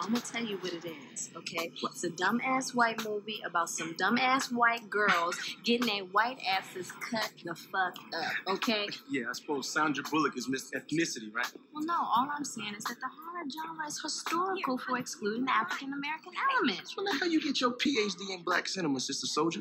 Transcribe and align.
I'm 0.00 0.12
gonna 0.12 0.20
tell 0.20 0.44
you 0.44 0.56
what 0.58 0.72
it 0.72 0.84
is, 1.12 1.30
okay? 1.36 1.70
It's 1.82 2.04
a 2.04 2.10
dumbass 2.10 2.74
white 2.74 3.04
movie 3.04 3.42
about 3.44 3.68
some 3.68 3.94
dumbass 3.94 4.50
white 4.50 4.88
girls 4.88 5.36
getting 5.62 5.86
their 5.86 6.04
white 6.04 6.38
asses 6.48 6.90
cut 6.92 7.30
the 7.44 7.54
fuck 7.54 7.96
up, 8.14 8.32
okay? 8.54 8.86
Yeah, 9.10 9.24
I 9.28 9.32
suppose 9.34 9.68
Sandra 9.68 10.02
Bullock 10.10 10.38
is 10.38 10.48
Miss 10.48 10.70
Ethnicity, 10.70 11.32
right? 11.34 11.52
Well, 11.74 11.84
no, 11.84 11.94
all 11.94 12.28
I'm 12.34 12.44
saying 12.44 12.74
is 12.78 12.84
that 12.84 12.98
the 13.00 13.08
horror 13.08 13.44
genre 13.50 13.86
is 13.86 14.00
historical 14.00 14.78
for 14.78 14.96
excluding 14.98 15.46
African 15.48 15.92
American 15.92 16.32
element. 16.54 16.94
Well, 16.96 17.06
how 17.18 17.26
you 17.26 17.40
get 17.40 17.60
your 17.60 17.72
PhD 17.72 18.34
in 18.34 18.42
black 18.42 18.68
cinema, 18.68 19.00
Sister 19.00 19.26
Soldier? 19.26 19.60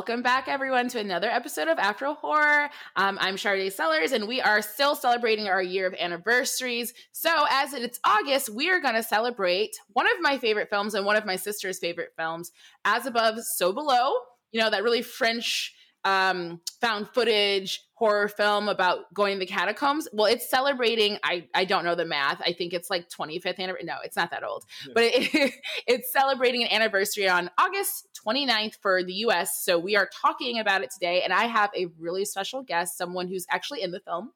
Welcome 0.00 0.22
back, 0.22 0.48
everyone, 0.48 0.88
to 0.88 0.98
another 0.98 1.28
episode 1.28 1.68
of 1.68 1.78
Afro 1.78 2.14
Horror. 2.14 2.70
Um, 2.96 3.18
I'm 3.20 3.36
Sharday 3.36 3.70
Sellers, 3.70 4.12
and 4.12 4.26
we 4.26 4.40
are 4.40 4.62
still 4.62 4.94
celebrating 4.94 5.46
our 5.46 5.62
year 5.62 5.86
of 5.86 5.92
anniversaries. 5.92 6.94
So, 7.12 7.28
as 7.50 7.74
it's 7.74 8.00
August, 8.02 8.48
we 8.48 8.70
are 8.70 8.80
going 8.80 8.94
to 8.94 9.02
celebrate 9.02 9.76
one 9.92 10.06
of 10.06 10.14
my 10.22 10.38
favorite 10.38 10.70
films 10.70 10.94
and 10.94 11.04
one 11.04 11.16
of 11.16 11.26
my 11.26 11.36
sister's 11.36 11.78
favorite 11.78 12.14
films, 12.16 12.50
As 12.86 13.04
Above, 13.04 13.40
So 13.44 13.74
Below. 13.74 14.14
You 14.52 14.62
know, 14.62 14.70
that 14.70 14.84
really 14.84 15.02
French 15.02 15.74
um, 16.04 16.60
found 16.80 17.08
footage 17.08 17.82
horror 17.94 18.28
film 18.28 18.68
about 18.68 19.12
going 19.12 19.34
to 19.34 19.40
the 19.40 19.46
catacombs. 19.46 20.08
Well, 20.12 20.26
it's 20.26 20.48
celebrating. 20.48 21.18
I 21.22 21.46
I 21.54 21.64
don't 21.64 21.84
know 21.84 21.94
the 21.94 22.06
math. 22.06 22.40
I 22.40 22.52
think 22.52 22.72
it's 22.72 22.88
like 22.88 23.08
25th 23.10 23.58
anniversary. 23.58 23.84
No, 23.84 23.96
it's 24.02 24.16
not 24.16 24.30
that 24.30 24.42
old, 24.42 24.64
yeah. 24.86 24.92
but 24.94 25.04
it, 25.04 25.54
it's 25.86 26.12
celebrating 26.12 26.62
an 26.62 26.72
anniversary 26.72 27.28
on 27.28 27.50
August 27.58 28.08
29th 28.26 28.76
for 28.80 29.04
the 29.04 29.12
U.S. 29.14 29.62
So 29.62 29.78
we 29.78 29.96
are 29.96 30.08
talking 30.22 30.58
about 30.58 30.82
it 30.82 30.90
today, 30.90 31.22
and 31.22 31.32
I 31.32 31.44
have 31.44 31.70
a 31.76 31.86
really 31.98 32.24
special 32.24 32.62
guest, 32.62 32.96
someone 32.96 33.28
who's 33.28 33.46
actually 33.50 33.82
in 33.82 33.90
the 33.90 34.00
film, 34.00 34.30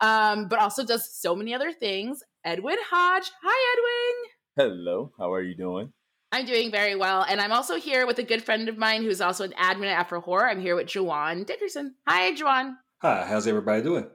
um, 0.00 0.48
but 0.48 0.58
also 0.58 0.84
does 0.84 1.10
so 1.10 1.34
many 1.34 1.54
other 1.54 1.72
things. 1.72 2.22
Edwin 2.44 2.76
Hodge. 2.90 3.30
Hi, 3.42 3.76
Edwin. 3.76 4.74
Hello. 4.84 5.12
How 5.18 5.32
are 5.32 5.42
you 5.42 5.54
doing? 5.54 5.92
I'm 6.30 6.44
doing 6.44 6.70
very 6.70 6.94
well. 6.94 7.24
And 7.28 7.40
I'm 7.40 7.52
also 7.52 7.76
here 7.76 8.06
with 8.06 8.18
a 8.18 8.22
good 8.22 8.42
friend 8.42 8.68
of 8.68 8.76
mine 8.76 9.02
who's 9.02 9.20
also 9.20 9.44
an 9.44 9.52
admin 9.52 9.86
at 9.86 9.98
Afro 9.98 10.20
Horror. 10.20 10.48
I'm 10.48 10.60
here 10.60 10.76
with 10.76 10.86
Juwan 10.86 11.46
Dickerson. 11.46 11.94
Hi, 12.06 12.32
Juwan. 12.34 12.74
Hi, 12.98 13.24
how's 13.26 13.46
everybody 13.46 13.82
doing? 13.82 14.06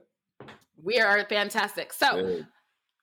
We 0.82 1.00
are 1.00 1.24
fantastic. 1.26 1.92
So, 1.94 2.12
good. 2.12 2.48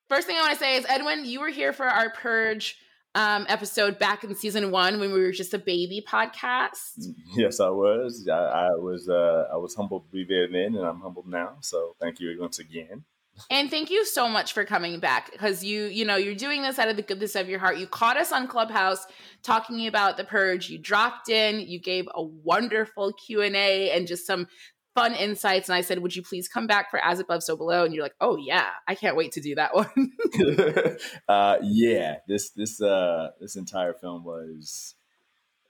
first 0.08 0.27
thing 0.27 0.36
I 0.36 0.42
want 0.42 0.53
to 0.53 0.58
say 0.58 0.77
is, 0.77 0.86
Edwin, 0.88 1.25
you 1.25 1.41
were 1.41 1.48
here 1.48 1.72
for 1.72 1.86
our 1.86 2.11
Purge 2.11 2.77
um, 3.16 3.47
episode 3.48 3.98
back 3.98 4.22
in 4.22 4.34
season 4.36 4.70
one 4.70 5.00
when 5.00 5.12
we 5.12 5.20
were 5.20 5.33
just 5.33 5.55
a 5.55 5.58
baby 5.58 6.05
podcast. 6.06 7.06
Yes, 7.34 7.58
I 7.58 7.70
was. 7.70 8.28
I, 8.31 8.36
I 8.36 8.69
was. 8.77 9.08
Uh, 9.08 9.48
I 9.53 9.56
was 9.56 9.75
humbled 9.75 10.05
to 10.05 10.12
be 10.12 10.25
there 10.25 10.47
then, 10.47 10.77
and 10.77 10.86
I'm 10.86 11.00
humbled 11.00 11.27
now. 11.27 11.56
So, 11.61 11.97
thank 11.98 12.20
you 12.20 12.36
once 12.38 12.58
again 12.58 13.05
and 13.51 13.71
thank 13.71 13.91
you 13.91 14.05
so 14.05 14.29
much 14.29 14.53
for 14.53 14.65
coming 14.65 15.01
back 15.01 15.31
because 15.33 15.65
you 15.65 15.85
you 15.85 16.05
know 16.05 16.17
you're 16.17 16.35
doing 16.35 16.63
this 16.63 16.79
out 16.79 16.89
of 16.89 16.97
the 16.97 17.03
goodness 17.03 17.35
of 17.35 17.49
your 17.49 17.59
heart. 17.59 17.79
You 17.79 17.87
caught 17.87 18.17
us 18.17 18.33
on 18.33 18.49
clubhouse 18.49 19.07
talking 19.43 19.87
about 19.87 20.17
the 20.17 20.25
purge. 20.25 20.69
You 20.69 20.79
dropped 20.79 21.29
in. 21.29 21.61
You 21.61 21.81
gave 21.81 22.09
a 22.15 22.23
wonderful 22.23 23.13
q&a 23.13 23.91
and 23.91 24.07
just 24.07 24.27
some 24.27 24.47
fun 24.95 25.15
insights. 25.15 25.69
And 25.69 25.77
i 25.77 25.81
said 25.81 26.01
would 26.01 26.17
you 26.17 26.23
please 26.23 26.49
come 26.49 26.67
back 26.67 26.91
for 26.91 26.99
as 27.05 27.21
above 27.21 27.43
so 27.43 27.57
below? 27.57 27.85
And 27.85 27.95
you're 27.95 28.03
like 28.05 28.17
oh 28.21 28.37
yeah. 28.37 28.69
I 28.89 28.95
can't 28.95 29.17
wait 29.17 29.33
to 29.33 29.41
do 29.41 29.55
that 29.55 29.75
one. 29.75 30.13
Uh, 31.29 31.59
yeah. 31.63 32.17
This 32.27 32.51
this 32.51 32.81
uh 32.81 33.31
this 33.41 33.57
entire 33.57 33.95
film 33.95 34.25
was 34.25 34.95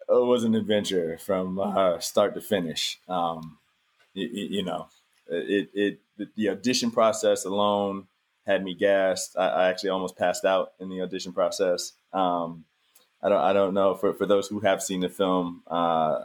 it 0.09 0.27
was 0.27 0.45
an 0.45 0.55
adventure 0.55 1.19
from 1.19 1.59
uh, 1.61 1.99
start 2.01 2.35
to 2.35 2.41
finish. 2.41 3.01
Um 3.09 3.59
you 4.15 4.65
know 4.65 4.89
it 5.31 5.71
it 5.75 6.01
the, 6.37 6.49
audition 6.49 6.91
process 6.91 7.45
alone 7.45 8.07
had 8.47 8.65
me 8.65 8.75
gassed. 8.75 9.37
I, 9.39 9.49
I, 9.49 9.69
actually 9.69 9.91
almost 9.91 10.17
passed 10.17 10.45
out 10.45 10.73
in 10.81 10.89
the 10.89 11.01
audition 11.01 11.33
process. 11.33 11.93
Um, 12.13 12.65
I 13.23 13.29
don't 13.29 13.41
I 13.41 13.53
don't 13.53 13.75
know 13.75 13.95
for, 13.95 14.13
for 14.13 14.27
those 14.27 14.49
who 14.49 14.61
have 14.61 14.83
seen 14.83 15.01
the 15.01 15.09
film, 15.09 15.63
uh, 15.67 16.25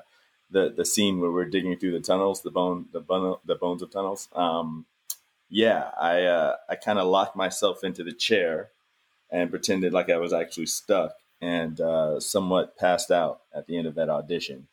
the 0.50 0.74
the 0.76 0.86
scene 0.86 1.20
where 1.20 1.32
we're 1.32 1.46
digging 1.46 1.78
through 1.78 1.92
the 1.92 2.00
tunnels, 2.00 2.42
the 2.42 2.52
bone 2.52 2.88
the 2.92 3.02
bone 3.02 3.38
the 3.46 3.56
bones 3.56 3.82
of 3.82 3.92
tunnels. 3.92 4.28
Um, 4.34 4.86
yeah, 5.50 5.92
I 6.00 6.24
uh, 6.24 6.56
I 6.70 6.76
kind 6.76 7.00
of 7.00 7.08
locked 7.08 7.36
myself 7.36 7.84
into 7.84 8.04
the 8.04 8.14
chair 8.14 8.70
and 9.32 9.50
pretended 9.50 9.94
like 9.94 10.10
I 10.10 10.18
was 10.18 10.34
actually 10.34 10.68
stuck 10.68 11.14
and 11.42 11.80
uh, 11.82 12.20
somewhat 12.20 12.78
passed 12.78 13.12
out 13.12 13.42
at 13.54 13.68
the 13.68 13.78
end 13.78 13.88
of 13.88 13.96
that 13.96 14.10
audition 14.10 14.68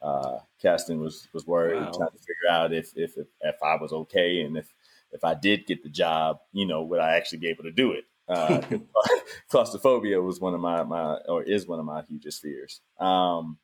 uh, 0.00 0.38
casting 0.60 1.00
was 1.00 1.28
was 1.32 1.46
worried, 1.46 1.80
wow. 1.80 1.90
trying 1.90 2.10
to 2.10 2.18
figure 2.18 2.50
out 2.50 2.72
if, 2.72 2.92
if, 2.96 3.16
if 3.16 3.26
if 3.40 3.62
I 3.62 3.76
was 3.76 3.92
okay 3.92 4.42
and 4.42 4.56
if 4.56 4.72
if 5.12 5.24
I 5.24 5.34
did 5.34 5.66
get 5.66 5.82
the 5.82 5.88
job, 5.88 6.40
you 6.52 6.66
know, 6.66 6.82
would 6.82 7.00
I 7.00 7.16
actually 7.16 7.38
be 7.38 7.48
able 7.48 7.64
to 7.64 7.72
do 7.72 7.92
it? 7.92 8.04
Uh, 8.28 8.60
claustrophobia 9.48 10.20
was 10.20 10.40
one 10.40 10.54
of 10.54 10.60
my 10.60 10.82
my 10.82 11.14
or 11.28 11.42
is 11.42 11.66
one 11.66 11.78
of 11.78 11.84
my 11.84 12.02
hugest 12.02 12.42
fears. 12.42 12.80
Um, 12.98 13.58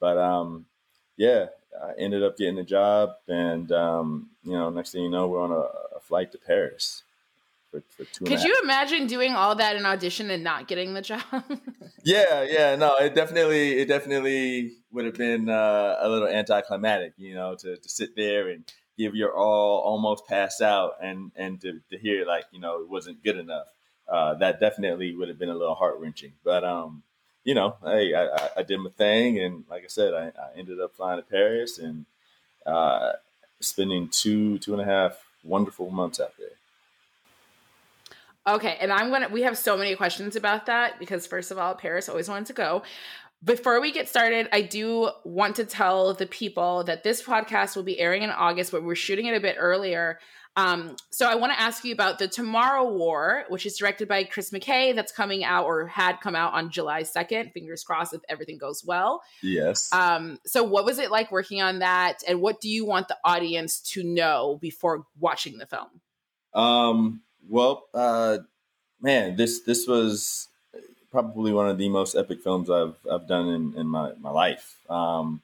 but 0.00 0.18
um, 0.18 0.66
yeah, 1.16 1.46
I 1.82 1.92
ended 1.98 2.22
up 2.22 2.36
getting 2.36 2.56
the 2.56 2.64
job, 2.64 3.10
and 3.28 3.70
um, 3.72 4.30
you 4.42 4.52
know, 4.52 4.70
next 4.70 4.92
thing 4.92 5.02
you 5.02 5.10
know, 5.10 5.28
we're 5.28 5.42
on 5.42 5.52
a, 5.52 5.96
a 5.96 6.00
flight 6.00 6.32
to 6.32 6.38
Paris 6.38 7.04
for, 7.70 7.82
for 7.96 8.04
two. 8.04 8.24
Could 8.24 8.42
you 8.42 8.58
imagine 8.62 9.06
doing 9.06 9.34
all 9.34 9.54
that 9.54 9.76
in 9.76 9.86
audition 9.86 10.30
and 10.30 10.42
not 10.42 10.68
getting 10.68 10.94
the 10.94 11.02
job? 11.02 11.22
yeah, 12.04 12.42
yeah, 12.42 12.76
no, 12.76 12.96
it 12.96 13.14
definitely, 13.14 13.78
it 13.78 13.86
definitely 13.86 14.72
would 14.92 15.04
have 15.04 15.16
been 15.16 15.48
uh, 15.48 15.96
a 16.00 16.08
little 16.08 16.28
anticlimactic, 16.28 17.14
you 17.16 17.34
know, 17.34 17.54
to, 17.56 17.76
to 17.76 17.88
sit 17.88 18.16
there 18.16 18.48
and 18.48 18.64
give 19.00 19.14
your 19.14 19.34
all, 19.34 19.80
almost 19.80 20.26
pass 20.26 20.60
out, 20.60 20.96
and 21.02 21.32
and 21.34 21.60
to, 21.62 21.80
to 21.90 21.98
hear 21.98 22.26
like 22.26 22.44
you 22.52 22.60
know 22.60 22.82
it 22.82 22.88
wasn't 22.88 23.22
good 23.24 23.38
enough. 23.38 23.66
Uh, 24.06 24.34
that 24.34 24.60
definitely 24.60 25.14
would 25.14 25.28
have 25.28 25.38
been 25.38 25.48
a 25.48 25.54
little 25.54 25.74
heart 25.74 25.98
wrenching, 25.98 26.32
but 26.44 26.64
um, 26.64 27.02
you 27.44 27.54
know, 27.54 27.76
hey, 27.84 28.14
I, 28.14 28.50
I, 28.58 28.62
did 28.62 28.78
my 28.78 28.90
thing, 28.90 29.38
and 29.38 29.64
like 29.70 29.84
I 29.84 29.88
said, 29.88 30.12
I, 30.12 30.26
I 30.26 30.58
ended 30.58 30.80
up 30.80 30.94
flying 30.94 31.18
to 31.18 31.26
Paris 31.26 31.78
and 31.78 32.04
uh, 32.66 33.12
spending 33.60 34.08
two 34.08 34.58
two 34.58 34.72
and 34.72 34.82
a 34.82 34.84
half 34.84 35.18
wonderful 35.44 35.90
months 35.90 36.20
out 36.20 36.34
there. 36.38 36.59
Okay, 38.50 38.76
and 38.80 38.92
I'm 38.92 39.10
gonna. 39.10 39.28
We 39.28 39.42
have 39.42 39.56
so 39.56 39.76
many 39.76 39.94
questions 39.94 40.34
about 40.34 40.66
that 40.66 40.98
because 40.98 41.26
first 41.26 41.52
of 41.52 41.58
all, 41.58 41.74
Paris 41.74 42.08
always 42.08 42.28
wanted 42.28 42.46
to 42.46 42.52
go. 42.52 42.82
Before 43.42 43.80
we 43.80 43.92
get 43.92 44.08
started, 44.08 44.48
I 44.52 44.62
do 44.62 45.10
want 45.24 45.56
to 45.56 45.64
tell 45.64 46.14
the 46.14 46.26
people 46.26 46.84
that 46.84 47.04
this 47.04 47.22
podcast 47.22 47.76
will 47.76 47.84
be 47.84 47.98
airing 47.98 48.22
in 48.22 48.30
August, 48.30 48.72
but 48.72 48.82
we're 48.82 48.96
shooting 48.96 49.26
it 49.26 49.36
a 49.36 49.40
bit 49.40 49.56
earlier. 49.58 50.18
Um, 50.56 50.96
so 51.10 51.30
I 51.30 51.36
want 51.36 51.52
to 51.52 51.60
ask 51.60 51.84
you 51.84 51.92
about 51.92 52.18
the 52.18 52.26
Tomorrow 52.26 52.92
War, 52.92 53.44
which 53.48 53.64
is 53.64 53.78
directed 53.78 54.08
by 54.08 54.24
Chris 54.24 54.50
McKay, 54.50 54.94
that's 54.94 55.12
coming 55.12 55.44
out 55.44 55.66
or 55.66 55.86
had 55.86 56.20
come 56.20 56.34
out 56.34 56.52
on 56.54 56.70
July 56.70 57.02
2nd. 57.02 57.52
Fingers 57.52 57.84
crossed 57.84 58.12
if 58.12 58.20
everything 58.28 58.58
goes 58.58 58.84
well. 58.84 59.22
Yes. 59.42 59.90
Um, 59.92 60.38
so 60.44 60.64
what 60.64 60.84
was 60.84 60.98
it 60.98 61.10
like 61.10 61.30
working 61.30 61.62
on 61.62 61.78
that, 61.78 62.18
and 62.26 62.42
what 62.42 62.60
do 62.60 62.68
you 62.68 62.84
want 62.84 63.08
the 63.08 63.16
audience 63.24 63.80
to 63.92 64.02
know 64.02 64.58
before 64.60 65.06
watching 65.18 65.56
the 65.56 65.66
film? 65.66 66.00
Um, 66.52 67.22
well, 67.48 67.86
uh, 67.94 68.38
man, 69.00 69.36
this 69.36 69.62
this 69.62 69.86
was 69.86 70.48
probably 71.10 71.52
one 71.52 71.68
of 71.68 71.78
the 71.78 71.88
most 71.88 72.16
epic 72.16 72.42
films 72.42 72.70
I've 72.70 72.96
I've 73.10 73.28
done 73.28 73.48
in, 73.48 73.74
in 73.76 73.86
my 73.88 74.12
my 74.14 74.30
life. 74.30 74.78
Um, 74.90 75.42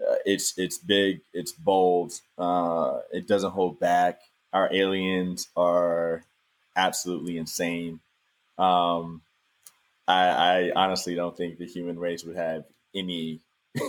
uh, 0.00 0.16
it's 0.26 0.58
it's 0.58 0.78
big, 0.78 1.22
it's 1.32 1.52
bold, 1.52 2.14
uh, 2.38 3.00
it 3.12 3.28
doesn't 3.28 3.52
hold 3.52 3.80
back. 3.80 4.20
Our 4.52 4.72
aliens 4.74 5.48
are 5.56 6.24
absolutely 6.76 7.38
insane. 7.38 8.00
Um, 8.58 9.22
I, 10.08 10.28
I 10.28 10.72
honestly 10.76 11.14
don't 11.14 11.36
think 11.36 11.58
the 11.58 11.66
human 11.66 11.98
race 11.98 12.24
would 12.24 12.36
have 12.36 12.64
any 12.94 13.40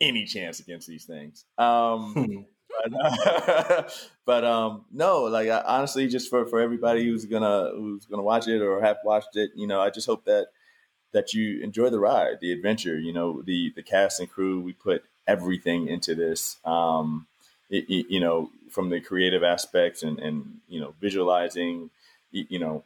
any 0.00 0.24
chance 0.26 0.60
against 0.60 0.88
these 0.88 1.04
things. 1.04 1.44
Um, 1.58 2.16
hmm 2.16 2.42
but, 4.26 4.44
um, 4.44 4.84
no, 4.92 5.24
like 5.24 5.48
I, 5.48 5.60
honestly, 5.60 6.08
just 6.08 6.30
for, 6.30 6.46
for 6.46 6.60
everybody 6.60 7.04
who's 7.04 7.24
gonna 7.24 7.70
who's 7.74 8.06
gonna 8.06 8.22
watch 8.22 8.48
it 8.48 8.62
or 8.62 8.80
have 8.80 8.98
watched 9.04 9.36
it, 9.36 9.50
you 9.54 9.66
know, 9.66 9.80
I 9.80 9.90
just 9.90 10.06
hope 10.06 10.24
that 10.24 10.48
that 11.12 11.34
you 11.34 11.60
enjoy 11.62 11.90
the 11.90 11.98
ride, 11.98 12.38
the 12.40 12.52
adventure. 12.52 12.98
You 12.98 13.12
know, 13.12 13.42
the 13.42 13.72
the 13.74 13.82
cast 13.82 14.20
and 14.20 14.30
crew. 14.30 14.60
We 14.60 14.72
put 14.72 15.04
everything 15.26 15.88
into 15.88 16.14
this. 16.14 16.58
Um, 16.64 17.26
it, 17.68 17.84
it, 17.88 18.06
you 18.10 18.20
know, 18.20 18.50
from 18.70 18.90
the 18.90 19.00
creative 19.00 19.42
aspects 19.42 20.02
and 20.02 20.18
and 20.18 20.60
you 20.68 20.80
know, 20.80 20.94
visualizing, 21.00 21.90
you, 22.30 22.46
you 22.48 22.58
know, 22.58 22.84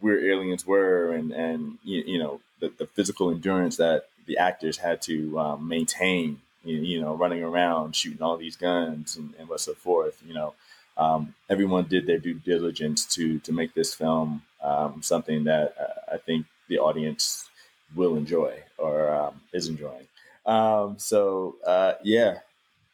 where 0.00 0.24
aliens 0.30 0.66
were 0.66 1.12
and 1.12 1.32
and 1.32 1.78
you, 1.82 2.02
you 2.06 2.18
know 2.18 2.40
the, 2.60 2.72
the 2.78 2.86
physical 2.86 3.30
endurance 3.30 3.76
that 3.76 4.04
the 4.26 4.38
actors 4.38 4.78
had 4.78 5.02
to 5.02 5.38
um, 5.38 5.68
maintain 5.68 6.40
you 6.64 7.00
know, 7.00 7.14
running 7.14 7.42
around 7.42 7.96
shooting 7.96 8.22
all 8.22 8.36
these 8.36 8.56
guns 8.56 9.16
and, 9.16 9.34
and 9.38 9.48
so 9.60 9.74
forth. 9.74 10.22
You 10.26 10.34
know, 10.34 10.54
um, 10.96 11.34
everyone 11.48 11.84
did 11.84 12.06
their 12.06 12.18
due 12.18 12.34
diligence 12.34 13.04
to 13.14 13.38
to 13.40 13.52
make 13.52 13.74
this 13.74 13.94
film 13.94 14.42
um, 14.62 15.02
something 15.02 15.44
that 15.44 15.74
uh, 15.80 16.14
I 16.14 16.18
think 16.18 16.46
the 16.68 16.78
audience 16.78 17.48
will 17.94 18.16
enjoy 18.16 18.54
or 18.78 19.12
um, 19.12 19.40
is 19.52 19.68
enjoying. 19.68 20.06
Um, 20.46 20.98
so 20.98 21.56
uh, 21.66 21.94
yeah, 22.02 22.38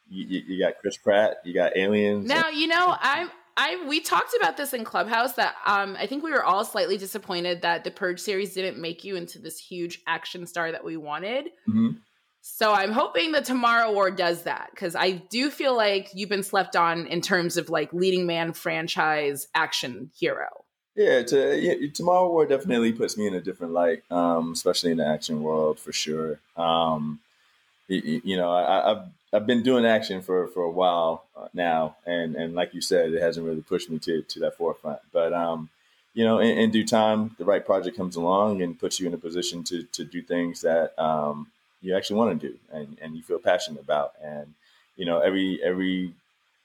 you, 0.09 0.43
you, 0.47 0.59
got 0.59 0.79
Chris 0.79 0.97
Pratt, 0.97 1.37
you 1.43 1.53
got 1.53 1.75
Aliens. 1.75 2.27
Now 2.27 2.49
you 2.49 2.67
know 2.67 2.95
I'm. 2.99 3.29
I 3.61 3.83
we 3.89 3.99
talked 3.99 4.33
about 4.39 4.55
this 4.55 4.73
in 4.73 4.85
Clubhouse 4.85 5.33
that 5.33 5.55
um, 5.65 5.97
I 5.99 6.07
think 6.07 6.23
we 6.23 6.31
were 6.31 6.45
all 6.45 6.63
slightly 6.63 6.97
disappointed 6.97 7.61
that 7.63 7.83
the 7.83 7.91
Purge 7.91 8.21
series 8.21 8.53
didn't 8.53 8.79
make 8.79 9.03
you 9.03 9.17
into 9.17 9.37
this 9.37 9.59
huge 9.59 10.01
action 10.07 10.47
star 10.47 10.71
that 10.71 10.83
we 10.83 10.95
wanted. 10.95 11.47
Mm-hmm. 11.67 11.89
So 12.55 12.73
I'm 12.73 12.91
hoping 12.91 13.31
the 13.31 13.41
Tomorrow 13.41 13.93
War 13.93 14.11
does 14.11 14.43
that 14.43 14.69
because 14.71 14.95
I 14.95 15.11
do 15.11 15.49
feel 15.49 15.75
like 15.75 16.09
you've 16.13 16.29
been 16.29 16.43
slept 16.43 16.75
on 16.75 17.07
in 17.07 17.21
terms 17.21 17.57
of 17.57 17.69
like 17.69 17.93
leading 17.93 18.25
man 18.25 18.53
franchise 18.53 19.47
action 19.55 20.11
hero. 20.19 20.65
Yeah, 20.95 21.23
to, 21.23 21.57
yeah, 21.57 21.87
Tomorrow 21.93 22.29
War 22.29 22.45
definitely 22.45 22.91
puts 22.91 23.17
me 23.17 23.27
in 23.27 23.33
a 23.33 23.39
different 23.39 23.71
light, 23.71 24.03
um, 24.11 24.51
especially 24.51 24.91
in 24.91 24.97
the 24.97 25.07
action 25.07 25.41
world 25.41 25.79
for 25.79 25.93
sure. 25.93 26.39
Um, 26.57 27.19
you, 27.87 28.21
you 28.25 28.37
know, 28.37 28.51
I, 28.51 28.89
have 28.89 29.09
I've 29.31 29.47
been 29.47 29.63
doing 29.63 29.85
action 29.85 30.21
for, 30.21 30.47
for 30.47 30.63
a 30.63 30.71
while 30.71 31.23
uh, 31.37 31.47
now, 31.53 31.95
and, 32.05 32.35
and 32.35 32.55
like 32.55 32.73
you 32.73 32.81
said, 32.81 33.13
it 33.13 33.21
hasn't 33.21 33.45
really 33.45 33.61
pushed 33.61 33.89
me 33.89 33.99
to, 33.99 34.23
to 34.23 34.39
that 34.41 34.57
forefront. 34.57 34.99
But 35.13 35.31
um, 35.33 35.69
you 36.13 36.25
know, 36.25 36.39
in, 36.39 36.57
in, 36.57 36.71
due 36.71 36.85
time, 36.85 37.35
the 37.37 37.45
right 37.45 37.65
project 37.65 37.95
comes 37.95 38.17
along 38.17 38.61
and 38.61 38.77
puts 38.77 38.99
you 38.99 39.07
in 39.07 39.13
a 39.13 39.17
position 39.17 39.63
to 39.65 39.83
to 39.83 40.03
do 40.03 40.21
things 40.21 40.61
that 40.61 40.99
um, 41.01 41.47
you 41.81 41.95
actually 41.95 42.17
want 42.17 42.39
to 42.39 42.47
do 42.49 42.57
and, 42.71 42.97
and 43.01 43.15
you 43.15 43.23
feel 43.23 43.39
passionate 43.39 43.81
about. 43.81 44.13
And 44.23 44.53
you 44.95 45.05
know, 45.05 45.19
every 45.19 45.63
every 45.63 46.13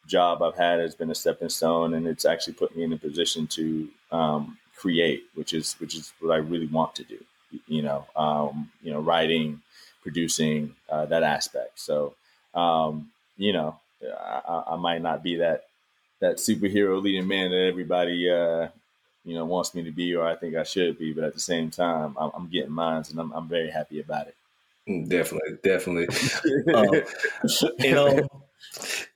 job 0.06 0.42
I've 0.42 0.56
had 0.56 0.80
has 0.80 0.94
been 0.94 1.10
a 1.10 1.14
stepping 1.14 1.48
stone, 1.48 1.94
and 1.94 2.06
it's 2.06 2.24
actually 2.24 2.54
put 2.54 2.76
me 2.76 2.82
in 2.82 2.92
a 2.92 2.96
position 2.96 3.46
to 3.48 3.88
um, 4.12 4.58
create, 4.76 5.24
which 5.34 5.52
is 5.52 5.74
which 5.74 5.94
is 5.94 6.12
what 6.20 6.32
I 6.32 6.38
really 6.38 6.66
want 6.66 6.94
to 6.96 7.04
do. 7.04 7.18
You 7.68 7.82
know, 7.82 8.06
um, 8.16 8.70
you 8.82 8.92
know, 8.92 9.00
writing, 9.00 9.60
producing, 10.02 10.74
uh, 10.88 11.06
that 11.06 11.22
aspect. 11.22 11.78
So, 11.78 12.14
um, 12.54 13.10
you 13.36 13.52
know, 13.52 13.76
I, 14.02 14.64
I, 14.72 14.76
might 14.76 15.02
not 15.02 15.22
be 15.22 15.36
that 15.36 15.66
that 16.20 16.38
superhero 16.38 17.00
leading 17.00 17.28
man 17.28 17.50
that 17.50 17.66
everybody 17.66 18.28
uh, 18.28 18.68
you 19.24 19.34
know 19.34 19.44
wants 19.44 19.74
me 19.74 19.84
to 19.84 19.92
be, 19.92 20.14
or 20.16 20.26
I 20.26 20.34
think 20.34 20.56
I 20.56 20.64
should 20.64 20.98
be. 20.98 21.12
But 21.12 21.24
at 21.24 21.34
the 21.34 21.40
same 21.40 21.70
time, 21.70 22.16
I'm, 22.18 22.30
I'm 22.34 22.48
getting 22.48 22.72
mine, 22.72 23.04
and 23.10 23.20
I'm, 23.20 23.32
I'm 23.32 23.48
very 23.48 23.70
happy 23.70 24.00
about 24.00 24.26
it. 24.26 24.34
Definitely, 24.86 25.58
definitely. 25.62 26.08
um, 26.74 26.88
and 27.78 27.98
um, 27.98 28.28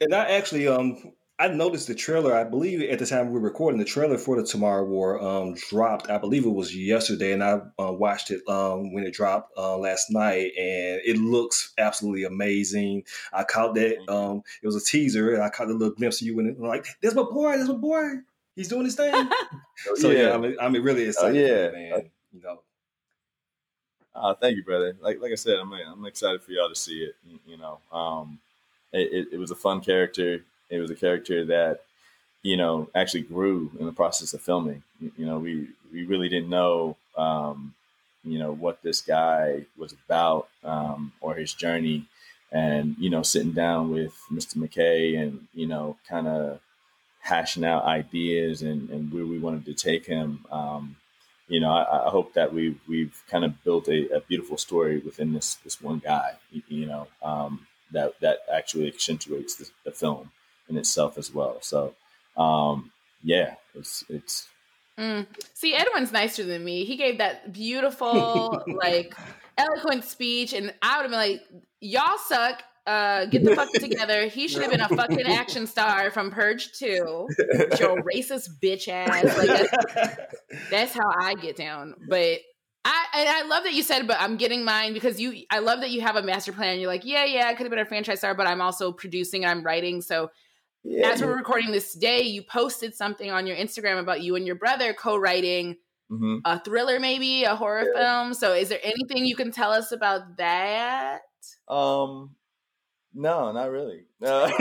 and 0.00 0.14
I 0.14 0.30
actually 0.30 0.66
um 0.66 1.12
I 1.40 1.48
noticed 1.48 1.86
the 1.86 1.94
trailer. 1.94 2.34
I 2.34 2.42
believe 2.42 2.82
at 2.82 2.98
the 2.98 3.06
time 3.06 3.28
we 3.28 3.34
were 3.34 3.40
recording, 3.40 3.78
the 3.78 3.84
trailer 3.84 4.18
for 4.18 4.36
the 4.36 4.44
Tomorrow 4.44 4.84
War 4.84 5.22
um, 5.22 5.54
dropped. 5.54 6.10
I 6.10 6.18
believe 6.18 6.44
it 6.44 6.50
was 6.50 6.74
yesterday, 6.74 7.32
and 7.32 7.44
I 7.44 7.60
uh, 7.78 7.92
watched 7.92 8.32
it 8.32 8.42
um, 8.48 8.92
when 8.92 9.04
it 9.04 9.14
dropped 9.14 9.52
uh, 9.56 9.76
last 9.78 10.10
night, 10.10 10.50
and 10.58 11.00
it 11.04 11.16
looks 11.16 11.74
absolutely 11.78 12.24
amazing. 12.24 13.04
I 13.32 13.44
caught 13.44 13.76
that. 13.76 13.98
Um, 14.10 14.42
it 14.62 14.66
was 14.66 14.74
a 14.74 14.84
teaser, 14.84 15.34
and 15.34 15.42
I 15.42 15.48
caught 15.48 15.68
a 15.68 15.72
little 15.72 15.94
glimpse 15.94 16.20
of 16.20 16.26
you, 16.26 16.38
and 16.40 16.56
I'm 16.56 16.62
like, 16.62 16.86
"There's 17.00 17.14
my 17.14 17.22
boy! 17.22 17.56
There's 17.56 17.68
my 17.68 17.74
boy! 17.74 18.14
He's 18.56 18.68
doing 18.68 18.86
his 18.86 18.96
thing." 18.96 19.14
so 19.94 20.10
yeah, 20.10 20.20
yeah 20.20 20.34
I'm, 20.34 20.56
I'm 20.60 20.82
really 20.82 21.04
oh, 21.04 21.08
excited. 21.08 21.36
yeah, 21.36 21.66
it, 21.66 21.72
man. 21.74 22.10
You 22.32 22.40
know. 22.40 22.62
Uh, 24.20 24.34
thank 24.34 24.56
you, 24.56 24.64
brother. 24.64 24.96
Like 25.00 25.20
like 25.20 25.32
I 25.32 25.36
said, 25.36 25.58
I'm 25.58 25.72
I'm 25.72 26.06
excited 26.06 26.42
for 26.42 26.52
y'all 26.52 26.68
to 26.68 26.74
see 26.74 27.02
it. 27.02 27.14
You 27.46 27.56
know, 27.56 27.78
um, 27.92 28.38
it, 28.92 29.12
it, 29.12 29.28
it 29.34 29.38
was 29.38 29.50
a 29.50 29.56
fun 29.56 29.80
character 29.80 30.42
it 30.70 30.80
was 30.80 30.90
a 30.90 30.94
character 30.94 31.44
that, 31.46 31.80
you 32.42 32.56
know, 32.56 32.88
actually 32.94 33.22
grew 33.22 33.70
in 33.78 33.86
the 33.86 33.92
process 33.92 34.34
of 34.34 34.40
filming. 34.40 34.82
You 35.00 35.26
know, 35.26 35.38
we 35.38 35.68
we 35.92 36.04
really 36.04 36.28
didn't 36.28 36.50
know, 36.50 36.96
um, 37.16 37.74
you 38.24 38.38
know, 38.38 38.52
what 38.52 38.82
this 38.82 39.00
guy 39.00 39.64
was 39.76 39.92
about 39.92 40.48
um, 40.64 41.12
or 41.20 41.34
his 41.34 41.52
journey, 41.52 42.06
and 42.52 42.96
you 42.98 43.10
know, 43.10 43.22
sitting 43.22 43.52
down 43.52 43.90
with 43.90 44.14
Mr. 44.30 44.56
McKay 44.56 45.18
and 45.20 45.46
you 45.54 45.66
know, 45.66 45.96
kind 46.08 46.28
of 46.28 46.60
hashing 47.20 47.64
out 47.64 47.84
ideas 47.84 48.62
and, 48.62 48.88
and 48.90 49.12
where 49.12 49.26
we 49.26 49.38
wanted 49.38 49.64
to 49.66 49.74
take 49.74 50.06
him. 50.06 50.44
Um, 50.50 50.96
you 51.48 51.60
know, 51.60 51.70
I, 51.70 52.06
I, 52.06 52.10
hope 52.10 52.34
that 52.34 52.52
we've 52.52 52.78
we've 52.86 53.22
kind 53.28 53.44
of 53.44 53.62
built 53.64 53.88
a, 53.88 54.16
a, 54.16 54.20
beautiful 54.20 54.58
story 54.58 54.98
within 54.98 55.32
this 55.32 55.54
this 55.56 55.80
one 55.80 55.98
guy. 55.98 56.32
You, 56.68 56.86
know, 56.86 57.08
um, 57.22 57.66
that 57.92 58.20
that 58.20 58.40
actually 58.52 58.86
accentuates 58.86 59.56
the, 59.56 59.68
the, 59.84 59.90
film 59.90 60.30
in 60.68 60.76
itself 60.76 61.16
as 61.16 61.32
well. 61.32 61.58
So, 61.62 61.94
um, 62.36 62.92
yeah, 63.22 63.54
it's 63.74 64.04
it's. 64.08 64.48
Mm. 64.98 65.26
See, 65.54 65.74
Edwin's 65.74 66.12
nicer 66.12 66.44
than 66.44 66.64
me. 66.64 66.84
He 66.84 66.96
gave 66.96 67.18
that 67.18 67.52
beautiful, 67.52 68.62
like, 68.66 69.14
eloquent 69.56 70.04
speech, 70.04 70.52
and 70.52 70.74
I 70.82 70.96
would 70.96 71.02
have 71.04 71.10
been 71.10 71.30
like, 71.30 71.46
"Y'all 71.80 72.18
suck." 72.18 72.62
Uh, 72.88 73.26
get 73.26 73.44
the 73.44 73.54
fuck 73.54 73.70
together. 73.74 74.28
He 74.28 74.48
should 74.48 74.62
have 74.62 74.70
been 74.70 74.80
a 74.80 74.88
fucking 74.88 75.26
action 75.26 75.66
star 75.66 76.10
from 76.10 76.30
Purge 76.30 76.72
2. 76.72 76.86
Your 76.86 78.02
racist 78.14 78.48
bitch 78.62 78.88
ass. 78.88 79.36
Like 79.36 79.46
that's, 79.46 80.16
that's 80.70 80.94
how 80.94 81.10
I 81.20 81.34
get 81.34 81.54
down. 81.54 81.94
But 82.08 82.38
I 82.86 83.04
and 83.14 83.28
I 83.28 83.42
love 83.46 83.64
that 83.64 83.74
you 83.74 83.82
said, 83.82 84.06
but 84.06 84.16
I'm 84.18 84.38
getting 84.38 84.64
mine 84.64 84.94
because 84.94 85.20
you. 85.20 85.44
I 85.50 85.58
love 85.58 85.80
that 85.80 85.90
you 85.90 86.00
have 86.00 86.16
a 86.16 86.22
master 86.22 86.52
plan. 86.52 86.80
You're 86.80 86.88
like, 86.88 87.04
yeah, 87.04 87.26
yeah, 87.26 87.48
I 87.48 87.52
could 87.52 87.64
have 87.64 87.70
been 87.70 87.78
a 87.78 87.84
franchise 87.84 88.20
star, 88.20 88.34
but 88.34 88.46
I'm 88.46 88.62
also 88.62 88.90
producing 88.90 89.44
and 89.44 89.50
I'm 89.50 89.62
writing. 89.62 90.00
So 90.00 90.30
yeah, 90.82 91.10
as 91.10 91.20
we're 91.20 91.36
recording 91.36 91.72
this 91.72 91.92
day, 91.92 92.22
you 92.22 92.42
posted 92.42 92.94
something 92.94 93.30
on 93.30 93.46
your 93.46 93.56
Instagram 93.56 94.00
about 94.00 94.22
you 94.22 94.34
and 94.34 94.46
your 94.46 94.56
brother 94.56 94.94
co-writing 94.94 95.76
mm-hmm. 96.10 96.38
a 96.44 96.58
thriller, 96.60 96.98
maybe 96.98 97.44
a 97.44 97.54
horror 97.54 97.86
yeah. 97.94 98.00
film. 98.22 98.34
So, 98.34 98.54
is 98.54 98.70
there 98.70 98.80
anything 98.82 99.26
you 99.26 99.36
can 99.36 99.52
tell 99.52 99.72
us 99.72 99.92
about 99.92 100.38
that? 100.38 101.20
Um, 101.68 102.30
no, 103.18 103.52
not 103.52 103.70
really. 103.70 104.04
No. 104.20 104.46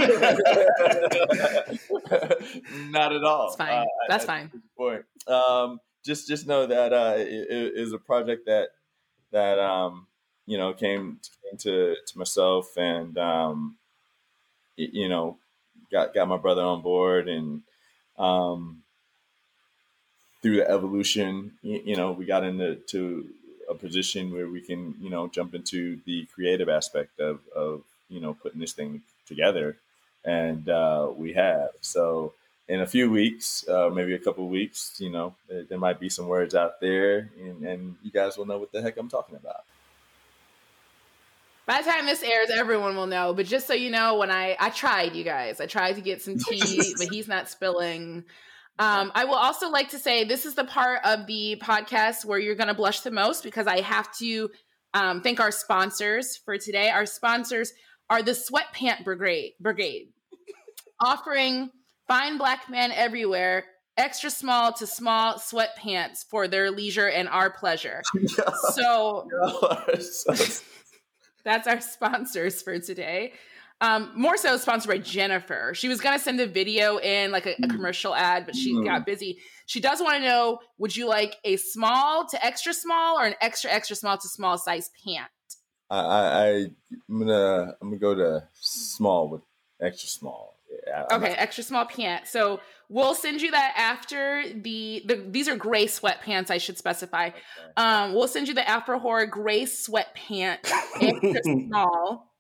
not 2.89 3.13
at 3.13 3.23
all. 3.23 3.47
That's 3.47 3.55
fine. 3.57 3.69
Uh, 3.69 3.85
That's 4.09 4.25
fine. 4.25 4.51
Point. 4.75 5.05
Um, 5.27 5.79
just 6.03 6.27
just 6.27 6.47
know 6.47 6.65
that 6.65 6.91
uh, 6.91 7.13
it, 7.17 7.27
it 7.27 7.73
is 7.75 7.93
a 7.93 7.99
project 7.99 8.47
that 8.47 8.69
that 9.31 9.59
um, 9.59 10.07
you 10.45 10.57
know 10.57 10.73
came, 10.73 11.19
came 11.43 11.57
to 11.59 11.95
to 12.07 12.17
myself 12.17 12.75
and 12.77 13.17
um, 13.17 13.77
you 14.75 15.07
know 15.07 15.37
got 15.91 16.13
got 16.13 16.27
my 16.27 16.37
brother 16.37 16.63
on 16.63 16.81
board, 16.81 17.29
and 17.29 17.61
um, 18.17 18.81
through 20.41 20.57
the 20.57 20.69
evolution, 20.69 21.51
you, 21.61 21.81
you 21.85 21.95
know, 21.95 22.11
we 22.11 22.25
got 22.25 22.43
into 22.43 22.75
to 22.87 23.27
a 23.69 23.75
position 23.75 24.31
where 24.31 24.47
we 24.47 24.61
can, 24.61 24.95
you 24.99 25.09
know, 25.09 25.27
jump 25.27 25.53
into 25.53 25.99
the 26.05 26.25
creative 26.33 26.69
aspect 26.69 27.19
of 27.19 27.39
of 27.55 27.83
you 28.09 28.19
know 28.19 28.33
putting 28.33 28.59
this 28.59 28.73
thing 28.73 29.01
together, 29.25 29.77
and 30.25 30.67
uh, 30.69 31.09
we 31.15 31.33
have 31.33 31.69
so 31.81 32.33
in 32.67 32.81
a 32.81 32.87
few 32.87 33.09
weeks, 33.09 33.67
uh, 33.67 33.89
maybe 33.89 34.13
a 34.13 34.19
couple 34.19 34.47
weeks, 34.49 34.95
you 34.99 35.09
know, 35.09 35.33
there, 35.47 35.63
there, 35.63 35.77
might 35.77 35.99
be 35.99 36.09
some 36.09 36.27
words 36.27 36.53
out 36.53 36.81
there, 36.81 37.29
and, 37.39 37.63
and, 37.63 37.95
you 38.03 38.11
guys 38.11 38.37
will 38.37 38.45
know 38.45 38.57
what 38.57 38.73
the 38.73 38.81
heck 38.81 38.97
I'm 38.97 39.07
talking 39.07 39.37
about. 39.37 39.63
By 41.65 41.81
the 41.81 41.89
time 41.89 42.05
this 42.05 42.23
airs, 42.23 42.49
everyone 42.49 42.95
will 42.95 43.07
know. 43.07 43.33
But 43.33 43.45
just 43.45 43.67
so 43.67 43.73
you 43.73 43.91
know, 43.91 44.17
when 44.17 44.31
I 44.31 44.55
I 44.59 44.69
tried, 44.69 45.15
you 45.15 45.23
guys, 45.23 45.59
I 45.59 45.65
tried 45.65 45.93
to 45.93 46.01
get 46.01 46.21
some 46.21 46.37
tea, 46.49 46.95
but 46.97 47.09
he's 47.09 47.27
not 47.27 47.49
spilling. 47.49 48.23
Um, 48.79 49.11
I 49.15 49.25
will 49.25 49.35
also 49.35 49.69
like 49.69 49.89
to 49.89 49.99
say 49.99 50.23
this 50.23 50.45
is 50.45 50.55
the 50.55 50.63
part 50.63 51.01
of 51.03 51.25
the 51.25 51.61
podcast 51.61 52.25
where 52.25 52.39
you're 52.39 52.55
going 52.55 52.67
to 52.67 52.73
blush 52.73 53.01
the 53.01 53.11
most 53.11 53.43
because 53.43 53.67
I 53.67 53.81
have 53.81 54.15
to 54.17 54.49
um, 54.93 55.21
thank 55.21 55.39
our 55.39 55.51
sponsors 55.51 56.37
for 56.37 56.57
today. 56.57 56.89
Our 56.89 57.05
sponsors 57.05 57.73
are 58.09 58.23
the 58.23 58.31
Sweatpant 58.31 59.03
Brigade, 59.03 59.53
Brigade, 59.59 60.09
offering 60.99 61.69
fine 62.07 62.37
black 62.37 62.69
men 62.69 62.91
everywhere 62.91 63.65
extra 63.97 64.29
small 64.29 64.71
to 64.73 64.87
small 64.87 65.33
sweatpants 65.35 66.23
for 66.29 66.47
their 66.47 66.71
leisure 66.71 67.09
and 67.09 67.27
our 67.27 67.49
pleasure. 67.49 68.01
so. 68.73 69.27
That's 71.43 71.67
our 71.67 71.81
sponsors 71.81 72.61
for 72.61 72.77
today. 72.77 73.33
Um, 73.79 74.11
more 74.15 74.37
so 74.37 74.57
sponsored 74.57 74.89
by 74.89 74.97
Jennifer. 74.97 75.71
She 75.75 75.87
was 75.87 76.01
gonna 76.01 76.19
send 76.19 76.41
a 76.41 76.47
video 76.47 76.97
in 76.97 77.31
like 77.31 77.45
a, 77.45 77.55
a 77.63 77.67
commercial 77.67 78.15
ad, 78.15 78.45
but 78.45 78.55
she 78.55 78.73
mm. 78.73 78.83
got 78.83 79.05
busy. 79.05 79.37
She 79.67 79.79
does 79.79 80.01
want 80.01 80.15
to 80.15 80.27
know: 80.27 80.59
Would 80.79 80.97
you 80.97 81.07
like 81.07 81.37
a 81.43 81.57
small 81.57 82.27
to 82.27 82.43
extra 82.43 82.73
small, 82.73 83.19
or 83.19 83.25
an 83.25 83.35
extra 83.39 83.71
extra 83.71 83.95
small 83.95 84.17
to 84.17 84.27
small 84.27 84.57
size 84.57 84.89
pant? 85.05 85.29
I, 85.89 85.99
I 85.99 86.47
I'm 87.09 87.19
gonna 87.19 87.75
I'm 87.81 87.89
gonna 87.89 87.97
go 87.97 88.15
to 88.15 88.47
small 88.53 89.29
with 89.29 89.41
extra 89.81 90.09
small. 90.09 90.55
Yeah, 90.85 91.05
okay, 91.11 91.31
extra 91.31 91.63
small 91.63 91.85
pant. 91.85 92.27
So 92.27 92.59
we'll 92.89 93.15
send 93.15 93.41
you 93.41 93.51
that 93.51 93.73
after 93.77 94.43
the, 94.53 95.03
the 95.05 95.25
these 95.29 95.47
are 95.47 95.55
gray 95.55 95.85
sweatpants. 95.85 96.51
I 96.51 96.57
should 96.57 96.77
specify. 96.77 97.27
Okay. 97.27 97.37
Um, 97.77 98.13
we'll 98.13 98.27
send 98.27 98.47
you 98.47 98.53
the 98.53 98.67
Afro 98.67 98.99
Horror 98.99 99.25
gray 99.25 99.63
sweatpant 99.63 100.57
extra 101.01 101.43
small 101.43 102.33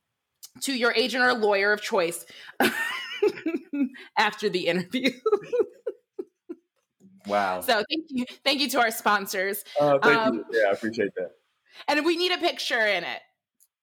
to 0.61 0.73
your 0.73 0.93
agent 0.93 1.23
or 1.23 1.33
lawyer 1.33 1.71
of 1.71 1.81
choice 1.81 2.25
after 4.17 4.49
the 4.49 4.67
interview. 4.67 5.11
wow. 7.27 7.61
So 7.61 7.83
thank 7.89 8.05
you, 8.09 8.25
thank 8.43 8.59
you 8.59 8.69
to 8.71 8.79
our 8.79 8.91
sponsors. 8.91 9.63
Oh, 9.79 9.99
thank 10.01 10.17
um, 10.17 10.33
you. 10.35 10.45
Yeah, 10.51 10.69
I 10.69 10.71
appreciate 10.71 11.13
that. 11.15 11.31
And 11.87 12.05
we 12.05 12.17
need 12.17 12.31
a 12.31 12.37
picture 12.37 12.79
in 12.79 13.03
it. 13.03 13.19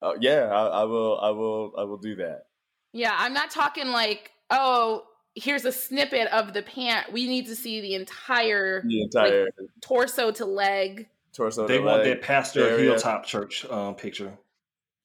Oh 0.03 0.17
yeah, 0.21 0.49
I, 0.53 0.83
I 0.83 0.85
will. 0.85 1.19
I 1.21 1.31
will. 1.31 1.73
I 1.79 1.85
will 1.85 1.97
do 1.97 2.17
that. 2.17 2.47
Yeah, 2.93 3.15
I'm 3.17 3.33
not 3.33 3.51
talking 3.51 3.89
like, 3.89 4.33
oh, 4.51 5.05
here's 5.35 5.65
a 5.65 5.73
snippet 5.73 6.29
of 6.29 6.53
the 6.53 6.63
pant. 6.63 7.13
We 7.13 7.27
need 7.27 7.47
to 7.47 7.57
see 7.57 7.81
the 7.81 7.95
entire, 7.95 8.83
The 8.87 9.03
entire 9.03 9.45
like, 9.45 9.71
torso 9.81 10.31
to 10.33 10.45
leg. 10.45 11.09
torso. 11.33 11.67
They 11.67 11.79
to 11.79 11.85
want 11.85 12.05
leg 12.05 12.21
that 12.21 12.23
pastor 12.23 12.69
area. 12.69 12.91
hilltop 12.91 13.25
church 13.25 13.65
um, 13.67 13.95
picture. 13.95 14.33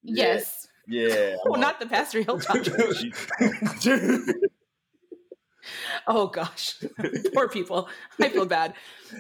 Yes. 0.04 0.68
Yeah. 0.88 1.36
Oh, 1.46 1.56
not 1.56 1.80
the 1.80 1.86
Pastor 1.86 2.22
Hilltop. 2.22 2.58
oh 6.08 6.28
gosh, 6.28 6.76
poor 7.34 7.48
people. 7.50 7.90
I 8.20 8.30
feel 8.30 8.46
bad. 8.46 8.74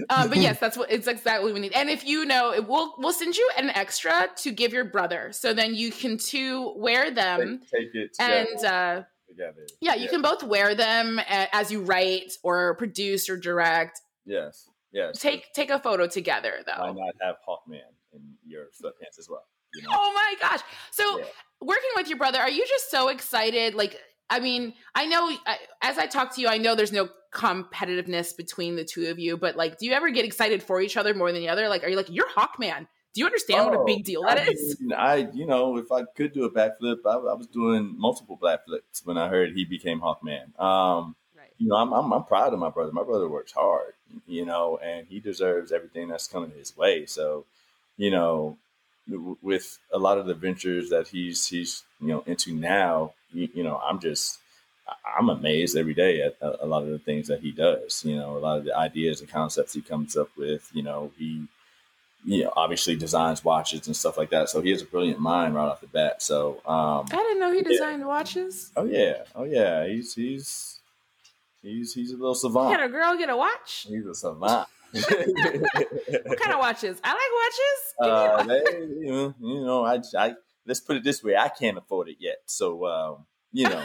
Um, 0.09 0.29
but 0.29 0.37
yes, 0.37 0.59
that's 0.59 0.77
what 0.77 0.91
it's 0.91 1.07
exactly 1.07 1.45
what 1.51 1.55
we 1.55 1.59
need. 1.59 1.73
And 1.73 1.89
if 1.89 2.05
you 2.05 2.25
know, 2.25 2.53
it, 2.53 2.67
we'll 2.67 2.95
we'll 2.97 3.13
send 3.13 3.35
you 3.35 3.49
an 3.57 3.69
extra 3.71 4.29
to 4.37 4.51
give 4.51 4.73
your 4.73 4.85
brother, 4.85 5.31
so 5.31 5.53
then 5.53 5.75
you 5.75 5.91
can 5.91 6.17
too 6.17 6.73
wear 6.75 7.11
them. 7.11 7.61
take, 7.71 7.93
take 7.93 7.95
it. 7.95 8.15
And 8.19 8.65
uh, 8.65 9.03
together. 9.27 9.67
yeah, 9.81 9.95
you 9.95 10.09
can 10.09 10.21
both 10.21 10.43
wear 10.43 10.75
them 10.75 11.19
as 11.27 11.71
you 11.71 11.81
write 11.81 12.33
or 12.43 12.75
produce 12.75 13.29
or 13.29 13.37
direct. 13.37 14.01
Yes. 14.25 14.69
Yes. 14.91 15.19
Take 15.19 15.53
take 15.53 15.69
a 15.69 15.79
photo 15.79 16.07
together 16.07 16.53
though. 16.65 16.81
Why 16.81 16.91
not 16.91 17.13
have 17.21 17.35
Hawkman 17.47 17.81
in 18.13 18.21
your 18.45 18.65
sweatpants 18.65 19.19
as 19.19 19.27
well? 19.29 19.45
You 19.73 19.83
know? 19.83 19.89
Oh 19.93 20.11
my 20.15 20.33
gosh! 20.41 20.61
So 20.91 21.19
Yeah. 21.19 21.25
working 21.61 21.91
with 21.95 22.07
your 22.07 22.17
brother, 22.17 22.39
are 22.39 22.49
you 22.49 22.65
just 22.67 22.89
so 22.89 23.09
excited? 23.09 23.75
Like, 23.75 23.99
I 24.29 24.39
mean, 24.39 24.73
I 24.95 25.05
know 25.05 25.29
I- 25.45 25.59
as 25.81 25.97
I 25.97 26.05
talk 26.07 26.35
to 26.35 26.41
you, 26.41 26.47
I 26.47 26.57
know 26.57 26.75
there's 26.75 26.91
no 26.91 27.09
competitiveness 27.33 28.35
between 28.35 28.75
the 28.75 28.83
two 28.85 29.07
of 29.09 29.19
you, 29.19 29.37
but 29.37 29.55
like, 29.55 29.77
do 29.77 29.85
you 29.85 29.93
ever 29.93 30.09
get 30.09 30.25
excited 30.25 30.63
for 30.63 30.81
each 30.81 30.97
other 30.97 31.13
more 31.13 31.31
than 31.31 31.41
the 31.41 31.49
other? 31.49 31.67
Like, 31.69 31.83
are 31.83 31.89
you 31.89 31.95
like, 31.97 32.09
you're 32.09 32.29
Hawkman? 32.29 32.87
Do 33.13 33.21
you 33.21 33.25
understand 33.25 33.65
what 33.65 33.73
a 33.73 33.77
Oh, 33.77 33.85
big 33.85 34.03
deal 34.03 34.23
that 34.23 34.37
I 34.37 34.51
is? 34.51 34.77
mean, 34.79 34.93
I, 34.93 35.15
you 35.33 35.45
know, 35.47 35.77
if 35.77 35.91
I 35.91 36.03
could 36.03 36.33
do 36.33 36.45
a 36.45 36.51
backflip, 36.51 36.99
I, 37.05 37.13
I 37.13 37.33
was 37.33 37.47
doing 37.47 37.95
multiple 37.97 38.37
backflips 38.41 39.03
when 39.05 39.17
I 39.17 39.29
heard 39.29 39.53
he 39.53 39.65
became 39.65 39.99
Hawkman. 40.01 40.59
Um, 40.59 41.15
Right. 41.35 41.51
you 41.57 41.67
know, 41.67 41.75
I'm, 41.75 41.91
I'm 41.91 42.11
I'm 42.13 42.23
proud 42.25 42.53
of 42.53 42.59
my 42.59 42.69
brother. 42.69 42.91
My 42.91 43.03
brother 43.03 43.27
works 43.27 43.51
hard, 43.53 43.93
you 44.27 44.45
know, 44.45 44.77
and 44.77 45.07
he 45.07 45.19
deserves 45.19 45.71
everything 45.71 46.07
that's 46.09 46.27
coming 46.27 46.51
his 46.51 46.77
way. 46.77 47.05
So, 47.07 47.45
you 47.97 48.11
know, 48.11 48.57
with 49.41 49.79
a 49.91 49.97
lot 49.97 50.17
of 50.19 50.27
the 50.27 50.35
ventures 50.35 50.89
that 50.91 51.07
he's 51.07 51.47
he's 51.47 51.83
you 51.99 52.07
know 52.07 52.23
into 52.27 52.53
now, 52.53 53.13
you, 53.33 53.49
you 53.53 53.63
know, 53.63 53.77
I'm 53.77 53.99
just 53.99 54.39
I'm 55.17 55.29
amazed 55.29 55.77
every 55.77 55.93
day 55.93 56.21
at 56.21 56.35
a, 56.41 56.65
a 56.65 56.67
lot 56.67 56.83
of 56.83 56.89
the 56.89 56.99
things 56.99 57.27
that 57.27 57.41
he 57.41 57.51
does. 57.51 58.03
You 58.05 58.15
know, 58.15 58.37
a 58.37 58.39
lot 58.39 58.57
of 58.57 58.65
the 58.65 58.75
ideas 58.77 59.21
and 59.21 59.29
concepts 59.29 59.73
he 59.73 59.81
comes 59.81 60.17
up 60.17 60.29
with. 60.37 60.69
You 60.73 60.83
know, 60.83 61.11
he 61.17 61.47
you 62.25 62.43
know 62.43 62.53
obviously 62.57 62.95
designs 62.95 63.43
watches 63.45 63.87
and 63.87 63.95
stuff 63.95 64.17
like 64.17 64.29
that. 64.31 64.49
So 64.49 64.61
he 64.61 64.71
has 64.71 64.81
a 64.81 64.85
brilliant 64.85 65.19
mind 65.19 65.55
right 65.55 65.67
off 65.67 65.81
the 65.81 65.87
bat. 65.87 66.21
So 66.21 66.55
um, 66.65 67.05
I 67.11 67.15
didn't 67.17 67.39
know 67.39 67.51
he 67.51 67.57
Yeah. 67.59 67.63
designed 67.69 68.05
watches. 68.05 68.71
oh 68.75 68.85
yeah, 68.85 69.23
oh 69.35 69.43
yeah, 69.45 69.85
he's 69.87 70.13
he's 70.15 70.79
he's 71.61 71.93
he's 71.93 72.11
a 72.11 72.17
little 72.17 72.35
savant. 72.35 72.75
Can 72.75 72.83
a 72.83 72.89
girl 72.91 73.15
get 73.17 73.29
a 73.29 73.37
watch? 73.37 73.85
He's 73.89 74.05
a 74.05 74.15
savant. 74.15 74.67
What 76.25 76.39
kind 76.39 76.51
of 76.53 76.59
watches? 76.59 76.99
I 77.03 77.11
like 77.11 77.31
watches. 77.43 77.79
Uh, 78.01 78.43
they, 78.43 79.05
you, 79.05 79.11
know, 79.11 79.33
you 79.41 79.61
know, 79.65 79.83
I, 79.83 79.99
I 80.17 80.33
let's 80.65 80.79
put 80.79 80.95
it 80.97 81.03
this 81.03 81.23
way: 81.23 81.35
I 81.35 81.49
can't 81.49 81.77
afford 81.77 82.09
it 82.09 82.17
yet. 82.19 82.37
So 82.45 82.85
um, 82.85 83.25
you 83.51 83.67
know, 83.67 83.83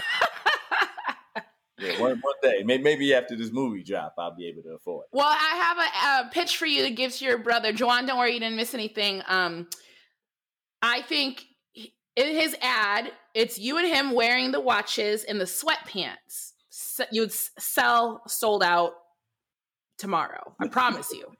yeah, 1.79 2.01
one, 2.01 2.21
one 2.21 2.35
day, 2.43 2.63
maybe 2.65 3.15
after 3.15 3.37
this 3.37 3.51
movie 3.51 3.83
drop, 3.83 4.15
I'll 4.19 4.37
be 4.37 4.47
able 4.49 4.63
to 4.63 4.71
afford. 4.71 5.07
It. 5.13 5.17
Well, 5.17 5.29
I 5.29 5.57
have 5.57 5.79
a, 5.79 6.29
a 6.29 6.31
pitch 6.33 6.57
for 6.57 6.67
you 6.67 6.83
to 6.85 6.91
give 6.91 7.13
to 7.15 7.25
your 7.25 7.39
brother. 7.39 7.73
Joanne, 7.73 8.07
don't 8.07 8.19
worry, 8.19 8.35
you 8.35 8.41
didn't 8.41 8.57
miss 8.57 8.75
anything. 8.75 9.23
Um, 9.27 9.69
I 10.83 11.03
think 11.03 11.45
in 12.17 12.27
his 12.35 12.55
ad, 12.61 13.11
it's 13.35 13.59
you 13.59 13.79
and 13.79 13.87
him 13.89 14.13
wearing 14.13 14.53
the 14.53 14.61
watches 14.61 15.25
and 15.25 15.41
the 15.41 15.47
sweatpants. 15.47 16.53
S- 16.71 17.01
You'd 17.11 17.33
sell 17.33 18.23
sold 18.27 18.63
out 18.63 18.93
tomorrow. 19.99 20.55
I 20.61 20.69
promise 20.69 21.11
you. 21.13 21.27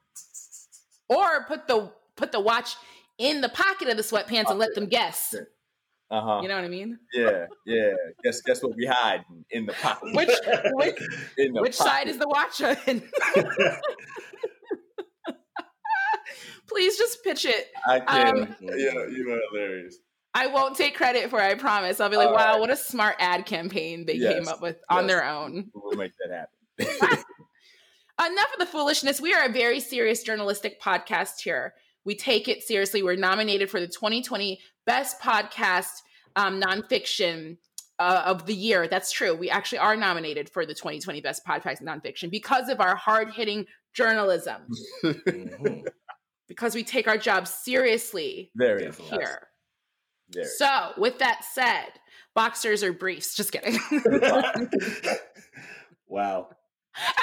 Or 1.07 1.45
put 1.45 1.67
the 1.67 1.91
put 2.15 2.31
the 2.31 2.39
watch 2.39 2.77
in 3.17 3.41
the 3.41 3.49
pocket 3.49 3.87
of 3.89 3.97
the 3.97 4.03
sweatpants 4.03 4.49
and 4.49 4.59
let 4.59 4.75
them 4.75 4.87
guess. 4.87 5.35
Uh 6.11 6.21
huh. 6.21 6.39
You 6.43 6.47
know 6.47 6.55
what 6.55 6.63
I 6.63 6.67
mean? 6.69 6.99
Yeah, 7.13 7.47
yeah. 7.65 7.93
Guess 8.23 8.41
guess 8.41 8.61
what 8.61 8.75
we 8.75 8.85
hide 8.85 9.23
in 9.49 9.65
the 9.65 9.73
pocket. 9.73 10.13
Which 10.15 10.29
which, 10.73 10.95
in 11.37 11.53
the 11.53 11.61
which 11.61 11.73
side 11.75 12.07
is 12.07 12.17
the 12.19 12.27
watch 12.27 12.61
on? 12.61 12.75
Please 16.67 16.97
just 16.97 17.23
pitch 17.23 17.45
it. 17.45 17.69
I 17.87 17.99
can. 17.99 18.39
um, 18.41 18.55
yeah, 18.61 19.05
you 19.07 19.31
are 19.31 19.39
hilarious. 19.51 19.97
I 20.33 20.47
won't 20.47 20.75
take 20.75 20.95
credit 20.95 21.29
for 21.29 21.39
it, 21.39 21.43
I 21.43 21.53
promise. 21.55 21.99
I'll 22.01 22.09
be 22.09 22.17
like, 22.17 22.27
All 22.27 22.33
wow, 22.35 22.53
right. 22.53 22.59
what 22.59 22.69
a 22.69 22.75
smart 22.75 23.15
ad 23.19 23.45
campaign 23.45 24.05
they 24.05 24.15
Yes, 24.15 24.33
came 24.33 24.47
up 24.47 24.61
with 24.61 24.77
on 24.89 25.03
yes. 25.03 25.07
their 25.07 25.25
own. 25.25 25.69
We'll 25.73 25.97
make 25.97 26.11
that 26.27 26.47
happen. 26.79 27.23
Enough 28.31 28.53
of 28.53 28.59
the 28.59 28.65
foolishness. 28.65 29.21
We 29.21 29.33
are 29.33 29.45
a 29.45 29.51
very 29.51 29.79
serious 29.79 30.23
journalistic 30.23 30.81
podcast 30.81 31.41
here. 31.41 31.73
We 32.05 32.15
take 32.15 32.47
it 32.47 32.63
seriously. 32.63 33.01
We're 33.03 33.15
nominated 33.15 33.69
for 33.69 33.79
the 33.79 33.87
2020 33.87 34.59
Best 34.85 35.19
Podcast 35.19 36.01
um, 36.35 36.61
Nonfiction 36.61 37.57
uh, 37.99 38.23
of 38.25 38.45
the 38.45 38.53
Year. 38.53 38.87
That's 38.87 39.11
true. 39.11 39.33
We 39.35 39.49
actually 39.49 39.79
are 39.79 39.95
nominated 39.95 40.49
for 40.49 40.65
the 40.65 40.73
2020 40.73 41.21
Best 41.21 41.45
Podcast 41.45 41.81
Nonfiction 41.81 42.29
because 42.29 42.69
of 42.69 42.79
our 42.79 42.95
hard 42.95 43.31
hitting 43.33 43.65
journalism, 43.93 44.61
Mhm. 45.03 45.83
because 46.47 46.75
we 46.75 46.83
take 46.83 47.07
our 47.07 47.17
job 47.17 47.47
seriously 47.47 48.51
Very 48.55 48.91
here. 48.91 49.47
Very. 50.29 50.45
So, 50.45 50.91
with 50.97 51.19
that 51.19 51.43
said, 51.45 51.87
boxers 52.35 52.83
or 52.83 52.91
briefs? 52.93 53.35
Just 53.35 53.51
kidding. 53.51 53.79
wow. 56.07 56.49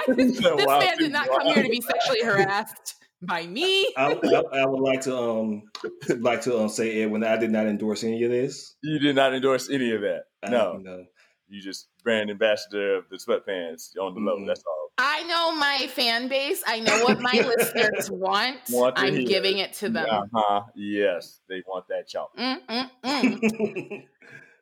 this 0.09 0.41
Wow, 0.43 0.79
man 0.81 0.99
did 0.99 1.12
not 1.12 1.29
come 1.29 1.47
here 1.47 1.62
to 1.62 1.69
be 1.69 1.81
sexually 1.81 2.23
harassed 2.23 2.97
by 3.23 3.47
me. 3.47 3.85
I, 3.97 4.12
I, 4.12 4.43
I 4.62 4.67
would 4.67 4.81
like 4.81 5.02
to 5.02 5.17
um 5.17 5.62
like 6.21 6.43
to 6.43 6.59
um, 6.59 6.69
say 6.69 7.02
Edwin, 7.02 7.25
I 7.25 7.37
did 7.37 7.50
not 7.50 7.67
endorse 7.67 8.05
any 8.05 8.23
of 8.25 8.31
this. 8.31 8.75
You 8.83 8.99
did 8.99 9.17
not 9.17 9.35
endorse 9.35 9.71
any 9.71 9.93
of 9.93 10.00
that. 10.02 10.25
No, 10.49 10.79
no. 10.83 11.05
you 11.49 11.61
just 11.62 11.88
brand 12.02 12.31
ambassador 12.31 12.97
of 12.97 13.05
the 13.11 13.17
sweatpants 13.17 13.97
on 14.00 14.14
the 14.14 14.21
low. 14.21 14.38
Mhm. 14.38 14.47
That's 14.47 14.62
all. 14.67 14.91
I 14.99 15.23
know 15.25 15.55
my 15.57 15.87
fan 15.88 16.29
base. 16.29 16.62
I 16.67 16.81
know 16.81 17.05
what 17.05 17.21
my 17.21 17.33
listeners 17.57 18.11
want. 18.11 18.59
Want 18.71 18.99
I'm 18.99 19.14
hear. 19.14 19.26
giving 19.26 19.59
it 19.59 19.73
to 19.75 19.88
them. 19.88 20.07
Uh 20.09 20.23
huh. 20.35 20.62
Yes, 20.75 21.41
they 21.49 21.62
want 21.67 21.87
that 21.88 22.07
chalk. 22.09 22.37
Mm. 22.37 24.05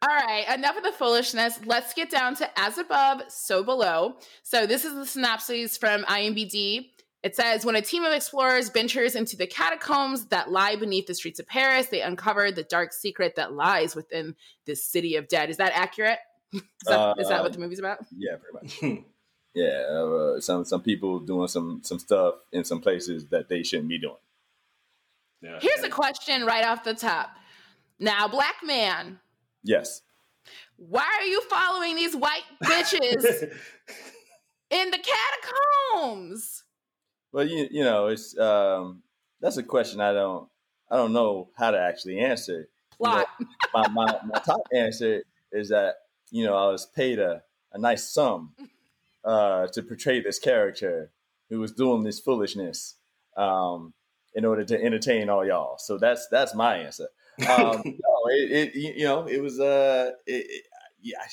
All 0.03 0.09
right, 0.09 0.47
enough 0.57 0.79
of 0.79 0.83
the 0.83 0.93
foolishness. 0.93 1.61
Let's 1.67 1.93
get 1.93 2.11
down 2.11 2.35
to 2.37 2.49
as 2.59 2.79
above, 2.79 3.23
so 3.29 3.63
below. 3.63 4.15
So, 4.43 4.67
this 4.67 4.87
is 4.87 4.95
the 4.95 5.05
synopsis 5.05 5.77
from 5.77 6.05
IMBD. 6.05 6.87
It 7.23 7.37
says 7.37 7.65
When 7.65 7.77
a 7.77 7.83
team 7.83 8.05
of 8.05 8.13
explorers 8.13 8.71
ventures 8.71 9.15
into 9.15 9.37
the 9.37 9.47
catacombs 9.47 10.27
that 10.27 10.51
lie 10.51 10.77
beneath 10.77 11.07
the 11.07 11.15
streets 11.15 11.39
of 11.41 11.47
Paris, 11.47 11.87
they 11.89 12.01
uncover 12.03 12.51
the 12.51 12.63
dark 12.63 12.93
secret 12.93 13.35
that 13.37 13.53
lies 13.53 13.95
within 13.95 14.35
this 14.67 14.85
city 14.85 15.17
of 15.17 15.29
dead. 15.29 15.51
Is 15.51 15.59
that 15.59 15.73
accurate? 15.75 16.19
Is 16.53 16.63
that 16.87 16.99
Uh, 16.99 17.15
what 17.43 17.53
the 17.53 17.59
movie's 17.59 17.79
about? 17.79 17.99
Yeah, 18.17 18.37
pretty 18.37 18.83
much. 18.91 19.05
Yeah, 19.53 19.81
uh, 19.91 20.39
some 20.41 20.65
some 20.65 20.81
people 20.81 21.19
doing 21.19 21.49
some 21.49 21.81
some 21.83 21.99
stuff 21.99 22.37
in 22.53 22.63
some 22.63 22.81
places 22.81 23.27
that 23.31 23.49
they 23.49 23.65
shouldn't 23.65 23.89
be 23.89 23.99
doing. 23.99 24.15
Yeah. 25.43 25.59
Here's 25.61 25.83
a 25.83 25.89
question 25.89 26.47
right 26.47 26.65
off 26.65 26.85
the 26.85 26.95
top. 26.95 27.31
Now, 27.99 28.29
black 28.29 28.57
man, 28.63 29.19
Yes. 29.65 30.03
why 30.77 31.05
are 31.21 31.27
you 31.27 31.41
following 31.51 31.97
these 31.97 32.15
white 32.15 32.45
bitches 32.63 33.25
in 34.71 34.91
the 34.93 34.99
catacombs? 35.93 36.60
Well, 37.33 37.47
you 37.47 37.69
you 37.71 37.85
know, 37.85 38.09
it's 38.09 38.37
um 38.39 39.03
that's 39.41 39.57
a 39.57 39.63
question 39.63 40.01
I 40.01 40.13
don't 40.13 40.49
I 40.91 40.97
don't 40.97 41.13
know 41.13 41.51
how 41.57 41.71
to 41.71 41.81
actually 41.81 42.19
answer. 42.19 42.69
Plot. 42.97 43.27
My 43.73 43.89
my, 43.89 44.19
my 44.25 44.39
top 44.45 44.63
answer 44.75 45.23
is 45.53 45.69
that 45.69 45.95
you 46.31 46.45
know 46.45 46.57
I 46.57 46.71
was 46.71 46.87
paid 46.87 47.21
a, 47.21 47.43
a 47.73 47.79
nice 47.79 48.13
sum 48.13 48.55
uh, 49.25 49.69
to 49.69 49.83
portray 49.83 50.21
this 50.21 50.41
character 50.41 51.13
who 51.49 51.61
was 51.61 51.71
doing 51.71 52.03
this 52.03 52.19
foolishness 52.19 52.97
um, 53.37 53.95
in 54.35 54.45
order 54.45 54.65
to 54.65 54.83
entertain 54.83 55.29
all 55.29 55.47
y'all. 55.47 55.79
So 55.79 55.99
that's 55.99 56.27
that's 56.33 56.53
my 56.55 56.79
answer. 56.79 57.07
Um, 57.49 57.83
no, 57.85 58.17
it, 58.31 58.75
it 58.75 58.75
you 58.75 59.05
know 59.05 59.27
it 59.29 59.41
was 59.41 59.61
uh 59.61 60.11
it, 60.27 60.65
yeah. 61.01 61.19
I 61.21 61.29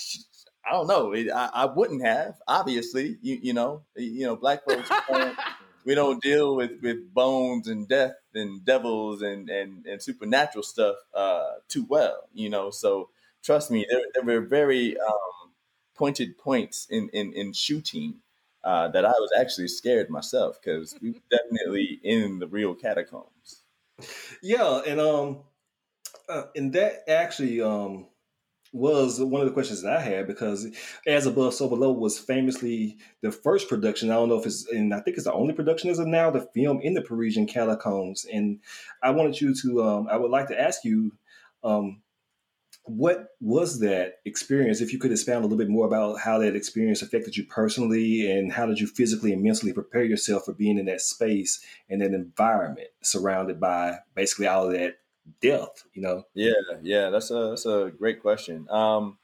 I 0.69 0.73
don't 0.73 0.87
know. 0.87 1.13
It, 1.13 1.29
I, 1.31 1.49
I 1.53 1.65
wouldn't 1.65 2.03
have, 2.03 2.35
obviously. 2.45 3.17
You, 3.21 3.39
you 3.41 3.53
know, 3.53 3.83
you 3.95 4.25
know, 4.25 4.35
black 4.35 4.65
folks. 4.65 4.89
don't- 5.95 6.07
we 6.07 6.11
don't 6.11 6.21
deal 6.23 6.55
with 6.55 6.81
with 6.81 7.13
bones 7.13 7.67
and 7.67 7.87
death 7.87 8.15
and 8.33 8.63
devils 8.65 9.21
and 9.21 9.49
and, 9.49 9.85
and 9.85 10.01
supernatural 10.01 10.63
stuff 10.63 10.97
uh 11.13 11.55
too 11.67 11.85
well 11.85 12.29
you 12.33 12.49
know? 12.49 12.71
So 12.71 13.09
trust 13.43 13.71
me 13.71 13.85
there, 13.89 14.01
there 14.13 14.23
were 14.23 14.45
very 14.45 14.99
um 14.99 15.53
pointed 15.95 16.37
points 16.37 16.87
in 16.89 17.09
in, 17.09 17.33
in 17.33 17.53
shooting 17.53 18.21
uh 18.63 18.87
that 18.89 19.05
i 19.05 19.11
was 19.11 19.31
actually 19.39 19.67
scared 19.67 20.09
myself 20.09 20.59
because 20.61 20.95
we 21.01 21.11
were 21.11 21.19
definitely 21.31 21.99
in 22.03 22.39
the 22.39 22.47
real 22.47 22.75
catacombs. 22.75 23.63
Yeah, 24.41 24.81
and 24.85 24.99
um, 24.99 25.43
uh, 26.29 26.45
and 26.55 26.73
that 26.73 27.09
actually 27.09 27.61
um 27.61 28.09
was 28.77 29.19
one 29.19 29.41
of 29.41 29.47
the 29.47 29.53
questions 29.53 29.81
that 29.81 29.97
I 29.97 30.01
had 30.01 30.27
because 30.27 30.67
As 31.05 31.25
Above, 31.25 31.53
So 31.53 31.67
Below 31.67 31.91
was 31.91 32.19
famously 32.19 32.97
the 33.21 33.31
first 33.31 33.67
production. 33.67 34.09
I 34.09 34.15
don't 34.15 34.29
know 34.29 34.39
if 34.39 34.45
it's, 34.45 34.67
and 34.69 34.93
I 34.93 34.99
think 34.99 35.17
it's 35.17 35.25
the 35.25 35.33
only 35.33 35.53
production 35.53 35.89
as 35.89 35.99
of 35.99 36.07
now, 36.07 36.29
the 36.29 36.47
film 36.53 36.79
in 36.81 36.93
the 36.93 37.01
Parisian 37.01 37.47
catacombs. 37.47 38.25
And 38.31 38.59
I 39.01 39.11
wanted 39.11 39.41
you 39.41 39.53
to, 39.61 39.83
um, 39.83 40.07
I 40.09 40.17
would 40.17 40.31
like 40.31 40.47
to 40.47 40.59
ask 40.59 40.83
you, 40.83 41.13
um, 41.63 42.01
what 42.83 43.31
was 43.41 43.79
that 43.81 44.19
experience? 44.23 44.79
If 44.79 44.93
you 44.93 44.99
could 44.99 45.11
expand 45.11 45.39
a 45.39 45.41
little 45.41 45.57
bit 45.57 45.69
more 45.69 45.85
about 45.85 46.19
how 46.19 46.37
that 46.39 46.55
experience 46.55 47.01
affected 47.01 47.35
you 47.35 47.43
personally, 47.43 48.31
and 48.31 48.51
how 48.51 48.65
did 48.65 48.79
you 48.79 48.87
physically 48.87 49.33
and 49.33 49.43
mentally 49.43 49.73
prepare 49.73 50.03
yourself 50.03 50.45
for 50.45 50.53
being 50.53 50.77
in 50.77 50.85
that 50.85 51.01
space 51.01 51.59
and 51.89 52.01
that 52.01 52.13
environment, 52.13 52.87
surrounded 53.01 53.59
by 53.59 53.97
basically 54.15 54.47
all 54.47 54.67
of 54.67 54.71
that 54.71 54.99
death? 55.41 55.83
You 55.93 56.01
know? 56.01 56.25
Yeah, 56.33 56.53
yeah, 56.81 57.09
that's 57.09 57.31
a 57.31 57.49
that's 57.49 57.65
a 57.65 57.91
great 57.97 58.21
question. 58.21 58.67
Um, 58.69 59.17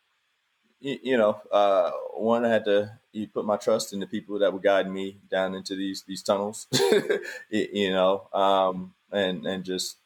you, 0.80 0.98
you 1.02 1.18
know, 1.18 1.40
uh, 1.52 1.92
one 2.16 2.46
I 2.46 2.50
had 2.50 2.66
to 2.66 3.00
you 3.14 3.28
put 3.28 3.46
my 3.46 3.58
trust 3.58 3.94
in 3.94 4.00
the 4.00 4.08
people 4.08 4.40
that 4.40 4.52
would 4.52 4.64
guide 4.64 4.90
me 4.90 5.18
down 5.30 5.56
into 5.56 5.76
these 5.76 6.04
these 6.08 6.24
tunnels. 6.24 6.68
you 7.50 7.92
know, 7.92 8.28
um, 8.34 8.94
and 9.12 9.46
and 9.46 9.64
just 9.64 9.98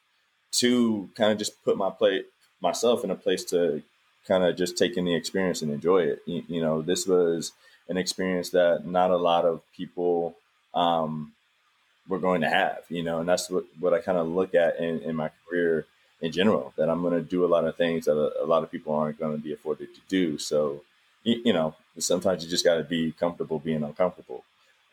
to 0.52 1.10
kind 1.16 1.32
of 1.32 1.38
just 1.38 1.64
put 1.64 1.78
my 1.78 1.90
plate 1.90 2.26
myself 2.62 3.04
in 3.04 3.12
a 3.12 3.16
place 3.16 3.44
to 3.46 3.84
kind 4.28 4.44
of 4.44 4.56
just 4.56 4.78
take 4.78 4.98
in 4.98 5.06
the 5.06 5.16
experience 5.16 5.62
and 5.62 5.72
enjoy 5.72 6.00
it. 6.00 6.20
You, 6.26 6.44
you, 6.48 6.62
know, 6.62 6.82
this 6.82 7.08
was 7.08 7.54
an 7.88 7.98
experience 7.98 8.50
that 8.50 8.86
not 8.86 9.12
a 9.12 9.18
lot 9.18 9.46
of 9.46 9.62
people 9.76 10.36
um, 10.74 11.34
were 12.08 12.20
going 12.20 12.42
to 12.42 12.50
have, 12.50 12.80
you 12.90 13.04
know, 13.04 13.20
and 13.20 13.28
that's 13.28 13.50
what, 13.50 13.66
what 13.80 13.94
I 13.94 14.00
kind 14.00 14.18
of 14.18 14.28
look 14.28 14.56
at 14.56 14.80
in, 14.80 15.00
in 15.02 15.16
my 15.16 15.30
career 15.48 15.86
in 16.22 16.32
general, 16.32 16.74
that 16.78 16.90
I'm 16.90 17.02
going 17.02 17.14
to 17.14 17.22
do 17.22 17.46
a 17.46 17.48
lot 17.48 17.66
of 17.66 17.76
things 17.76 18.06
that 18.06 18.18
a, 18.18 18.44
a 18.44 18.46
lot 18.46 18.64
of 18.64 18.72
people 18.72 18.96
aren't 18.96 19.20
going 19.20 19.36
to 19.36 19.44
be 19.44 19.54
afforded 19.54 19.94
to 19.94 20.02
do. 20.08 20.38
So, 20.38 20.84
you, 21.24 21.42
you 21.46 21.54
know, 21.54 21.76
sometimes 22.00 22.44
you 22.44 22.50
just 22.50 22.64
got 22.64 22.76
to 22.76 22.84
be 22.84 23.12
comfortable 23.12 23.60
being 23.60 23.84
uncomfortable. 23.84 24.44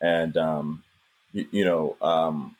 And, 0.01 0.37
um, 0.37 0.83
you, 1.33 1.47
you 1.51 1.65
know, 1.65 1.95
um, 2.01 2.55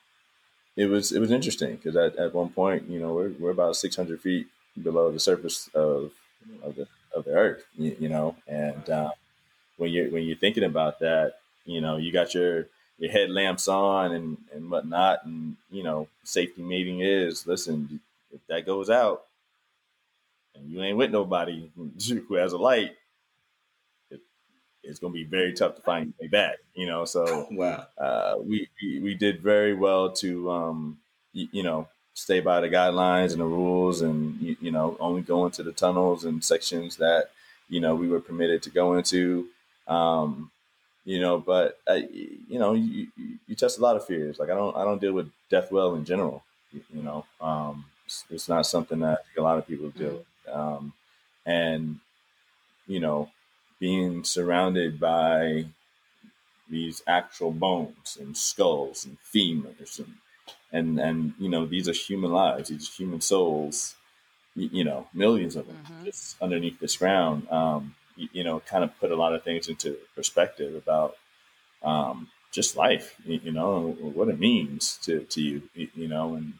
it 0.74 0.86
was, 0.86 1.12
it 1.12 1.20
was 1.20 1.30
interesting 1.30 1.76
because 1.76 1.96
at, 1.96 2.16
at 2.16 2.34
one 2.34 2.50
point, 2.50 2.88
you 2.88 2.98
know, 2.98 3.14
we're, 3.14 3.32
we're 3.38 3.50
about 3.50 3.76
600 3.76 4.20
feet 4.20 4.46
below 4.82 5.10
the 5.10 5.20
surface 5.20 5.68
of 5.74 6.12
of 6.62 6.76
the 6.76 6.86
of 7.14 7.24
the 7.24 7.32
earth, 7.32 7.64
you, 7.76 7.96
you 7.98 8.08
know. 8.08 8.36
And 8.46 8.88
uh, 8.88 9.10
when 9.76 9.90
you're, 9.90 10.10
when 10.10 10.24
you're 10.24 10.36
thinking 10.36 10.64
about 10.64 11.00
that, 11.00 11.34
you 11.64 11.80
know, 11.80 11.96
you 11.96 12.12
got 12.12 12.34
your 12.34 12.66
your 12.98 13.10
headlamps 13.10 13.68
on 13.68 14.12
and 14.12 14.38
and 14.54 14.70
whatnot, 14.70 15.24
and 15.24 15.56
you 15.70 15.82
know, 15.82 16.08
safety 16.24 16.62
meeting 16.62 17.00
is 17.00 17.46
listen, 17.46 18.00
if 18.32 18.40
that 18.48 18.66
goes 18.66 18.90
out, 18.90 19.24
and 20.54 20.70
you 20.70 20.82
ain't 20.82 20.96
with 20.96 21.10
nobody 21.10 21.70
who 22.28 22.34
has 22.34 22.52
a 22.52 22.58
light, 22.58 22.96
it, 24.10 24.20
it's 24.82 24.98
going 24.98 25.12
to 25.12 25.18
be 25.18 25.24
very 25.24 25.52
tough 25.52 25.76
to 25.76 25.82
find 25.82 26.06
your 26.06 26.26
way 26.26 26.28
back. 26.28 26.56
You 26.74 26.86
know, 26.86 27.04
so 27.04 27.46
wow, 27.52 27.86
uh, 27.98 28.36
we, 28.40 28.68
we 28.82 29.00
we 29.00 29.14
did 29.14 29.42
very 29.42 29.74
well 29.74 30.12
to 30.12 30.50
um, 30.50 30.98
you, 31.32 31.48
you 31.52 31.62
know 31.62 31.88
stay 32.14 32.40
by 32.40 32.62
the 32.62 32.68
guidelines 32.68 33.32
and 33.32 33.42
the 33.42 33.44
rules 33.44 34.00
and 34.00 34.40
you, 34.40 34.56
you, 34.62 34.70
know 34.70 34.96
only 35.00 35.20
go 35.20 35.44
into 35.44 35.62
the 35.62 35.70
tunnels 35.70 36.24
and 36.24 36.42
sections 36.42 36.96
that 36.96 37.26
you 37.68 37.78
know 37.78 37.94
we 37.94 38.08
were 38.08 38.20
permitted 38.20 38.62
to 38.62 38.70
go 38.70 38.94
into 38.94 39.46
um, 39.86 40.50
you 41.06 41.20
know 41.20 41.38
but 41.38 41.78
uh, 41.88 41.94
you 41.94 42.58
know 42.58 42.74
you, 42.74 43.06
you, 43.46 43.54
test 43.54 43.78
a 43.78 43.82
lot 43.82 43.96
of 43.96 44.04
fears. 44.04 44.38
Like 44.38 44.50
i 44.50 44.54
don't 44.54 44.76
i 44.76 44.84
don't 44.84 45.00
deal 45.00 45.14
with 45.14 45.30
death 45.48 45.72
well 45.72 45.94
in 45.94 46.04
general 46.04 46.42
you, 46.72 46.82
you 46.92 47.02
know 47.02 47.24
um, 47.40 47.86
it's, 48.04 48.24
it's, 48.28 48.48
not 48.48 48.66
something 48.66 49.00
that 49.00 49.24
a 49.38 49.40
lot 49.40 49.56
of 49.56 49.66
people 49.66 49.88
deal 49.90 50.18
with 50.18 50.54
um, 50.54 50.92
and 51.46 52.00
you 52.86 53.00
know 53.00 53.30
being 53.78 54.24
surrounded 54.24 55.00
by 55.00 55.64
these 56.68 57.02
actual 57.06 57.52
bones 57.52 58.18
and 58.20 58.36
skulls 58.36 59.06
and 59.06 59.16
femurs 59.32 59.98
and 59.98 60.14
and 60.72 60.98
and 60.98 61.34
you 61.38 61.48
know 61.48 61.64
these 61.64 61.88
are 61.88 61.92
human 61.92 62.32
lives 62.32 62.68
these 62.68 62.88
are 62.88 62.92
human 62.92 63.20
souls 63.20 63.94
you, 64.56 64.68
you 64.72 64.84
know 64.84 65.06
millions 65.14 65.54
of 65.54 65.66
them 65.66 65.78
mm-hmm. 65.84 66.04
just 66.04 66.36
underneath 66.42 66.80
this 66.80 66.96
ground. 66.96 67.48
Um, 67.50 67.94
you, 68.16 68.44
know 68.44 68.60
kind 68.60 68.84
of 68.84 68.98
put 68.98 69.10
a 69.10 69.16
lot 69.16 69.34
of 69.34 69.42
things 69.42 69.68
into 69.68 69.96
perspective 70.14 70.74
about 70.74 71.16
um, 71.82 72.28
just 72.52 72.76
life 72.76 73.16
you, 73.24 73.52
know 73.52 73.96
what 74.00 74.28
it 74.28 74.38
means 74.38 74.98
to, 75.02 75.20
to 75.20 75.40
you 75.40 75.62
you 75.74 76.08
know 76.08 76.34
and 76.34 76.54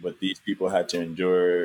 what 0.00 0.20
these 0.20 0.38
people 0.38 0.68
had 0.68 0.88
to 0.88 1.00
endure 1.00 1.62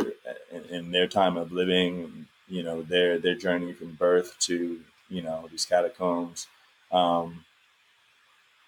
in, 0.51 0.63
in 0.69 0.91
their 0.91 1.07
time 1.07 1.37
of 1.37 1.51
living 1.51 2.27
you 2.47 2.63
know 2.63 2.81
their 2.81 3.19
their 3.19 3.35
journey 3.35 3.73
from 3.73 3.93
birth 3.93 4.37
to 4.39 4.79
you 5.09 5.21
know 5.21 5.47
these 5.51 5.65
catacombs 5.65 6.47
um, 6.91 7.43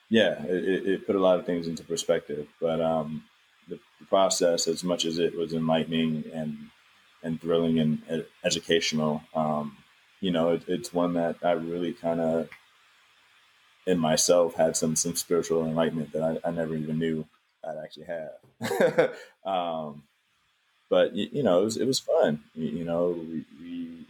yeah, 0.10 0.44
it, 0.44 0.88
it, 0.88 1.08
put 1.08 1.16
a 1.16 1.20
lot 1.20 1.40
of 1.40 1.46
things 1.46 1.68
into 1.68 1.84
perspective. 1.84 2.48
But 2.62 2.82
um, 2.82 3.24
the, 3.68 3.80
the, 4.00 4.06
process, 4.06 4.68
as 4.68 4.84
much 4.84 5.06
as 5.06 5.20
it 5.20 5.36
was 5.36 5.54
enlightening 5.54 6.24
and 6.34 6.58
and 7.24 7.42
thrilling 7.42 7.80
and 7.80 8.26
educational, 8.44 9.24
um, 9.34 9.76
you 10.22 10.32
know, 10.32 10.50
it, 10.50 10.64
it's 10.68 10.94
one 10.94 11.14
that 11.14 11.38
I 11.44 11.52
really 11.52 11.94
kind 11.94 12.20
of 12.20 12.50
in 13.86 14.00
myself 14.00 14.56
had 14.56 14.76
some 14.76 14.96
some 14.96 15.16
spiritual 15.16 15.66
enlightenment 15.66 16.12
that 16.14 16.24
I, 16.24 16.48
I 16.48 16.52
never 16.52 16.76
even 16.76 17.00
knew 17.00 17.26
I'd 17.64 17.78
actually 17.84 18.06
have. 18.06 19.14
um, 19.46 20.04
but 20.90 21.16
you, 21.16 21.30
you, 21.32 21.44
know, 21.44 21.62
it 21.62 21.66
was 21.66 21.78
it 21.78 21.86
was 21.86 22.00
fun. 22.00 22.44
You, 22.54 22.68
you 22.68 22.84
know, 22.84 23.10
we, 23.10 23.46
we 23.62 24.06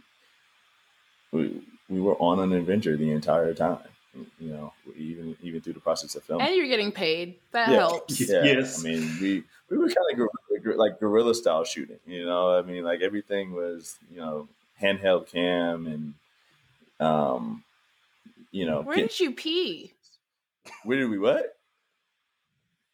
we 1.32 1.62
we 1.88 2.00
were 2.00 2.16
on 2.16 2.40
an 2.40 2.52
adventure 2.52 2.96
the 2.96 3.10
entire 3.10 3.54
time 3.54 3.88
you 4.38 4.50
know, 4.50 4.72
even 4.96 5.36
even 5.42 5.60
through 5.60 5.74
the 5.74 5.80
process 5.80 6.14
of 6.14 6.22
filming. 6.24 6.46
And 6.46 6.56
you're 6.56 6.68
getting 6.68 6.92
paid. 6.92 7.36
That 7.52 7.68
yeah. 7.70 7.76
helps. 7.76 8.20
Yeah. 8.20 8.26
Yes. 8.44 8.84
I 8.84 8.88
mean, 8.88 9.16
we 9.20 9.42
we 9.70 9.78
were 9.78 9.88
kind 9.88 10.20
of 10.20 10.76
like 10.76 11.00
guerrilla 11.00 11.34
style 11.34 11.64
shooting. 11.64 11.98
You 12.06 12.24
know, 12.24 12.56
I 12.56 12.62
mean, 12.62 12.84
like 12.84 13.00
everything 13.00 13.52
was 13.52 13.98
you 14.12 14.18
know 14.18 14.48
handheld 14.82 15.28
cam 15.28 15.86
and 15.86 16.14
um, 17.00 17.64
you 18.50 18.66
know. 18.66 18.82
Where 18.82 18.96
get, 18.96 19.10
did 19.10 19.20
you 19.20 19.32
pee? 19.32 19.92
Where 20.84 20.98
did 20.98 21.10
we 21.10 21.18
what? 21.18 21.56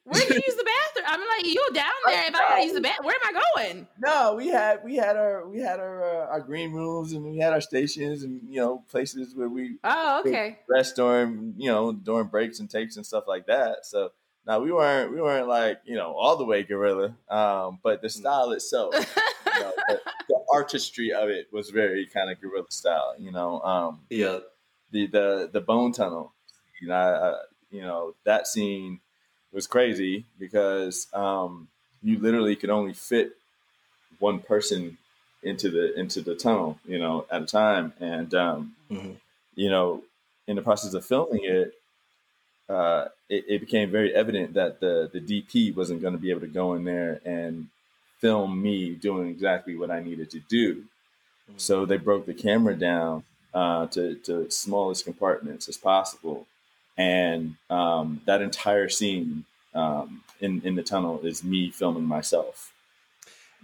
Where 0.05 0.21
did 0.21 0.31
you 0.31 0.43
use 0.47 0.57
the 0.57 0.65
bathroom? 0.65 1.07
I'm 1.07 1.21
like, 1.29 1.47
you 1.47 1.69
down 1.73 1.87
there. 2.07 2.27
If 2.27 2.35
I 2.35 2.39
gotta 2.39 2.65
use 2.65 2.73
the 2.73 2.81
bathroom, 2.81 3.07
where 3.07 3.15
am 3.15 3.37
I 3.37 3.41
going? 3.55 3.87
No, 4.01 4.35
we 4.35 4.49
had 4.49 4.81
we 4.85 4.97
had 4.97 5.17
our 5.17 5.47
we 5.47 5.61
had 5.61 5.79
our 5.79 6.03
uh, 6.03 6.27
our 6.27 6.41
green 6.41 6.73
rooms 6.73 7.13
and 7.13 7.25
we 7.25 7.39
had 7.39 7.53
our 7.53 7.61
stations 7.61 8.25
and 8.25 8.41
you 8.49 8.61
know 8.61 8.83
places 8.91 9.37
where 9.37 9.49
we 9.49 9.77
oh 9.85 10.21
okay 10.21 10.59
rest 10.69 10.97
during 10.97 11.55
you 11.57 11.71
know 11.71 11.93
during 11.93 12.27
breaks 12.27 12.59
and 12.59 12.69
takes 12.69 12.97
and 12.97 13.07
stuff 13.07 13.25
like 13.29 13.47
that. 13.47 13.87
So 13.87 14.11
now 14.45 14.59
we 14.59 14.73
weren't 14.73 15.13
we 15.13 15.21
weren't 15.21 15.47
like 15.47 15.81
you 15.85 15.95
know 15.95 16.15
all 16.15 16.37
the 16.37 16.45
way 16.45 16.65
guerrilla, 16.65 17.15
um, 17.29 17.79
but 17.83 18.03
the 18.03 18.09
mm. 18.09 18.13
style 18.13 18.51
itself, 18.51 18.95
you 19.55 19.61
know, 19.61 19.73
the, 19.89 20.01
the, 20.29 20.42
artistry 20.53 21.13
of 21.13 21.29
it 21.29 21.49
was 21.53 21.71
very 21.71 22.07
kind 22.07 22.31
of 22.31 22.41
guerrilla 22.41 22.71
style. 22.71 23.15
You 23.19 23.33
know, 23.33 23.61
um, 23.63 24.01
yeah, 24.11 24.39
the 24.91 25.07
the 25.07 25.51
the 25.53 25.61
bone 25.61 25.93
tunnel, 25.93 26.33
you 26.81 26.89
know, 26.89 26.95
I, 26.95 27.75
you 27.75 27.83
know 27.83 28.15
that 28.25 28.47
scene 28.47 29.01
was 29.53 29.67
crazy 29.67 30.25
because 30.39 31.07
um, 31.13 31.69
you 32.03 32.19
literally 32.19 32.57
could 32.57 32.71
only 32.71 32.95
fit 32.95 33.33
one 34.19 34.41
person 34.41 34.99
into 35.43 35.71
the 35.71 35.99
into 35.99 36.21
the 36.21 36.35
tunnel, 36.35 36.79
you 36.87 36.99
know, 36.99 37.27
at 37.31 37.43
a 37.43 37.47
time. 37.47 37.93
And 38.01 38.33
um, 38.35 38.75
mm-hmm. 38.91 39.13
you 39.55 39.71
know, 39.71 40.03
in 40.47 40.57
the 40.57 40.63
process 40.63 40.95
of 40.95 41.05
filming 41.05 41.45
it, 41.45 41.75
uh, 42.69 43.07
it, 43.29 43.45
it, 43.49 43.61
became 43.61 43.91
very 43.91 44.15
evident 44.15 44.55
that 44.55 44.81
the 44.81 45.11
the 45.13 45.21
DP 45.21 45.75
wasn't 45.75 46.01
going 46.01 46.15
to 46.15 46.21
be 46.21 46.31
able 46.31 46.41
to 46.41 46.47
go 46.47 46.75
in 46.75 46.85
there 46.85 47.21
and 47.25 47.69
film 48.23 48.63
me 48.63 48.95
doing 48.95 49.29
exactly 49.29 49.77
what 49.77 49.91
I 49.91 50.01
needed 50.01 50.31
to 50.31 50.41
do. 50.49 50.77
Mm-hmm. 50.77 51.59
So 51.59 51.85
they 51.85 51.99
broke 51.99 52.25
the 52.25 52.33
camera 52.33 52.75
down 52.75 53.25
uh, 53.53 53.87
to 53.89 54.15
to 54.15 54.51
smallest 54.51 55.05
compartments 55.05 55.69
as 55.69 55.77
possible, 55.77 56.47
and 56.97 57.57
um, 57.69 58.23
that 58.25 58.41
entire 58.41 58.89
scene 58.89 59.45
um, 59.75 60.23
in 60.41 60.63
in 60.65 60.77
the 60.77 60.83
tunnel 60.83 61.21
is 61.21 61.45
me 61.45 61.71
filming 61.71 62.05
myself 62.05 62.73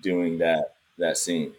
doing 0.03 0.39
that 0.39 0.75
that 0.99 1.17
scene. 1.17 1.53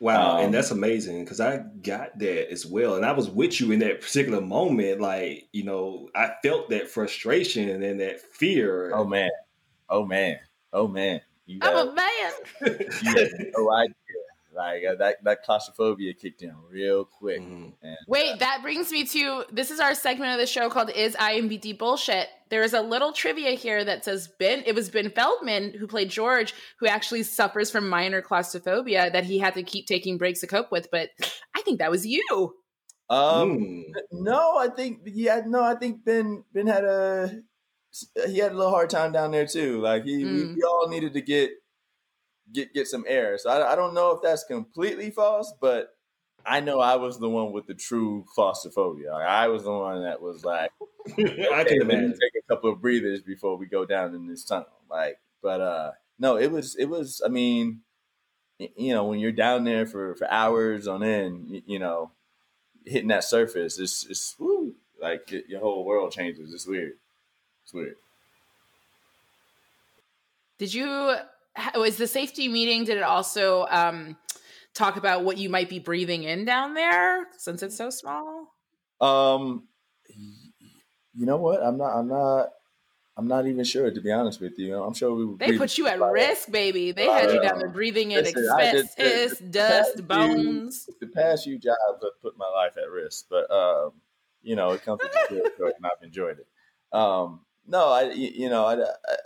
Wow, 0.00 0.38
um, 0.38 0.44
and 0.44 0.54
that's 0.54 0.70
amazing 0.70 1.24
because 1.24 1.40
I 1.40 1.58
got 1.82 2.18
that 2.20 2.52
as 2.52 2.64
well, 2.64 2.94
and 2.94 3.04
I 3.04 3.12
was 3.12 3.28
with 3.28 3.60
you 3.60 3.72
in 3.72 3.80
that 3.80 4.00
particular 4.00 4.40
moment. 4.40 5.00
Like 5.00 5.48
you 5.52 5.64
know, 5.64 6.08
I 6.14 6.32
felt 6.42 6.70
that 6.70 6.88
frustration 6.88 7.82
and 7.82 8.00
that 8.00 8.20
fear. 8.20 8.92
Oh 8.94 9.04
man, 9.04 9.30
oh 9.88 10.06
man, 10.06 10.38
oh 10.72 10.88
man. 10.88 11.20
You 11.48 11.58
I'm 11.62 11.88
a 11.88 11.92
man. 11.94 12.32
you 12.62 12.76
have 13.16 13.28
no 13.56 13.72
idea. 13.72 13.94
Like 14.54 14.82
uh, 14.90 14.94
that 14.96 15.16
that 15.24 15.42
claustrophobia 15.44 16.14
kicked 16.14 16.42
in 16.42 16.52
real 16.70 17.04
quick. 17.04 17.40
Mhm. 17.40 17.74
And 17.82 17.96
Wait, 18.08 18.38
that 18.40 18.60
brings 18.62 18.90
me 18.90 19.04
to 19.04 19.44
this 19.52 19.70
is 19.70 19.78
our 19.78 19.94
segment 19.94 20.32
of 20.32 20.38
the 20.38 20.46
show 20.46 20.68
called 20.68 20.90
Is 20.90 21.14
IMBD 21.14 21.78
Bullshit? 21.78 22.26
There 22.48 22.62
is 22.62 22.72
a 22.74 22.80
little 22.80 23.12
trivia 23.12 23.52
here 23.52 23.84
that 23.84 24.04
says 24.04 24.28
Ben, 24.40 24.62
it 24.66 24.74
was 24.74 24.90
Ben 24.90 25.10
Feldman 25.10 25.74
who 25.74 25.86
played 25.86 26.10
George, 26.10 26.54
who 26.80 26.86
actually 26.86 27.22
suffers 27.22 27.70
from 27.70 27.88
minor 27.88 28.20
claustrophobia 28.20 29.10
that 29.12 29.24
he 29.24 29.38
had 29.38 29.54
to 29.54 29.62
keep 29.62 29.86
taking 29.86 30.18
breaks 30.18 30.40
to 30.40 30.46
cope 30.46 30.72
with. 30.72 30.88
But 30.90 31.10
I 31.54 31.62
think 31.62 31.78
that 31.78 31.90
was 31.90 32.04
you. 32.06 32.54
um, 33.10 33.58
Mm. 33.58 33.84
no, 34.12 34.56
I 34.58 34.68
think 34.68 35.00
yeah, 35.06 35.42
no, 35.46 35.62
I 35.62 35.76
think 35.76 36.04
Ben 36.04 36.42
Ben 36.52 36.66
had 36.66 36.84
a 36.84 37.42
he 38.26 38.38
had 38.38 38.52
a 38.52 38.56
little 38.56 38.72
hard 38.72 38.90
time 38.90 39.12
down 39.12 39.30
there 39.30 39.46
too. 39.46 39.80
Like 39.80 40.04
he, 40.04 40.26
we, 40.26 40.44
Mm. 40.44 40.54
we 40.54 40.62
all 40.62 40.88
needed 40.88 41.14
to 41.14 41.20
get 41.20 41.50
get 42.52 42.72
get 42.74 42.86
some 42.86 43.04
air. 43.06 43.38
So 43.38 43.50
I, 43.50 43.72
I 43.72 43.76
don't 43.76 43.94
know 43.94 44.12
if 44.12 44.22
that's 44.22 44.44
completely 44.44 45.10
false, 45.10 45.52
but 45.60 45.96
I 46.46 46.60
know 46.60 46.80
I 46.80 46.96
was 46.96 47.18
the 47.18 47.28
one 47.28 47.52
with 47.52 47.66
the 47.66 47.74
true 47.74 48.24
claustrophobia. 48.34 49.12
Like, 49.12 49.26
I 49.28 49.48
was 49.48 49.64
the 49.64 49.72
one 49.72 50.02
that 50.04 50.22
was 50.22 50.44
like, 50.44 50.70
I 51.50 51.64
can 51.64 51.82
let 51.82 51.82
imagine. 51.82 52.12
take 52.20 52.32
a 52.44 52.54
couple 52.54 52.72
of 52.72 52.80
breathers 52.80 53.22
before 53.22 53.56
we 53.56 53.66
go 53.66 53.84
down 53.84 54.14
in 54.14 54.26
this 54.26 54.44
tunnel. 54.44 54.68
Like, 54.90 55.20
but 55.42 55.60
uh, 55.60 55.92
no, 56.18 56.36
it 56.36 56.50
was 56.50 56.76
it 56.76 56.86
was. 56.86 57.22
I 57.24 57.28
mean, 57.28 57.82
you 58.58 58.94
know, 58.94 59.04
when 59.06 59.20
you're 59.20 59.32
down 59.32 59.64
there 59.64 59.86
for 59.86 60.14
for 60.16 60.30
hours 60.30 60.88
on 60.88 61.02
end, 61.02 61.50
you, 61.50 61.62
you 61.66 61.78
know, 61.78 62.12
hitting 62.86 63.08
that 63.08 63.24
surface, 63.24 63.78
it's 63.78 64.06
it's 64.06 64.36
woo, 64.38 64.76
like 65.00 65.28
y- 65.32 65.42
your 65.48 65.60
whole 65.60 65.84
world 65.84 66.12
changes. 66.12 66.52
It's 66.54 66.66
weird. 66.66 66.94
Weird. 67.72 67.96
Did 70.58 70.74
you 70.74 71.14
was 71.74 71.96
the 71.96 72.06
safety 72.06 72.48
meeting? 72.48 72.84
Did 72.84 72.98
it 72.98 73.02
also 73.02 73.66
um, 73.70 74.16
talk 74.74 74.96
about 74.96 75.24
what 75.24 75.38
you 75.38 75.48
might 75.48 75.68
be 75.68 75.78
breathing 75.78 76.22
in 76.24 76.44
down 76.44 76.74
there 76.74 77.26
since 77.36 77.62
it's 77.62 77.76
so 77.76 77.90
small? 77.90 78.54
Um, 79.00 79.64
you 81.14 81.26
know 81.26 81.36
what? 81.36 81.62
I'm 81.62 81.76
not. 81.78 81.96
I'm 81.96 82.08
not. 82.08 82.50
I'm 83.16 83.26
not 83.26 83.48
even 83.48 83.64
sure 83.64 83.90
to 83.90 84.00
be 84.00 84.12
honest 84.12 84.40
with 84.40 84.58
you. 84.58 84.80
I'm 84.80 84.94
sure 84.94 85.12
we. 85.14 85.24
would 85.26 85.38
They 85.40 85.58
put 85.58 85.76
you 85.76 85.88
at 85.88 86.00
risk, 86.00 86.50
baby. 86.50 86.92
They 86.92 87.06
had 87.06 87.32
you 87.32 87.40
down 87.42 87.58
there 87.58 87.68
breathing 87.68 88.12
in 88.12 88.22
Listen, 88.24 88.48
I 88.56 88.70
did- 88.72 88.86
asbestos, 88.86 89.38
dust, 89.50 90.06
bones. 90.08 90.88
the 91.00 91.08
past 91.08 91.44
few 91.44 91.58
jobs 91.58 91.78
have 91.88 92.00
put 92.22 92.38
my 92.38 92.48
life 92.48 92.76
at 92.76 92.88
risk, 92.90 93.26
but 93.28 93.50
um, 93.50 93.92
you 94.42 94.54
know, 94.54 94.70
it 94.70 94.82
comes 94.84 95.00
with 95.02 95.12
the 95.12 95.34
territory, 95.34 95.72
and 95.76 95.84
I've 95.86 96.02
enjoyed 96.02 96.38
it. 96.38 96.96
Um, 96.96 97.40
no, 97.68 97.90
I, 97.90 98.12
you 98.12 98.48
know, 98.48 98.64
I, 98.64 98.74
I, 98.82 99.16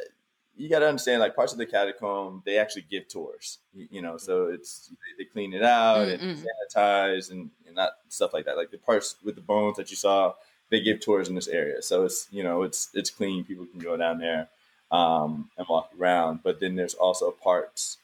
you 0.57 0.69
got 0.69 0.81
to 0.81 0.89
understand, 0.89 1.21
like 1.21 1.35
parts 1.35 1.53
of 1.53 1.59
the 1.59 1.67
catacomb, 1.67 2.43
they 2.45 2.59
actually 2.59 2.85
give 2.91 3.09
tours. 3.09 3.59
You, 3.73 3.89
you 3.91 4.03
know, 4.03 4.17
so 4.19 4.47
it's 4.47 4.91
they, 5.19 5.25
clean 5.25 5.55
it 5.55 5.63
out 5.63 6.09
and 6.09 6.21
Mm-mm. 6.21 6.45
sanitize 6.45 7.31
and, 7.31 7.51
and 7.67 7.77
not 7.77 7.93
stuff 8.09 8.35
like 8.35 8.45
that. 8.45 8.57
Like 8.57 8.71
the 8.71 8.79
parts 8.79 9.17
with 9.25 9.35
the 9.35 9.41
bones 9.41 9.77
that 9.79 9.91
you 9.91 9.97
saw, 9.97 10.35
they 10.71 10.81
give 10.81 11.01
tours 11.01 11.29
in 11.29 11.35
this 11.35 11.49
area, 11.49 11.83
so 11.83 12.05
it's 12.05 12.29
you 12.31 12.43
know, 12.43 12.63
it's 12.63 12.89
it's 12.95 13.11
clean. 13.11 13.45
People 13.45 13.67
can 13.67 13.81
go 13.81 13.97
down 13.97 14.19
there 14.19 14.49
um, 14.93 15.51
and 15.57 15.67
walk 15.69 15.91
around. 15.99 16.41
But 16.43 16.61
then 16.61 16.77
there's 16.77 16.95
also 16.95 17.31
parts 17.31 17.97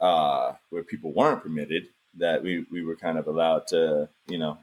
uh, 0.00 0.54
where 0.70 0.82
people 0.82 1.12
weren't 1.12 1.42
permitted 1.42 1.86
that 2.18 2.42
we, 2.42 2.66
we 2.70 2.84
were 2.84 2.96
kind 2.96 3.18
of 3.18 3.26
allowed 3.26 3.66
to, 3.68 4.08
you 4.28 4.38
know, 4.38 4.58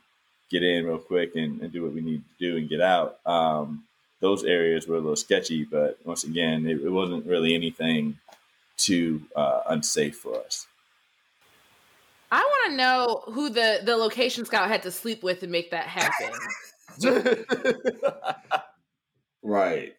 get 0.49 0.63
in 0.63 0.85
real 0.85 0.99
quick 0.99 1.35
and, 1.35 1.61
and 1.61 1.71
do 1.71 1.83
what 1.83 1.93
we 1.93 2.01
need 2.01 2.21
to 2.21 2.51
do 2.51 2.57
and 2.57 2.69
get 2.69 2.81
out. 2.81 3.19
Um, 3.25 3.85
those 4.21 4.43
areas 4.45 4.87
were 4.87 4.95
a 4.95 4.99
little 4.99 5.15
sketchy, 5.15 5.65
but 5.65 5.99
once 6.05 6.23
again, 6.23 6.65
it, 6.65 6.81
it 6.81 6.89
wasn't 6.89 7.25
really 7.25 7.53
anything 7.53 8.17
too 8.77 9.21
uh, 9.35 9.61
unsafe 9.67 10.17
for 10.17 10.37
us. 10.37 10.67
I 12.31 12.39
want 12.39 12.71
to 12.71 12.77
know 12.77 13.23
who 13.33 13.49
the 13.49 13.81
the 13.83 13.97
location 13.97 14.45
scout 14.45 14.69
had 14.69 14.83
to 14.83 14.91
sleep 14.91 15.21
with 15.21 15.41
to 15.41 15.47
make 15.47 15.71
that 15.71 15.87
happen. 15.87 16.31
Right. 19.43 19.95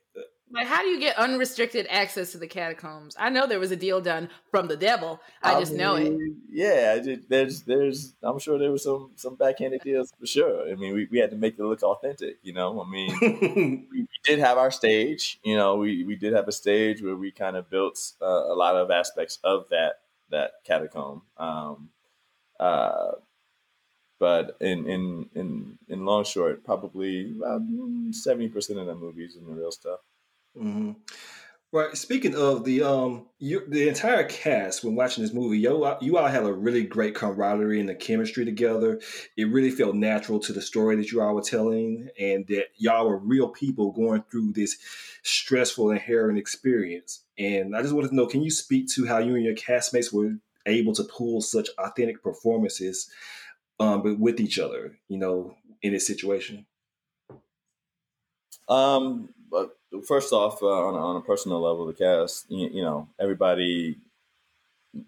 Like, 0.52 0.66
how 0.66 0.82
do 0.82 0.88
you 0.88 1.00
get 1.00 1.16
unrestricted 1.18 1.86
access 1.90 2.32
to 2.32 2.38
the 2.38 2.46
catacombs? 2.46 3.16
I 3.18 3.30
know 3.30 3.46
there 3.46 3.58
was 3.58 3.70
a 3.70 3.76
deal 3.76 4.00
done 4.00 4.28
from 4.50 4.68
the 4.68 4.76
devil. 4.76 5.20
I 5.42 5.58
just 5.58 5.72
know 5.72 5.96
it. 5.96 6.12
Yeah, 6.50 6.94
I 6.96 7.00
did- 7.00 7.28
there's, 7.28 7.62
there's, 7.62 8.14
I'm 8.22 8.38
sure 8.38 8.58
there 8.58 8.70
was 8.72 8.84
some, 8.84 9.10
some 9.16 9.34
backhanded 9.36 9.80
deals 9.82 10.12
for 10.18 10.26
sure. 10.26 10.70
I 10.70 10.74
mean, 10.74 10.94
we, 10.94 11.08
we 11.10 11.18
had 11.18 11.30
to 11.30 11.36
make 11.36 11.58
it 11.58 11.62
look 11.64 11.82
authentic, 11.82 12.38
you 12.42 12.52
know. 12.52 12.82
I 12.82 12.88
mean, 12.90 13.16
we, 13.20 13.88
we 13.92 14.08
did 14.24 14.38
have 14.38 14.58
our 14.58 14.70
stage. 14.70 15.38
You 15.42 15.56
know, 15.56 15.76
we, 15.76 16.04
we 16.04 16.16
did 16.16 16.32
have 16.34 16.48
a 16.48 16.52
stage 16.52 17.02
where 17.02 17.16
we 17.16 17.30
kind 17.30 17.56
of 17.56 17.70
built 17.70 18.12
uh, 18.20 18.26
a 18.26 18.54
lot 18.54 18.76
of 18.76 18.90
aspects 18.90 19.38
of 19.42 19.68
that 19.70 20.00
that 20.30 20.52
catacomb. 20.64 21.22
Um, 21.36 21.90
uh, 22.58 23.12
but 24.18 24.56
in 24.60 24.86
in 24.88 25.28
in 25.34 25.78
in 25.88 26.04
long 26.04 26.24
short, 26.24 26.64
probably 26.64 27.32
about 27.36 27.60
seventy 28.12 28.48
percent 28.48 28.78
of 28.78 28.86
the 28.86 28.94
movies 28.94 29.36
and 29.36 29.46
the 29.46 29.52
real 29.52 29.72
stuff. 29.72 29.98
Hmm 30.56 30.92
Right. 31.72 31.96
Speaking 31.96 32.34
of 32.36 32.64
the 32.64 32.82
um, 32.82 33.28
you, 33.38 33.62
the 33.68 33.88
entire 33.88 34.24
cast 34.24 34.84
when 34.84 34.94
watching 34.94 35.24
this 35.24 35.32
movie, 35.32 35.58
yo, 35.58 35.98
you 36.02 36.18
all 36.18 36.28
had 36.28 36.44
a 36.44 36.52
really 36.52 36.84
great 36.84 37.14
camaraderie 37.14 37.80
and 37.80 37.88
the 37.88 37.94
chemistry 37.94 38.44
together. 38.44 39.00
It 39.36 39.46
really 39.50 39.70
felt 39.70 39.94
natural 39.96 40.40
to 40.40 40.52
the 40.52 40.62
story 40.62 40.96
that 40.96 41.12
you 41.12 41.22
all 41.22 41.34
were 41.34 41.42
telling, 41.42 42.08
and 42.18 42.46
that 42.48 42.66
y'all 42.76 43.08
were 43.08 43.18
real 43.18 43.48
people 43.48 43.92
going 43.92 44.24
through 44.30 44.52
this 44.52 44.78
stressful 45.22 45.90
and 45.90 46.00
harrowing 46.00 46.38
experience. 46.38 47.24
And 47.38 47.76
I 47.76 47.82
just 47.82 47.94
wanted 47.94 48.08
to 48.10 48.16
know, 48.16 48.26
can 48.26 48.42
you 48.42 48.50
speak 48.50 48.88
to 48.90 49.06
how 49.06 49.18
you 49.18 49.34
and 49.36 49.44
your 49.44 49.54
castmates 49.54 50.12
were 50.12 50.36
able 50.66 50.94
to 50.94 51.04
pull 51.04 51.40
such 51.40 51.70
authentic 51.78 52.22
performances, 52.22 53.10
um, 53.80 54.20
with 54.20 54.40
each 54.40 54.58
other, 54.58 54.98
you 55.08 55.18
know, 55.18 55.56
in 55.82 55.92
this 55.94 56.06
situation? 56.06 56.66
Um, 58.72 59.28
but 59.50 59.76
first 60.06 60.32
off, 60.32 60.62
uh, 60.62 60.66
on, 60.88 60.94
a- 60.94 60.98
on 61.10 61.16
a 61.16 61.20
personal 61.20 61.60
level, 61.60 61.86
the 61.86 61.92
cast, 61.92 62.50
you, 62.50 62.68
you 62.68 62.82
know, 62.82 63.08
everybody, 63.20 63.96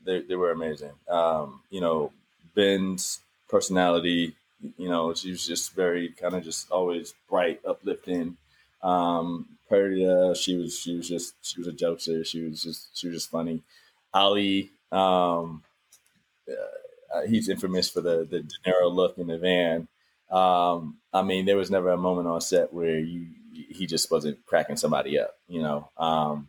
they, 0.04 0.20
they 0.22 0.36
were 0.36 0.50
amazing. 0.50 0.92
Um, 1.08 1.60
you 1.70 1.80
know, 1.80 2.12
Ben's 2.54 3.20
personality, 3.48 4.34
you 4.78 4.88
know, 4.88 5.12
she 5.14 5.30
was 5.30 5.46
just 5.46 5.74
very 5.74 6.08
kind 6.10 6.34
of 6.34 6.44
just 6.44 6.70
always 6.70 7.14
bright, 7.28 7.60
uplifting. 7.66 8.36
Um, 8.82 9.46
Perdita, 9.68 10.34
she 10.38 10.56
was, 10.56 10.78
she 10.78 10.96
was 10.96 11.08
just, 11.08 11.34
she 11.42 11.58
was 11.60 11.68
a 11.68 11.72
jokester. 11.72 12.24
She 12.26 12.42
was 12.42 12.62
just, 12.62 12.96
she 12.96 13.08
was 13.08 13.16
just 13.16 13.30
funny. 13.30 13.62
Ali, 14.12 14.70
um, 14.92 15.62
uh, 17.14 17.22
he's 17.26 17.48
infamous 17.48 17.88
for 17.90 18.00
the 18.00 18.26
the 18.30 18.40
De 18.40 18.54
Niro 18.66 18.92
look 18.92 19.18
in 19.18 19.26
the 19.28 19.38
van. 19.38 19.88
Um, 20.30 20.98
I 21.12 21.22
mean, 21.22 21.46
there 21.46 21.56
was 21.56 21.70
never 21.70 21.90
a 21.90 21.96
moment 21.96 22.28
on 22.28 22.40
set 22.40 22.72
where 22.72 22.98
you 22.98 23.26
he 23.74 23.86
just 23.86 24.10
wasn't 24.10 24.44
cracking 24.46 24.76
somebody 24.76 25.18
up, 25.18 25.36
you 25.48 25.62
know. 25.62 25.90
Um, 25.96 26.48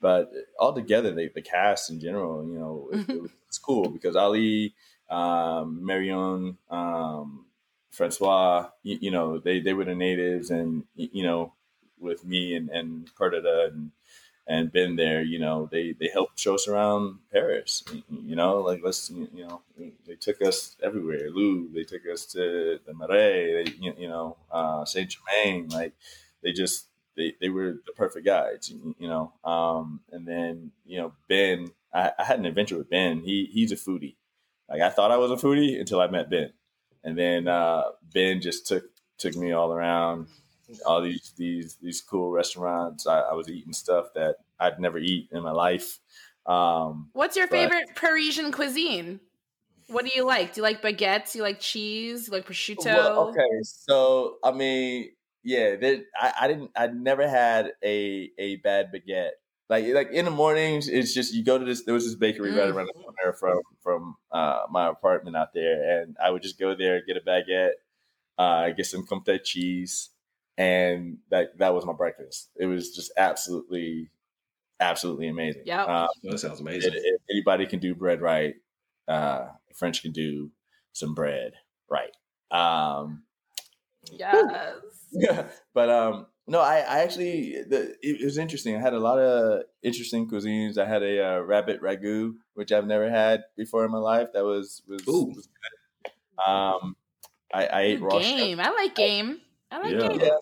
but 0.00 0.30
altogether, 0.60 1.12
the, 1.12 1.30
the 1.34 1.42
cast 1.42 1.90
in 1.90 2.00
general, 2.00 2.46
you 2.46 2.58
know, 2.58 2.88
it, 2.92 3.08
it 3.08 3.22
was, 3.22 3.30
it's 3.48 3.58
cool 3.58 3.88
because 3.88 4.16
Ali, 4.16 4.74
um, 5.08 5.84
Marion, 5.84 6.58
um, 6.70 7.46
Francois, 7.90 8.68
you, 8.82 8.98
you 9.00 9.10
know, 9.10 9.38
they, 9.38 9.60
they 9.60 9.72
were 9.72 9.84
the 9.84 9.94
natives, 9.94 10.50
and 10.50 10.84
you 10.96 11.22
know, 11.22 11.52
with 11.98 12.24
me 12.24 12.54
and 12.54 12.68
and 12.70 13.10
Perdita 13.16 13.70
and 13.72 13.92
and 14.46 14.70
Ben 14.70 14.96
there, 14.96 15.22
you 15.22 15.38
know, 15.38 15.68
they 15.70 15.92
they 15.98 16.08
helped 16.12 16.38
show 16.38 16.54
us 16.54 16.68
around 16.68 17.20
Paris. 17.32 17.82
You 18.10 18.36
know, 18.36 18.58
like 18.58 18.80
let's 18.84 19.08
you 19.10 19.28
know, 19.46 19.62
they 20.06 20.16
took 20.16 20.42
us 20.42 20.76
everywhere. 20.82 21.30
Louvre, 21.30 21.72
they 21.72 21.84
took 21.84 22.02
us 22.12 22.26
to 22.26 22.78
the 22.84 22.92
Marais, 22.92 23.64
they, 23.64 23.72
you 23.80 23.94
you 23.96 24.08
know, 24.08 24.36
uh, 24.50 24.84
Saint 24.84 25.10
Germain. 25.10 25.68
Like 25.68 25.94
they 26.44 26.52
just 26.52 26.86
they, 27.16 27.34
they 27.40 27.48
were 27.48 27.80
the 27.86 27.92
perfect 27.96 28.24
guides. 28.24 28.70
You 28.70 29.08
know, 29.08 29.32
um, 29.44 30.00
and 30.12 30.26
then 30.28 30.70
you 30.86 30.98
know 30.98 31.12
Ben. 31.28 31.70
I, 31.92 32.12
I 32.18 32.24
had 32.24 32.38
an 32.38 32.46
adventure 32.46 32.76
with 32.78 32.90
Ben. 32.90 33.20
He 33.20 33.48
he's 33.52 33.72
a 33.72 33.76
foodie. 33.76 34.14
Like 34.68 34.80
I 34.82 34.90
thought 34.90 35.10
I 35.10 35.16
was 35.16 35.30
a 35.30 35.36
foodie 35.44 35.78
until 35.80 36.00
I 36.00 36.06
met 36.06 36.30
Ben, 36.30 36.52
and 37.02 37.18
then 37.18 37.48
uh, 37.48 37.82
Ben 38.12 38.40
just 38.40 38.66
took 38.66 38.84
took 39.18 39.34
me 39.34 39.52
all 39.52 39.72
around 39.72 40.28
all 40.86 41.00
these 41.02 41.32
these 41.36 41.76
these 41.82 42.00
cool 42.00 42.30
restaurants. 42.30 43.06
I, 43.06 43.20
I 43.20 43.32
was 43.34 43.48
eating 43.48 43.72
stuff 43.72 44.06
that 44.14 44.36
I'd 44.58 44.78
never 44.80 44.98
eat 44.98 45.28
in 45.32 45.42
my 45.42 45.52
life. 45.52 45.98
Um, 46.46 47.10
What's 47.12 47.36
your 47.36 47.46
But- 47.46 47.56
favorite 47.56 47.94
Parisian 47.94 48.52
cuisine? 48.52 49.20
What 49.88 50.06
do 50.06 50.10
you 50.14 50.24
like? 50.24 50.54
Do 50.54 50.60
you 50.60 50.62
like 50.62 50.80
baguettes? 50.80 51.32
Do 51.32 51.38
you 51.38 51.44
like 51.44 51.60
cheese? 51.60 52.24
Do 52.24 52.30
you 52.30 52.38
like 52.38 52.46
prosciutto? 52.46 52.86
well, 52.86 53.28
okay, 53.28 53.62
so 53.62 54.36
I 54.42 54.50
mean, 54.50 55.10
yeah, 55.44 55.76
there, 55.76 56.02
I, 56.20 56.32
I 56.42 56.48
didn't. 56.48 56.70
I 56.76 56.86
never 56.88 57.28
had 57.28 57.72
a 57.84 58.30
a 58.38 58.56
bad 58.56 58.90
baguette. 58.92 59.32
Like 59.68 59.86
like 59.94 60.10
in 60.10 60.24
the 60.24 60.30
mornings, 60.30 60.88
it's 60.88 61.14
just 61.14 61.32
you 61.34 61.44
go 61.44 61.58
to 61.58 61.64
this. 61.64 61.84
There 61.84 61.94
was 61.94 62.04
this 62.04 62.14
bakery 62.16 62.50
right 62.52 62.68
Mm. 62.70 62.74
around 62.74 62.86
the 62.86 62.92
corner 62.94 63.32
from 63.38 63.60
from 63.82 64.16
uh, 64.32 64.62
my 64.70 64.88
apartment 64.88 65.36
out 65.36 65.54
there, 65.54 66.00
and 66.02 66.16
I 66.22 66.30
would 66.30 66.42
just 66.42 66.58
go 66.58 66.74
there 66.74 67.00
get 67.06 67.16
a 67.16 67.20
baguette, 67.20 67.72
uh, 68.38 68.70
get 68.70 68.86
some 68.86 69.06
comté 69.06 69.42
cheese, 69.42 70.10
and 70.58 71.18
that 71.30 71.56
that 71.58 71.74
was 71.74 71.86
my 71.86 71.92
breakfast. 71.94 72.50
It 72.56 72.66
was 72.66 72.94
just 72.94 73.10
absolutely, 73.16 74.10
absolutely 74.80 75.28
amazing. 75.28 75.62
Yeah, 75.64 75.84
Um, 75.84 76.08
That 76.24 76.38
sounds 76.38 76.60
amazing. 76.60 76.92
if 76.94 77.02
if 77.02 77.20
anybody 77.30 77.66
can 77.66 77.78
do 77.80 77.94
bread 77.94 78.20
right, 78.20 78.54
uh, 79.08 79.48
French 79.74 80.02
can 80.02 80.12
do 80.12 80.50
some 80.92 81.14
bread 81.14 81.52
right. 81.88 82.12
Um, 82.50 83.24
Yes. 84.12 84.93
Yeah, 85.14 85.46
but 85.74 85.88
um, 85.90 86.26
no, 86.46 86.60
I, 86.60 86.78
I 86.78 86.98
actually 87.00 87.62
the 87.68 87.92
it, 88.02 88.20
it 88.20 88.24
was 88.24 88.36
interesting. 88.38 88.76
I 88.76 88.80
had 88.80 88.92
a 88.94 88.98
lot 89.00 89.18
of 89.18 89.62
interesting 89.82 90.28
cuisines. 90.28 90.76
I 90.78 90.86
had 90.86 91.02
a 91.02 91.24
uh, 91.36 91.40
rabbit 91.40 91.80
ragu, 91.82 92.34
which 92.54 92.72
I've 92.72 92.86
never 92.86 93.08
had 93.08 93.44
before 93.56 93.84
in 93.84 93.90
my 93.90 93.98
life. 93.98 94.28
That 94.34 94.44
was 94.44 94.82
was, 94.86 95.02
was 95.06 95.48
good. 95.48 96.12
Um, 96.46 96.96
I, 97.52 97.66
I 97.66 97.80
ate 97.82 98.00
Ooh, 98.00 98.04
raw 98.06 98.20
shrimp. 98.20 98.38
game. 98.38 98.60
I 98.60 98.70
like 98.70 98.94
game. 98.94 99.40
I 99.70 99.80
like 99.80 99.92
Yeah. 99.92 100.08
game. 100.08 100.20
Yeah. 100.20 100.36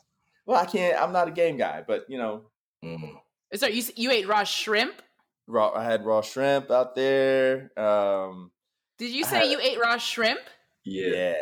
Well, 0.47 0.59
I 0.61 0.67
can't. 0.67 1.01
I'm 1.01 1.13
not 1.13 1.29
a 1.29 1.33
game 1.33 1.57
guy, 1.57 1.85
but 1.87 2.07
you 2.09 2.19
know, 2.19 2.43
Mm. 2.85 3.21
So 3.55 3.67
you 3.69 3.83
you 3.97 4.11
ate 4.11 4.27
raw 4.27 4.43
shrimp? 4.45 5.01
raw. 5.47 5.71
I 5.75 5.85
had 5.85 6.05
raw 6.05 6.21
shrimp 6.23 6.71
out 6.71 6.95
there. 6.97 7.71
Um, 7.79 8.51
Did 8.99 9.11
you 9.13 9.25
say 9.25 9.39
had- 9.41 9.51
you 9.51 9.61
ate 9.61 9.79
raw 9.79 9.99
shrimp? 9.99 10.41
Yeah. 10.85 11.35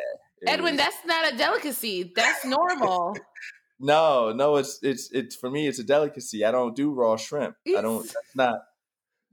Yeah. 0.42 0.50
it 0.50 0.54
Edwin, 0.54 0.74
was- 0.74 0.82
that's 0.82 1.04
not 1.06 1.32
a 1.32 1.36
delicacy. 1.36 2.12
That's 2.14 2.44
normal. 2.44 3.16
no, 3.80 4.32
no. 4.32 4.56
It's 4.56 4.78
it's 4.82 5.10
it's 5.12 5.36
for 5.36 5.50
me. 5.50 5.66
It's 5.68 5.78
a 5.78 5.84
delicacy. 5.84 6.44
I 6.44 6.50
don't 6.50 6.74
do 6.76 6.92
raw 6.92 7.16
shrimp. 7.16 7.56
I 7.66 7.80
don't. 7.80 8.02
That's 8.02 8.34
not. 8.36 8.60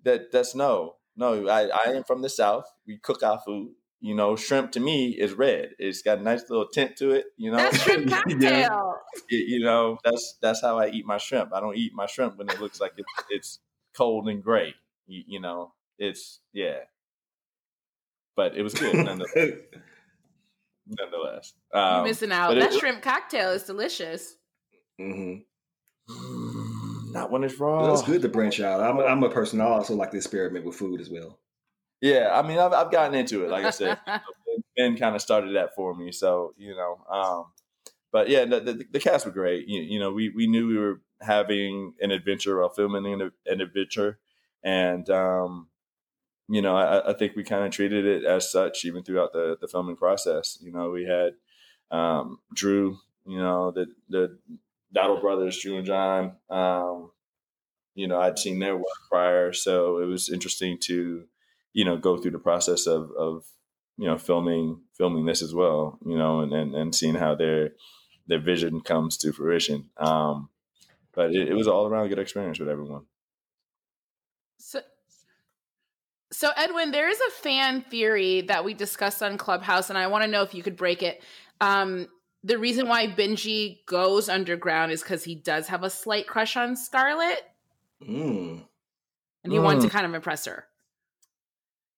That 0.03 0.31
that's 0.31 0.55
no 0.55 0.95
no. 1.15 1.47
I 1.49 1.67
I 1.67 1.91
am 1.93 2.03
from 2.03 2.21
the 2.21 2.29
south. 2.29 2.65
We 2.85 2.97
cook 2.97 3.23
our 3.23 3.39
food. 3.45 3.71
You 3.99 4.13
know, 4.13 4.35
shrimp 4.35 4.71
to 4.73 4.79
me 4.79 5.09
is 5.09 5.33
red. 5.33 5.71
It's 5.79 6.03
got 6.03 6.19
a 6.19 6.21
nice 6.21 6.47
little 6.49 6.67
tint 6.67 6.97
to 6.97 7.11
it. 7.11 7.25
You 7.35 7.49
know, 7.49 7.57
That's 7.57 7.81
shrimp 7.81 8.09
cocktail. 8.11 8.93
It- 9.27 9.47
you 9.49 9.59
know 9.61 9.97
that's 10.03 10.37
that's 10.41 10.61
how 10.61 10.77
I 10.77 10.89
eat 10.89 11.05
my 11.05 11.17
shrimp. 11.17 11.51
I 11.53 11.59
don't 11.59 11.75
eat 11.75 11.93
my 11.95 12.05
shrimp 12.05 12.37
when 12.37 12.47
it 12.49 12.61
looks 12.61 12.79
like 12.79 12.93
it's 12.97 13.13
it's 13.29 13.59
cold 13.95 14.29
and 14.29 14.43
gray. 14.43 14.75
You, 15.07 15.23
you 15.25 15.39
know, 15.39 15.73
it's 15.97 16.39
yeah. 16.53 16.81
But 18.35 18.55
it 18.55 18.61
was 18.61 18.75
good 18.75 18.93
nonetheless. 18.93 19.33
nonetheless. 20.99 21.53
You're 21.73 21.81
Um, 21.81 22.03
missing 22.03 22.31
out. 22.31 22.49
but 22.49 22.57
it- 22.57 22.71
That 22.71 22.73
shrimp 22.79 23.01
cocktail 23.01 23.49
is 23.51 23.63
delicious. 23.63 24.37
hmm 24.99 25.37
not 27.11 27.31
when 27.31 27.43
it's 27.43 27.59
raw. 27.59 27.93
It's 27.93 28.03
good 28.03 28.21
to 28.21 28.29
branch 28.29 28.59
out. 28.59 28.81
I'm, 28.81 28.99
I'm 28.99 29.23
a 29.23 29.29
person. 29.29 29.59
I 29.61 29.65
also 29.65 29.95
like 29.95 30.11
to 30.11 30.17
experiment 30.17 30.65
with 30.65 30.75
food 30.75 31.01
as 31.01 31.09
well. 31.09 31.39
Yeah, 32.01 32.29
I 32.31 32.47
mean, 32.47 32.59
I've, 32.59 32.73
I've 32.73 32.91
gotten 32.91 33.15
into 33.15 33.43
it. 33.43 33.49
Like 33.49 33.65
I 33.65 33.71
said, 33.71 33.97
Ben 34.77 34.95
kind 34.97 35.15
of 35.15 35.21
started 35.21 35.55
that 35.55 35.73
for 35.75 35.95
me. 35.95 36.11
So 36.11 36.53
you 36.57 36.75
know, 36.75 37.03
um, 37.09 37.45
but 38.11 38.29
yeah, 38.29 38.45
the, 38.45 38.59
the, 38.59 38.85
the 38.91 38.99
cast 38.99 39.25
were 39.25 39.31
great. 39.31 39.67
You, 39.67 39.81
you 39.81 39.99
know, 39.99 40.11
we 40.11 40.29
we 40.29 40.47
knew 40.47 40.67
we 40.67 40.77
were 40.77 41.01
having 41.21 41.93
an 41.99 42.11
adventure 42.11 42.61
or 42.61 42.69
filming 42.69 43.05
an, 43.21 43.31
an 43.47 43.61
adventure, 43.61 44.19
and 44.63 45.09
um, 45.09 45.69
you 46.49 46.61
know, 46.61 46.75
I, 46.75 47.11
I 47.11 47.13
think 47.13 47.35
we 47.35 47.43
kind 47.43 47.65
of 47.65 47.71
treated 47.71 48.05
it 48.05 48.23
as 48.23 48.51
such 48.51 48.85
even 48.85 49.03
throughout 49.03 49.33
the 49.33 49.57
the 49.59 49.67
filming 49.67 49.97
process. 49.97 50.57
You 50.61 50.71
know, 50.71 50.89
we 50.89 51.05
had 51.05 51.33
um, 51.91 52.39
Drew, 52.53 52.97
you 53.25 53.39
know, 53.39 53.71
the 53.71 53.87
the 54.09 54.37
Dowdle 54.95 55.21
brothers, 55.21 55.59
Drew 55.61 55.77
and 55.77 55.85
John. 55.85 56.33
Um, 56.49 57.11
you 57.95 58.07
know, 58.07 58.19
I'd 58.19 58.39
seen 58.39 58.59
their 58.59 58.77
work 58.77 58.85
prior, 59.09 59.53
so 59.53 59.99
it 59.99 60.05
was 60.05 60.29
interesting 60.29 60.77
to 60.83 61.25
you 61.73 61.85
know 61.85 61.97
go 61.97 62.17
through 62.17 62.31
the 62.31 62.39
process 62.39 62.87
of 62.87 63.11
of 63.11 63.45
you 63.97 64.07
know 64.07 64.17
filming 64.17 64.81
filming 64.97 65.25
this 65.25 65.41
as 65.41 65.53
well 65.53 65.99
you 66.05 66.17
know 66.17 66.39
and 66.41 66.53
and, 66.53 66.75
and 66.75 66.95
seeing 66.95 67.15
how 67.15 67.35
their 67.35 67.71
their 68.27 68.39
vision 68.39 68.81
comes 68.81 69.17
to 69.17 69.31
fruition 69.31 69.89
um 69.97 70.49
but 71.13 71.31
it, 71.31 71.49
it 71.49 71.53
was 71.53 71.67
all 71.67 71.85
around 71.87 72.05
a 72.05 72.09
good 72.09 72.19
experience 72.19 72.59
with 72.59 72.69
everyone 72.69 73.05
So, 74.57 74.81
so 76.31 76.51
Edwin, 76.57 76.91
there 76.91 77.09
is 77.09 77.19
a 77.19 77.31
fan 77.41 77.83
theory 77.89 78.41
that 78.41 78.65
we 78.65 78.73
discussed 78.73 79.23
on 79.23 79.37
Clubhouse, 79.37 79.89
and 79.89 79.97
I 79.97 80.07
want 80.07 80.23
to 80.25 80.29
know 80.29 80.43
if 80.43 80.53
you 80.53 80.63
could 80.63 80.77
break 80.77 81.03
it. 81.03 81.21
Um, 81.61 82.07
the 82.43 82.57
reason 82.59 82.87
why 82.87 83.07
Benji 83.07 83.85
goes 83.85 84.29
underground 84.29 84.91
is 84.91 85.01
because 85.01 85.23
he 85.23 85.35
does 85.35 85.67
have 85.67 85.83
a 85.83 85.89
slight 85.89 86.27
crush 86.27 86.57
on 86.57 86.75
Scarlett, 86.75 87.43
Mm. 88.01 88.65
and 89.43 89.53
he 89.53 89.59
wants 89.59 89.83
Mm. 89.85 89.89
to 89.89 89.93
kind 89.93 90.05
of 90.05 90.13
impress 90.13 90.45
her. 90.45 90.65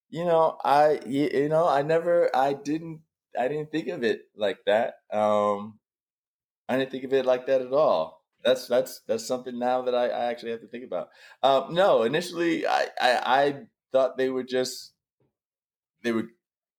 you 0.10 0.26
know 0.26 0.58
i 0.64 1.00
you, 1.06 1.30
you 1.34 1.50
know 1.50 1.68
i 1.68 1.82
never 1.84 2.36
i 2.36 2.54
didn't 2.54 3.02
i 3.40 3.48
didn't 3.48 3.72
think 3.72 3.90
of 3.90 4.04
it 4.04 4.22
like 4.36 4.60
that 4.66 4.96
um 5.12 5.80
i 6.70 6.78
didn't 6.78 6.92
think 6.92 7.04
of 7.04 7.14
it 7.14 7.26
like 7.26 7.46
that 7.48 7.62
at 7.62 7.74
all 7.74 8.24
that's 8.44 8.68
that's 8.68 9.02
that's 9.08 9.28
something 9.28 9.60
now 9.60 9.82
that 9.84 9.96
i, 9.96 10.08
I 10.08 10.26
actually 10.26 10.52
have 10.52 10.62
to 10.62 10.68
think 10.68 10.86
about 10.86 11.10
um 11.44 11.74
no 11.74 12.04
initially 12.04 12.68
I, 12.68 12.88
I 13.02 13.12
i 13.26 13.62
thought 13.92 14.18
they 14.18 14.30
were 14.30 14.44
just 14.44 14.94
they 16.04 16.12
were 16.12 16.26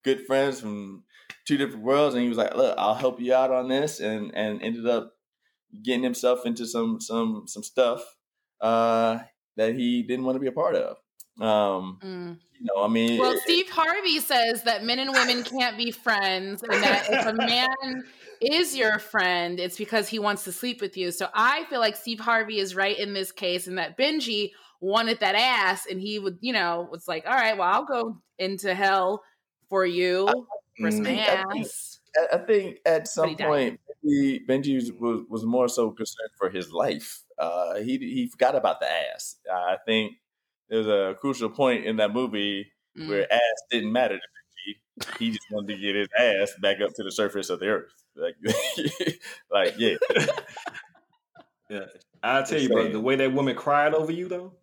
good 0.05 0.27
friends 0.27 0.61
from 0.61 1.05
two 1.47 1.57
different 1.57 1.85
worlds 1.85 2.15
and 2.15 2.23
he 2.23 2.29
was 2.29 2.39
like 2.39 2.55
look 2.55 2.75
i'll 2.79 2.95
help 2.95 3.21
you 3.21 3.35
out 3.35 3.51
on 3.51 3.69
this 3.69 4.01
and 4.01 4.35
and 4.35 4.63
ended 4.63 4.87
up 4.87 5.13
getting 5.83 6.03
himself 6.03 6.47
into 6.47 6.67
some 6.67 7.01
some 7.01 7.45
some 7.47 7.63
stuff 7.63 8.03
uh 8.61 9.19
that 9.57 9.75
he 9.75 10.03
didn't 10.03 10.25
want 10.25 10.37
to 10.37 10.41
be 10.41 10.47
a 10.47 10.53
part 10.53 10.75
of 10.75 10.97
um 11.41 11.99
Mm. 12.03 12.39
you 12.59 12.67
know 12.67 12.83
i 12.83 12.89
mean 12.89 13.19
Well, 13.19 13.33
it- 13.33 13.41
Steve 13.43 13.69
Harvey 13.71 14.21
says 14.21 14.63
that 14.65 14.85
men 14.85 14.99
and 14.99 15.13
women 15.13 15.43
can't 15.43 15.77
be 15.79 15.91
friends, 15.91 16.63
and 16.63 16.83
that 16.83 17.07
if 17.11 17.27
a 17.27 17.33
man 17.33 18.05
is 18.43 18.75
your 18.77 18.99
friend, 18.99 19.59
it's 19.61 19.77
because 19.79 20.09
he 20.09 20.19
wants 20.19 20.45
to 20.45 20.53
sleep 20.53 20.81
with 20.81 20.97
you. 20.97 21.11
So 21.13 21.29
I 21.35 21.65
feel 21.71 21.79
like 21.81 21.97
Steve 21.97 22.21
Harvey 22.21 22.59
is 22.59 22.75
right 22.75 22.99
in 22.99 23.13
this 23.15 23.33
case, 23.33 23.67
and 23.67 23.79
that 23.79 23.97
Benji 23.99 24.51
wanted 24.81 25.21
that 25.21 25.35
ass, 25.35 25.87
and 25.87 26.01
he 26.01 26.19
would, 26.19 26.39
you 26.41 26.53
know, 26.53 26.89
was 26.91 27.07
like, 27.09 27.27
"All 27.27 27.35
right, 27.35 27.57
well, 27.57 27.69
I'll 27.73 27.85
go 27.85 28.21
into 28.39 28.75
hell 28.75 29.23
for 29.69 29.85
you 29.87 30.27
for 30.81 30.91
some. 30.91 31.03
I 31.03 31.05
think- 31.05 31.29
ass." 31.67 32.01
I- 32.17 32.37
I 32.37 32.39
think 32.39 32.79
at 32.87 33.07
some 33.07 33.37
point 33.37 33.81
Benji, 34.05 34.45
Benji 34.47 34.99
was, 34.99 35.23
was 35.29 35.45
more 35.45 35.69
so 35.69 35.93
concerned 35.93 36.31
for 36.37 36.51
his 36.51 36.73
life. 36.73 37.23
Uh, 37.39 37.77
he 37.77 37.99
he 37.99 38.27
forgot 38.29 38.57
about 38.57 38.81
the 38.81 38.91
ass. 38.91 39.37
Uh, 39.49 39.55
I 39.55 39.77
think 39.87 40.15
there's 40.69 40.89
a 40.89 41.15
crucial 41.21 41.51
point 41.51 41.85
in 41.87 41.97
that 41.97 42.13
movie 42.13 42.73
Mm. 42.99 43.09
where 43.09 43.33
ass 43.33 43.63
didn't 43.71 43.93
matter 43.93 44.19
to 44.19 44.23
Benji. 45.05 45.19
He 45.21 45.31
just 45.31 45.47
wanted 45.53 45.77
to 45.77 45.81
get 45.81 45.95
his 45.95 46.09
ass 46.19 46.53
back 46.61 46.81
up 46.81 46.91
to 46.95 47.05
the 47.05 47.13
surface 47.13 47.49
of 47.49 47.61
the 47.61 47.69
earth. 47.69 47.93
Like, 48.17 48.35
like 49.53 49.75
yeah, 49.79 49.95
Yeah. 51.69 51.87
I'll 52.23 52.45
tell 52.45 52.61
you, 52.61 52.69
bro, 52.69 52.91
the 52.91 53.01
way 53.01 53.17
that 53.17 53.33
woman 53.33 53.55
cried 53.55 53.95
over 53.95 54.11
you, 54.13 54.29
though. 54.29 54.55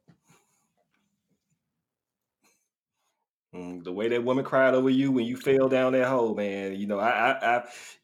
Mm, 3.57 3.83
the 3.83 3.91
way 3.91 4.07
that 4.09 4.23
woman 4.23 4.45
cried 4.45 4.75
over 4.75 4.89
you 4.89 5.11
when 5.11 5.25
you 5.25 5.35
fell 5.35 5.67
down 5.67 5.93
that 5.93 6.07
hole, 6.07 6.35
man. 6.35 6.75
You 6.75 6.85
know, 6.87 6.99
I, 6.99 7.09
I, 7.09 7.55
I, 7.55 7.63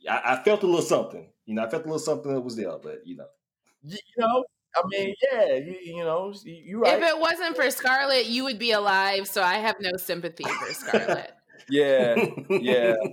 I 0.10 0.34
I 0.34 0.44
felt 0.44 0.64
a 0.64 0.66
little 0.66 0.82
something. 0.82 1.28
You 1.46 1.56
know, 1.56 1.64
I 1.64 1.70
felt 1.70 1.84
a 1.84 1.86
little 1.86 2.00
something 2.00 2.34
that 2.34 2.42
was 2.42 2.56
there, 2.56 2.78
but 2.82 3.06
you 3.06 3.18
know, 3.18 3.28
you, 3.84 3.98
you 4.16 4.24
know. 4.24 4.44
I 4.76 4.82
mean, 4.88 5.14
yeah, 5.32 5.54
you, 5.54 5.78
you 5.84 6.04
know, 6.04 6.34
you, 6.44 6.54
you 6.54 6.80
right. 6.80 6.98
If 6.98 7.08
it 7.08 7.20
wasn't 7.20 7.56
for 7.56 7.70
Scarlett, 7.70 8.26
you 8.26 8.44
would 8.46 8.58
be 8.58 8.72
alive. 8.72 9.28
So 9.28 9.44
I 9.44 9.56
have 9.56 9.76
no 9.80 9.92
sympathy 9.98 10.44
for 10.44 10.74
Scarlett. 10.74 11.32
yeah, 11.70 12.16
yeah. 12.50 12.96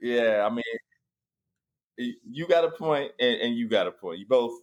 Yeah, 0.00 0.46
I 0.46 0.50
mean, 0.54 2.16
you 2.30 2.46
got 2.46 2.64
a 2.64 2.70
point, 2.70 3.12
and, 3.18 3.40
and 3.40 3.56
you 3.56 3.68
got 3.68 3.86
a 3.86 3.90
point. 3.90 4.18
You 4.18 4.26
both 4.26 4.60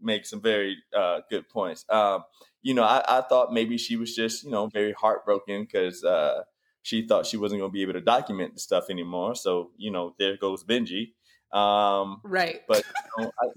make 0.00 0.26
some 0.26 0.40
very 0.40 0.78
uh, 0.96 1.20
good 1.30 1.48
points. 1.48 1.84
Um, 1.88 2.24
you 2.62 2.74
know, 2.74 2.84
I, 2.84 3.02
I 3.06 3.20
thought 3.22 3.52
maybe 3.52 3.78
she 3.78 3.96
was 3.96 4.14
just, 4.14 4.44
you 4.44 4.50
know, 4.50 4.66
very 4.66 4.92
heartbroken 4.92 5.62
because 5.64 6.02
uh, 6.04 6.42
she 6.82 7.06
thought 7.06 7.26
she 7.26 7.36
wasn't 7.36 7.60
going 7.60 7.70
to 7.70 7.72
be 7.72 7.82
able 7.82 7.92
to 7.94 8.00
document 8.00 8.54
the 8.54 8.60
stuff 8.60 8.90
anymore. 8.90 9.34
So, 9.34 9.70
you 9.76 9.90
know, 9.90 10.14
there 10.18 10.36
goes 10.36 10.64
Benji. 10.64 11.12
Um, 11.52 12.20
right. 12.24 12.62
but 12.66 12.82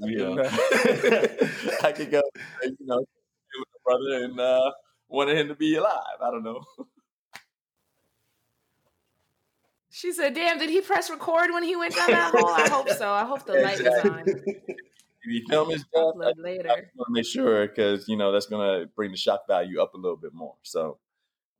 you 0.02 0.18
know, 0.18 0.44
I, 0.44 0.46
Yeah. 0.48 1.78
I 1.84 1.92
could 1.92 2.12
go, 2.12 2.22
you 2.64 2.78
know, 2.82 2.98
with 3.00 3.68
the 3.74 3.80
brother 3.84 4.26
and 4.26 4.40
uh, 4.40 4.72
wanted 5.10 5.38
him 5.38 5.48
to 5.48 5.56
be 5.56 5.76
alive. 5.76 6.22
I 6.22 6.30
don't 6.30 6.44
know. 6.44 6.64
She 9.98 10.12
said, 10.12 10.36
"Damn, 10.36 10.60
did 10.60 10.70
he 10.70 10.82
press 10.82 11.10
record 11.10 11.50
when 11.52 11.64
he 11.64 11.76
went 11.76 11.96
down 11.96 12.12
that 12.12 12.32
hole? 12.38 12.50
I 12.50 12.70
hope 12.70 12.88
so. 12.90 13.10
I 13.10 13.26
hope 13.26 13.48
the 13.48 13.56
light 13.56 13.82
was 13.82 14.06
on. 14.06 14.26
He 15.28 15.44
film 15.50 15.70
his 15.70 15.82
stuff? 15.82 16.16
Upload 16.16 16.34
I 16.38 16.42
later." 16.42 16.64
just 16.70 16.96
want 16.96 17.08
to 17.08 17.12
make 17.14 17.26
sure 17.26 17.68
because 17.68 18.08
you 18.08 18.18
know 18.18 18.32
that's 18.32 18.48
going 18.48 18.82
to 18.82 18.88
bring 18.96 19.12
the 19.12 19.18
shock 19.18 19.48
value 19.48 19.82
up 19.82 19.94
a 19.94 19.98
little 19.98 20.18
bit 20.18 20.34
more. 20.34 20.56
So, 20.64 21.00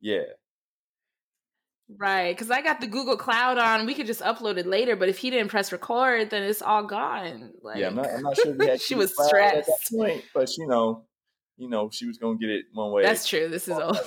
yeah, 0.00 0.22
Right, 1.96 2.36
because 2.36 2.50
I 2.50 2.60
got 2.60 2.82
the 2.82 2.86
Google 2.86 3.16
Cloud 3.16 3.56
on. 3.56 3.86
We 3.86 3.94
could 3.94 4.06
just 4.06 4.20
upload 4.20 4.58
it 4.58 4.66
later, 4.66 4.94
but 4.94 5.08
if 5.08 5.16
he 5.16 5.30
didn't 5.30 5.48
press 5.48 5.72
record, 5.72 6.28
then 6.28 6.42
it's 6.42 6.60
all 6.60 6.82
gone. 6.84 7.52
Like, 7.62 7.78
yeah. 7.78 7.86
I'm 7.86 7.94
not. 7.94 8.10
I'm 8.10 8.22
not 8.22 8.36
sure. 8.36 8.52
We 8.52 8.76
she 8.86 8.94
was 8.94 9.14
Cloud 9.14 9.32
at 9.34 9.54
that 9.54 9.64
stressed. 9.64 9.92
point, 9.96 10.24
but 10.34 10.54
you 10.58 10.66
know, 10.66 11.06
you 11.56 11.68
know, 11.70 11.88
she 11.90 12.06
was 12.06 12.18
going 12.18 12.38
to 12.38 12.46
get 12.46 12.54
it 12.54 12.66
one 12.74 12.92
way. 12.92 13.02
That's 13.04 13.26
true. 13.26 13.48
This 13.48 13.68
is 13.68 13.74
old. 13.78 13.98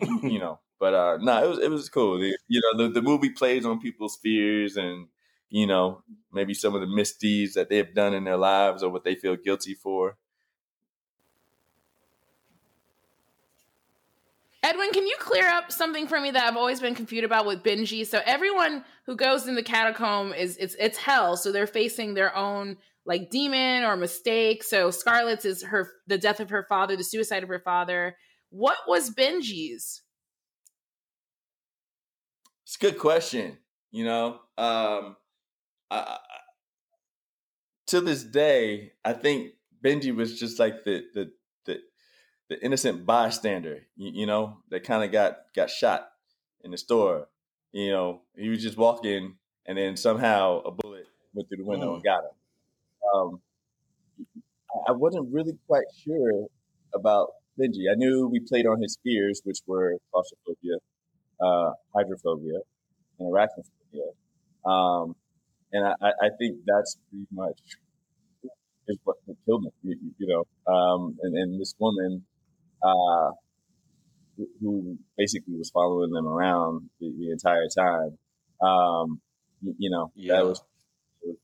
you 0.22 0.38
know. 0.38 0.58
But 0.78 0.94
uh 0.94 1.18
no, 1.20 1.44
it 1.44 1.48
was 1.48 1.58
it 1.58 1.70
was 1.70 1.88
cool. 1.88 2.18
The- 2.18 2.36
you 2.48 2.60
know, 2.62 2.84
the, 2.86 2.92
the 2.94 3.02
movie 3.02 3.30
plays 3.30 3.64
on 3.66 3.80
people's 3.80 4.16
fears 4.16 4.76
and 4.76 5.08
you 5.48 5.66
know 5.66 6.02
maybe 6.32 6.54
some 6.54 6.74
of 6.74 6.80
the 6.80 6.86
misdeeds 6.86 7.54
that 7.54 7.68
they've 7.68 7.94
done 7.94 8.14
in 8.14 8.24
their 8.24 8.36
lives 8.36 8.82
or 8.82 8.90
what 8.90 9.04
they 9.04 9.14
feel 9.14 9.36
guilty 9.36 9.74
for. 9.74 10.16
Edwin, 14.62 14.90
can 14.90 15.06
you 15.06 15.14
clear 15.20 15.46
up 15.46 15.70
something 15.70 16.08
for 16.08 16.20
me 16.20 16.32
that 16.32 16.42
I've 16.42 16.56
always 16.56 16.80
been 16.80 16.96
confused 16.96 17.24
about 17.24 17.46
with 17.46 17.62
Benji? 17.62 18.04
So 18.04 18.20
everyone 18.26 18.84
who 19.04 19.14
goes 19.14 19.46
in 19.46 19.54
the 19.54 19.62
catacomb 19.62 20.32
is 20.32 20.56
it's 20.56 20.74
it's 20.80 20.98
hell, 20.98 21.36
so 21.36 21.52
they're 21.52 21.68
facing 21.68 22.14
their 22.14 22.34
own 22.34 22.76
like 23.04 23.30
demon 23.30 23.84
or 23.84 23.96
mistake. 23.96 24.64
So 24.64 24.90
Scarlett's 24.90 25.44
is 25.44 25.62
her 25.62 25.88
the 26.08 26.18
death 26.18 26.40
of 26.40 26.50
her 26.50 26.66
father, 26.68 26.96
the 26.96 27.04
suicide 27.04 27.44
of 27.44 27.48
her 27.48 27.60
father. 27.60 28.16
What 28.50 28.78
was 28.88 29.10
Benji's? 29.10 30.02
It's 32.64 32.74
a 32.74 32.80
good 32.80 32.98
question. 32.98 33.58
You 33.92 34.04
know, 34.04 34.40
um, 34.58 35.16
I, 35.90 36.18
to 37.88 38.00
this 38.00 38.24
day, 38.24 38.92
I 39.04 39.12
think 39.12 39.52
Benji 39.84 40.14
was 40.14 40.38
just 40.38 40.58
like 40.58 40.84
the 40.84 41.04
the 41.14 41.32
the, 41.66 41.78
the 42.48 42.64
innocent 42.64 43.06
bystander. 43.06 43.86
You, 43.96 44.10
you 44.20 44.26
know, 44.26 44.58
that 44.70 44.84
kind 44.84 45.04
of 45.04 45.12
got 45.12 45.38
got 45.54 45.70
shot 45.70 46.08
in 46.64 46.70
the 46.72 46.78
store. 46.78 47.28
You 47.72 47.90
know, 47.90 48.22
he 48.36 48.48
was 48.48 48.62
just 48.62 48.76
walking, 48.76 49.36
and 49.66 49.78
then 49.78 49.96
somehow 49.96 50.60
a 50.62 50.70
bullet 50.70 51.06
went 51.34 51.48
through 51.48 51.58
the 51.58 51.64
window 51.64 51.92
Mm. 51.92 51.94
and 51.96 52.04
got 52.04 52.20
him. 52.24 52.30
Um, 53.14 53.40
I 54.88 54.92
wasn't 54.92 55.32
really 55.32 55.56
quite 55.66 55.86
sure 56.04 56.46
about 56.94 57.30
Benji. 57.58 57.90
I 57.90 57.94
knew 57.94 58.26
we 58.28 58.40
played 58.40 58.66
on 58.66 58.80
his 58.82 58.98
fears, 59.02 59.40
which 59.44 59.58
were 59.66 59.98
claustrophobia, 60.10 60.76
uh, 61.40 61.72
hydrophobia, 61.94 62.60
and 63.18 63.32
arachnophobia. 63.32 64.68
Um, 64.68 65.14
and 65.76 65.86
I, 65.86 66.10
I 66.26 66.28
think 66.38 66.58
that's 66.66 66.96
pretty 67.10 67.26
much 67.32 67.58
is 68.88 68.98
what 69.04 69.16
killed 69.44 69.64
him. 69.66 69.72
You, 69.82 69.96
you- 70.18 70.26
know, 70.32 70.72
um, 70.72 71.16
and, 71.22 71.36
and 71.36 71.60
this 71.60 71.74
woman, 71.78 72.24
uh, 72.82 73.30
who- 74.60 74.98
basically 75.16 75.54
was 75.56 75.70
following 75.70 76.10
them 76.12 76.26
around 76.26 76.90
the, 77.00 77.10
the 77.18 77.30
entire 77.30 77.66
time. 77.68 78.18
Um, 78.60 79.20
you, 79.62 79.74
you 79.78 79.90
know, 79.90 80.12
Yeah. 80.14 80.36
that 80.36 80.44
was 80.46 80.62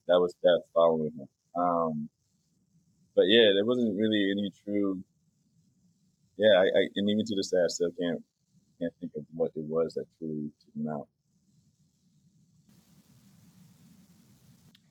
that 0.08 0.20
was 0.20 0.34
death 0.42 0.64
following 0.74 1.10
him. 1.18 1.28
Um, 1.56 2.08
but 3.16 3.24
yeah, 3.26 3.50
there 3.54 3.64
wasn't 3.64 3.96
really 3.98 4.30
any 4.30 4.50
true. 4.64 5.02
Yeah, 6.36 6.54
I, 6.58 6.64
I 6.64 6.82
and 6.96 7.10
even 7.10 7.24
to 7.26 7.34
this 7.36 7.50
day, 7.50 7.58
I 7.58 7.68
still 7.68 7.90
can't 8.00 8.22
can't 8.80 8.92
think 9.00 9.12
of 9.16 9.24
what 9.34 9.50
it 9.56 9.64
was 9.64 9.94
that 9.94 10.06
truly 10.18 10.50
took 10.64 10.74
him 10.76 10.88
out. 10.92 11.08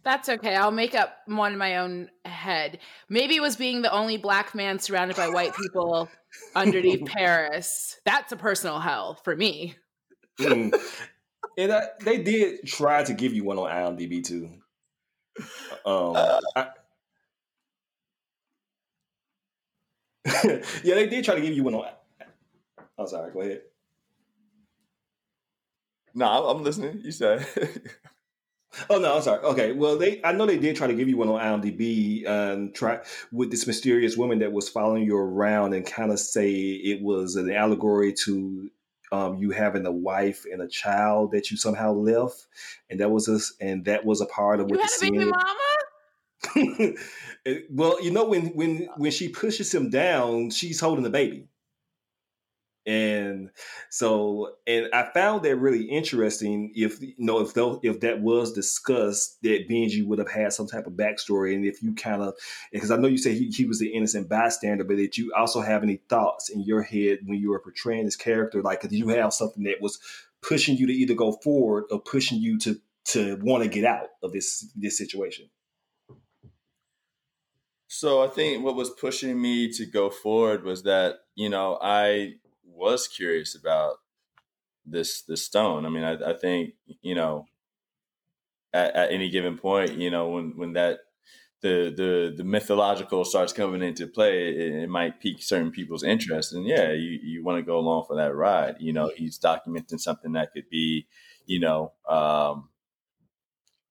That's 0.04 0.30
okay. 0.30 0.56
I'll 0.56 0.72
make 0.72 0.96
up 0.96 1.18
one 1.28 1.54
in 1.54 1.60
my 1.60 1.78
own 1.78 2.10
head. 2.26 2.80
Maybe 3.08 3.36
it 3.36 3.42
was 3.42 3.56
being 3.56 3.82
the 3.82 3.92
only 3.92 4.18
black 4.18 4.56
man 4.56 4.80
surrounded 4.80 5.16
by 5.16 5.30
white 5.30 5.56
people 5.56 6.10
underneath 6.56 7.06
Paris. 7.06 8.00
That's 8.06 8.32
a 8.32 8.36
personal 8.36 8.80
hell 8.80 9.20
for 9.24 9.36
me. 9.36 9.76
Mm. 10.40 10.74
and 11.58 11.72
I, 11.72 11.84
they 12.04 12.24
did 12.24 12.66
try 12.66 13.04
to 13.04 13.14
give 13.14 13.34
you 13.34 13.44
one 13.44 13.60
on 13.60 13.70
IMDb 13.70 14.24
too. 14.24 14.50
Um, 15.86 16.16
I- 16.56 16.70
yeah, 20.84 20.96
they 20.96 21.08
did 21.08 21.26
try 21.26 21.36
to 21.36 21.42
give 21.42 21.54
you 21.54 21.64
one 21.64 21.76
on. 21.76 21.86
I'm 22.98 23.08
sorry. 23.08 23.32
Go 23.32 23.42
ahead. 23.42 23.62
No, 26.14 26.26
I'm, 26.26 26.58
I'm 26.58 26.64
listening. 26.64 27.02
You 27.04 27.12
said. 27.12 27.46
Oh 28.90 29.00
no, 29.00 29.16
I'm 29.16 29.22
sorry. 29.22 29.40
Okay, 29.44 29.72
well, 29.74 29.98
they 29.98 30.22
I 30.24 30.32
know 30.32 30.46
they 30.46 30.58
did 30.58 30.76
try 30.76 30.88
to 30.88 30.94
give 30.94 31.10
you 31.10 31.18
one 31.18 31.28
on 31.28 31.62
IMDb 31.62 32.26
and 32.26 32.74
try 32.74 33.00
with 33.32 33.52
this 33.52 33.68
mysterious 33.68 34.16
woman 34.16 34.40
that 34.40 34.54
was 34.54 34.70
following 34.70 35.04
you 35.04 35.18
around 35.18 35.74
and 35.74 35.86
kind 35.86 36.12
of 36.12 36.20
say 36.20 36.52
it 36.52 37.02
was 37.02 37.36
an 37.36 37.52
allegory 37.52 38.14
to 38.26 38.70
um, 39.12 39.36
you 39.36 39.52
having 39.52 39.86
a 39.86 39.92
wife 39.92 40.46
and 40.50 40.62
a 40.62 40.68
child 40.68 41.32
that 41.34 41.52
you 41.52 41.58
somehow 41.58 41.92
left, 41.92 42.48
and 42.90 43.00
that 43.02 43.12
was 43.12 43.28
a, 43.28 43.40
and 43.64 43.86
that 43.86 44.06
was 44.06 44.22
a 44.22 44.26
part 44.26 44.60
of 44.62 44.70
what 44.70 44.80
You 44.80 44.82
had 44.82 44.90
the 45.00 45.08
a 45.08 45.12
baby 45.12 45.32
mama? 45.32 46.96
Well, 47.72 48.02
you 48.02 48.12
know 48.12 48.26
when 48.26 48.48
when 48.56 48.88
when 48.98 49.12
she 49.12 49.30
pushes 49.30 49.74
him 49.74 49.90
down, 49.90 50.52
she's 50.52 50.80
holding 50.80 51.04
the 51.04 51.10
baby. 51.10 51.48
And 52.86 53.52
so, 53.92 54.56
and 54.66 54.88
I 54.92 55.12
found 55.14 55.44
that 55.44 55.56
really 55.58 55.84
interesting. 55.84 56.72
If 56.76 57.00
you 57.00 57.14
know, 57.20 57.40
if 57.40 57.54
though, 57.54 57.80
if 57.84 58.00
that 58.00 58.22
was 58.22 58.54
discussed, 58.54 59.40
that 59.44 59.70
Benji 59.70 60.04
would 60.04 60.18
have 60.18 60.32
had 60.32 60.52
some 60.52 60.66
type 60.66 60.88
of 60.88 60.94
backstory, 60.94 61.54
and 61.54 61.64
if 61.64 61.84
you 61.84 61.94
kind 61.94 62.24
of, 62.24 62.34
because 62.72 62.90
I 62.90 62.98
know 62.98 63.08
you 63.08 63.20
say 63.20 63.36
he, 63.36 63.50
he 63.50 63.66
was 63.66 63.80
the 63.80 63.94
innocent 63.94 64.30
bystander, 64.30 64.84
but 64.84 64.98
did 64.98 65.16
you 65.16 65.32
also 65.38 65.62
have 65.62 65.84
any 65.84 65.98
thoughts 66.10 66.50
in 66.50 66.62
your 66.62 66.82
head 66.82 67.20
when 67.24 67.40
you 67.40 67.52
were 67.52 67.60
portraying 67.60 68.06
this 68.06 68.16
character? 68.16 68.64
Like, 68.64 68.82
did 68.82 68.94
you 68.94 69.10
have 69.10 69.32
something 69.32 69.64
that 69.66 69.80
was 69.80 70.00
pushing 70.42 70.76
you 70.76 70.88
to 70.88 70.94
either 70.94 71.14
go 71.14 71.34
forward 71.34 71.84
or 71.92 72.00
pushing 72.00 72.40
you 72.40 72.58
to 72.60 72.82
to 73.04 73.36
want 73.42 73.64
to 73.64 73.70
get 73.70 73.86
out 73.86 74.08
of 74.24 74.32
this 74.32 74.68
this 74.76 74.98
situation? 74.98 75.50
So 77.94 78.24
I 78.24 78.28
think 78.28 78.64
what 78.64 78.76
was 78.76 78.90
pushing 78.90 79.40
me 79.40 79.72
to 79.74 79.86
go 79.86 80.10
forward 80.10 80.64
was 80.64 80.84
that 80.84 81.18
you 81.36 81.50
know 81.50 81.78
I 81.80 82.36
was 82.82 83.08
curious 83.08 83.56
about 83.56 83.98
this 84.86 85.22
this 85.24 85.46
stone. 85.46 85.86
I 85.86 85.90
mean, 85.90 86.04
I, 86.04 86.32
I 86.32 86.34
think 86.34 86.74
you 87.02 87.16
know 87.16 87.48
at, 88.74 88.96
at 88.96 89.12
any 89.12 89.30
given 89.30 89.58
point, 89.58 89.94
you 89.98 90.10
know 90.10 90.30
when 90.30 90.58
when 90.58 90.74
that 90.74 91.00
the 91.62 91.94
the 91.96 92.34
the 92.36 92.44
mythological 92.44 93.26
starts 93.26 93.54
coming 93.54 93.82
into 93.84 94.08
play, 94.08 94.50
it, 94.50 94.74
it 94.84 94.90
might 94.90 95.20
pique 95.20 95.44
certain 95.44 95.72
people's 95.72 96.04
interest, 96.04 96.54
and 96.54 96.66
yeah, 96.68 96.92
you 96.92 97.20
you 97.24 97.44
want 97.44 97.58
to 97.58 97.64
go 97.64 97.78
along 97.78 98.06
for 98.08 98.16
that 98.18 98.36
ride. 98.36 98.76
You 98.80 98.94
know, 98.94 99.12
he's 99.16 99.40
documenting 99.40 100.00
something 100.00 100.34
that 100.34 100.52
could 100.54 100.70
be, 100.70 101.08
you 101.46 101.60
know. 101.60 101.94
Um, 102.08 102.70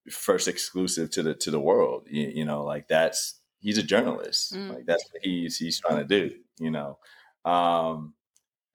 first 0.09 0.47
exclusive 0.47 1.09
to 1.11 1.23
the 1.23 1.33
to 1.35 1.51
the 1.51 1.59
world 1.59 2.07
you, 2.09 2.27
you 2.27 2.45
know 2.45 2.63
like 2.63 2.87
that's 2.87 3.39
he's 3.59 3.77
a 3.77 3.83
journalist 3.83 4.53
Mm. 4.53 4.69
like 4.69 4.85
that's 4.85 5.05
what 5.11 5.21
he's 5.23 5.57
he's 5.57 5.79
trying 5.79 5.97
to 5.97 6.03
do 6.05 6.35
you 6.59 6.71
know 6.71 6.97
um 7.45 8.13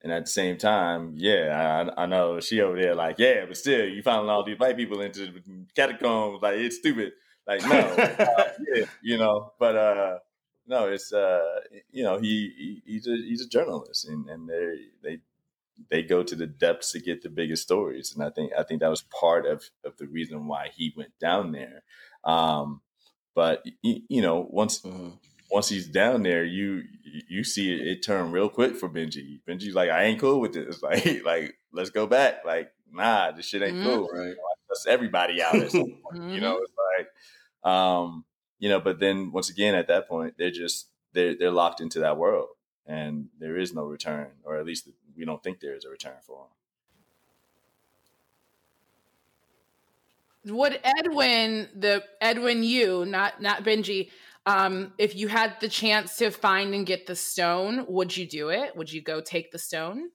and 0.03 0.13
at 0.13 0.25
the 0.27 0.31
same 0.31 0.57
time 0.57 1.15
yeah 1.17 1.87
I, 1.97 2.03
I 2.03 2.07
know 2.07 2.41
she 2.41 2.61
over 2.61 2.81
there 2.81 2.95
like 2.95 3.19
yeah 3.19 3.45
but 3.47 3.57
still 3.57 3.87
you 3.87 4.03
found 4.03 4.29
all 4.31 4.45
these 4.45 4.59
white 4.59 4.77
people 4.77 5.01
into 5.01 5.27
the 5.27 5.43
catacombs 5.75 6.41
like 6.43 6.57
it's 6.57 6.77
stupid. 6.79 7.13
Like 7.47 7.63
no 7.65 7.77
uh, 7.79 8.45
yeah 8.75 8.85
you 9.03 9.19
know 9.19 9.53
but 9.59 9.77
uh 9.77 10.19
no 10.67 10.89
it's 10.89 11.13
uh 11.13 11.61
you 11.91 12.03
know 12.03 12.19
he, 12.19 12.53
he 12.57 12.83
he's 12.93 13.07
a 13.07 13.17
he's 13.17 13.41
a 13.45 13.49
journalist 13.49 14.09
and 14.09 14.29
and 14.29 14.49
they 14.49 14.75
they 15.03 15.19
they 15.91 16.03
go 16.03 16.23
to 16.23 16.35
the 16.35 16.47
depths 16.47 16.93
to 16.93 17.01
get 17.01 17.23
the 17.23 17.29
biggest 17.29 17.63
stories. 17.63 18.13
And 18.15 18.25
i 18.25 18.31
think 18.31 18.53
i 18.59 18.63
think 18.63 18.81
that 18.81 18.91
was 18.91 19.03
part 19.03 19.47
of 19.47 19.65
of 19.85 19.97
the 19.99 20.07
reason 20.07 20.47
why 20.47 20.71
he 20.75 20.93
went 20.97 21.19
down 21.21 21.53
there. 21.53 21.83
Um 22.25 22.81
but 23.35 23.65
you, 23.83 24.03
you 24.09 24.23
know 24.23 24.47
once 24.51 24.81
Mhm. 24.81 25.19
Once 25.51 25.69
he's 25.69 25.87
down 25.87 26.23
there 26.23 26.45
you 26.45 26.83
you 27.29 27.45
see 27.45 27.73
it, 27.73 27.87
it 27.87 28.03
turn 28.03 28.31
real 28.33 28.49
quick 28.49 28.77
for 28.77 28.89
benji. 28.89 29.41
Benji's 29.49 29.75
like 29.75 29.91
i 29.91 30.05
ain't 30.05 30.21
cool 30.21 30.41
with 30.41 30.53
this. 30.53 30.83
Like 30.83 31.25
like 31.25 31.57
let's 31.73 31.91
go 31.91 32.07
back. 32.07 32.45
Like 32.45 32.73
nah 32.93 33.31
this 33.33 33.47
shit 33.47 33.63
ain't 33.63 33.77
Mhm. 33.79 33.83
cool 33.85 34.09
Right. 34.13 34.35
Let's 34.69 34.87
everybody 34.87 35.43
out 35.43 35.57
at 35.57 35.71
some 35.71 35.93
point, 36.03 36.35
you 36.35 36.41
know 36.41 36.59
it's 36.59 36.73
like 36.97 37.73
um 37.73 38.25
you 38.59 38.69
know 38.69 38.81
but 38.81 38.99
then 39.01 39.33
once 39.33 39.51
again 39.51 39.75
at 39.75 39.89
that 39.89 40.09
point 40.09 40.35
they're 40.39 40.51
just 40.51 40.89
they're 41.13 41.35
they're 41.37 41.51
locked 41.51 41.81
into 41.81 42.01
that 42.01 42.17
world 42.17 42.49
and 42.87 43.29
there 43.39 43.57
is 43.57 43.73
no 43.75 43.85
return 43.85 44.29
or 44.45 44.57
at 44.57 44.67
least 44.67 44.89
we 45.17 45.25
don't 45.25 45.43
think 45.43 45.61
there 45.61 45.75
is 45.75 45.85
a 45.85 45.91
return 45.91 46.15
for 46.23 46.47
them 50.45 50.55
Would 50.57 50.79
Edwin, 50.85 51.69
the 51.75 52.05
Edwin 52.21 52.63
you, 52.63 53.05
not 53.05 53.43
not 53.43 53.65
Benji, 53.65 54.11
um, 54.47 54.93
if 54.97 55.17
you 55.17 55.29
had 55.29 55.61
the 55.61 55.69
chance 55.69 56.17
to 56.19 56.31
find 56.31 56.73
and 56.75 56.87
get 56.87 57.07
the 57.07 57.17
stone, 57.17 57.85
would 57.89 58.17
you 58.17 58.27
do 58.27 58.49
it? 58.51 58.77
Would 58.77 58.93
you 58.93 59.03
go 59.03 59.21
take 59.21 59.51
the 59.51 59.59
stone? 59.59 60.11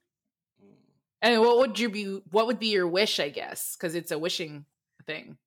And 1.20 1.40
what 1.40 1.58
would 1.58 1.78
you 1.78 1.88
be? 1.88 2.20
What 2.30 2.46
would 2.46 2.58
be 2.58 2.68
your 2.68 2.88
wish? 2.88 3.20
I 3.20 3.28
guess 3.28 3.76
because 3.76 3.94
it's 3.94 4.10
a 4.10 4.18
wishing 4.18 4.64
thing. 5.06 5.38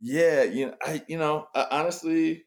Yeah, 0.00 0.44
you 0.44 0.66
know, 0.66 0.74
I 0.80 1.02
you 1.08 1.18
know, 1.18 1.48
I, 1.54 1.66
honestly, 1.72 2.44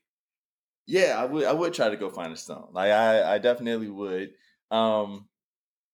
yeah, 0.88 1.22
I 1.22 1.26
would 1.26 1.46
I 1.46 1.54
would 1.54 1.74
try 1.74 1.89
to 1.89 1.98
go 1.98 2.10
find 2.10 2.32
a 2.32 2.38
stone. 2.38 2.70
Like 2.72 2.91
I 2.91 3.36
I 3.36 3.38
definitely 3.39 3.89
would. 3.89 4.32
Um 4.70 5.28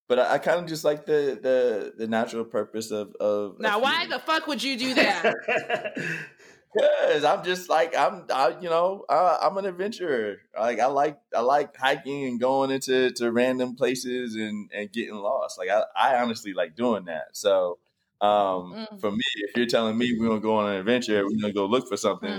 but 0.07 0.20
I, 0.20 0.34
I 0.34 0.38
kind 0.38 0.59
of 0.59 0.68
just 0.68 0.84
like 0.84 1.05
the 1.05 1.39
the 1.41 1.93
the 1.97 2.07
natural 2.07 2.45
purpose 2.45 2.91
of 2.91 3.14
of 3.20 3.59
Now, 3.59 3.78
of 3.78 3.84
why 3.84 4.07
the 4.07 4.20
fuck 4.20 4.47
would 4.47 4.64
you 4.64 4.78
do 4.78 4.93
that? 4.93 5.34
Cause 6.80 7.23
I'm 7.23 7.43
just 7.43 7.69
like 7.69 7.95
I'm, 7.97 8.25
I, 8.32 8.55
you 8.61 8.69
know, 8.69 9.05
uh, 9.09 9.38
I'm 9.41 9.57
an 9.57 9.65
adventurer. 9.65 10.38
Like 10.57 10.80
I 10.80 10.88
like, 10.88 11.17
I 11.36 11.41
like 11.41 11.75
hiking 11.78 12.25
and 12.25 12.39
going 12.39 12.71
into 12.71 13.11
to 13.11 13.32
random 13.32 13.75
places 13.75 14.36
and 14.36 14.69
and 14.73 14.91
getting 14.91 15.15
lost. 15.15 15.57
Like 15.57 15.69
I, 15.69 15.84
I 15.95 16.21
honestly 16.21 16.53
like 16.53 16.75
doing 16.75 17.05
that. 17.05 17.30
So, 17.34 17.80
um, 18.21 18.73
Mm. 18.91 18.99
for 18.99 19.11
me, 19.11 19.23
if 19.36 19.55
you're 19.55 19.65
telling 19.67 19.97
me 19.97 20.15
we're 20.19 20.28
gonna 20.28 20.41
go 20.41 20.55
on 20.57 20.69
an 20.71 20.80
adventure, 20.80 21.23
we're 21.25 21.39
gonna 21.39 21.53
go 21.53 21.65
look 21.65 21.88
for 21.88 21.97
something 21.97 22.30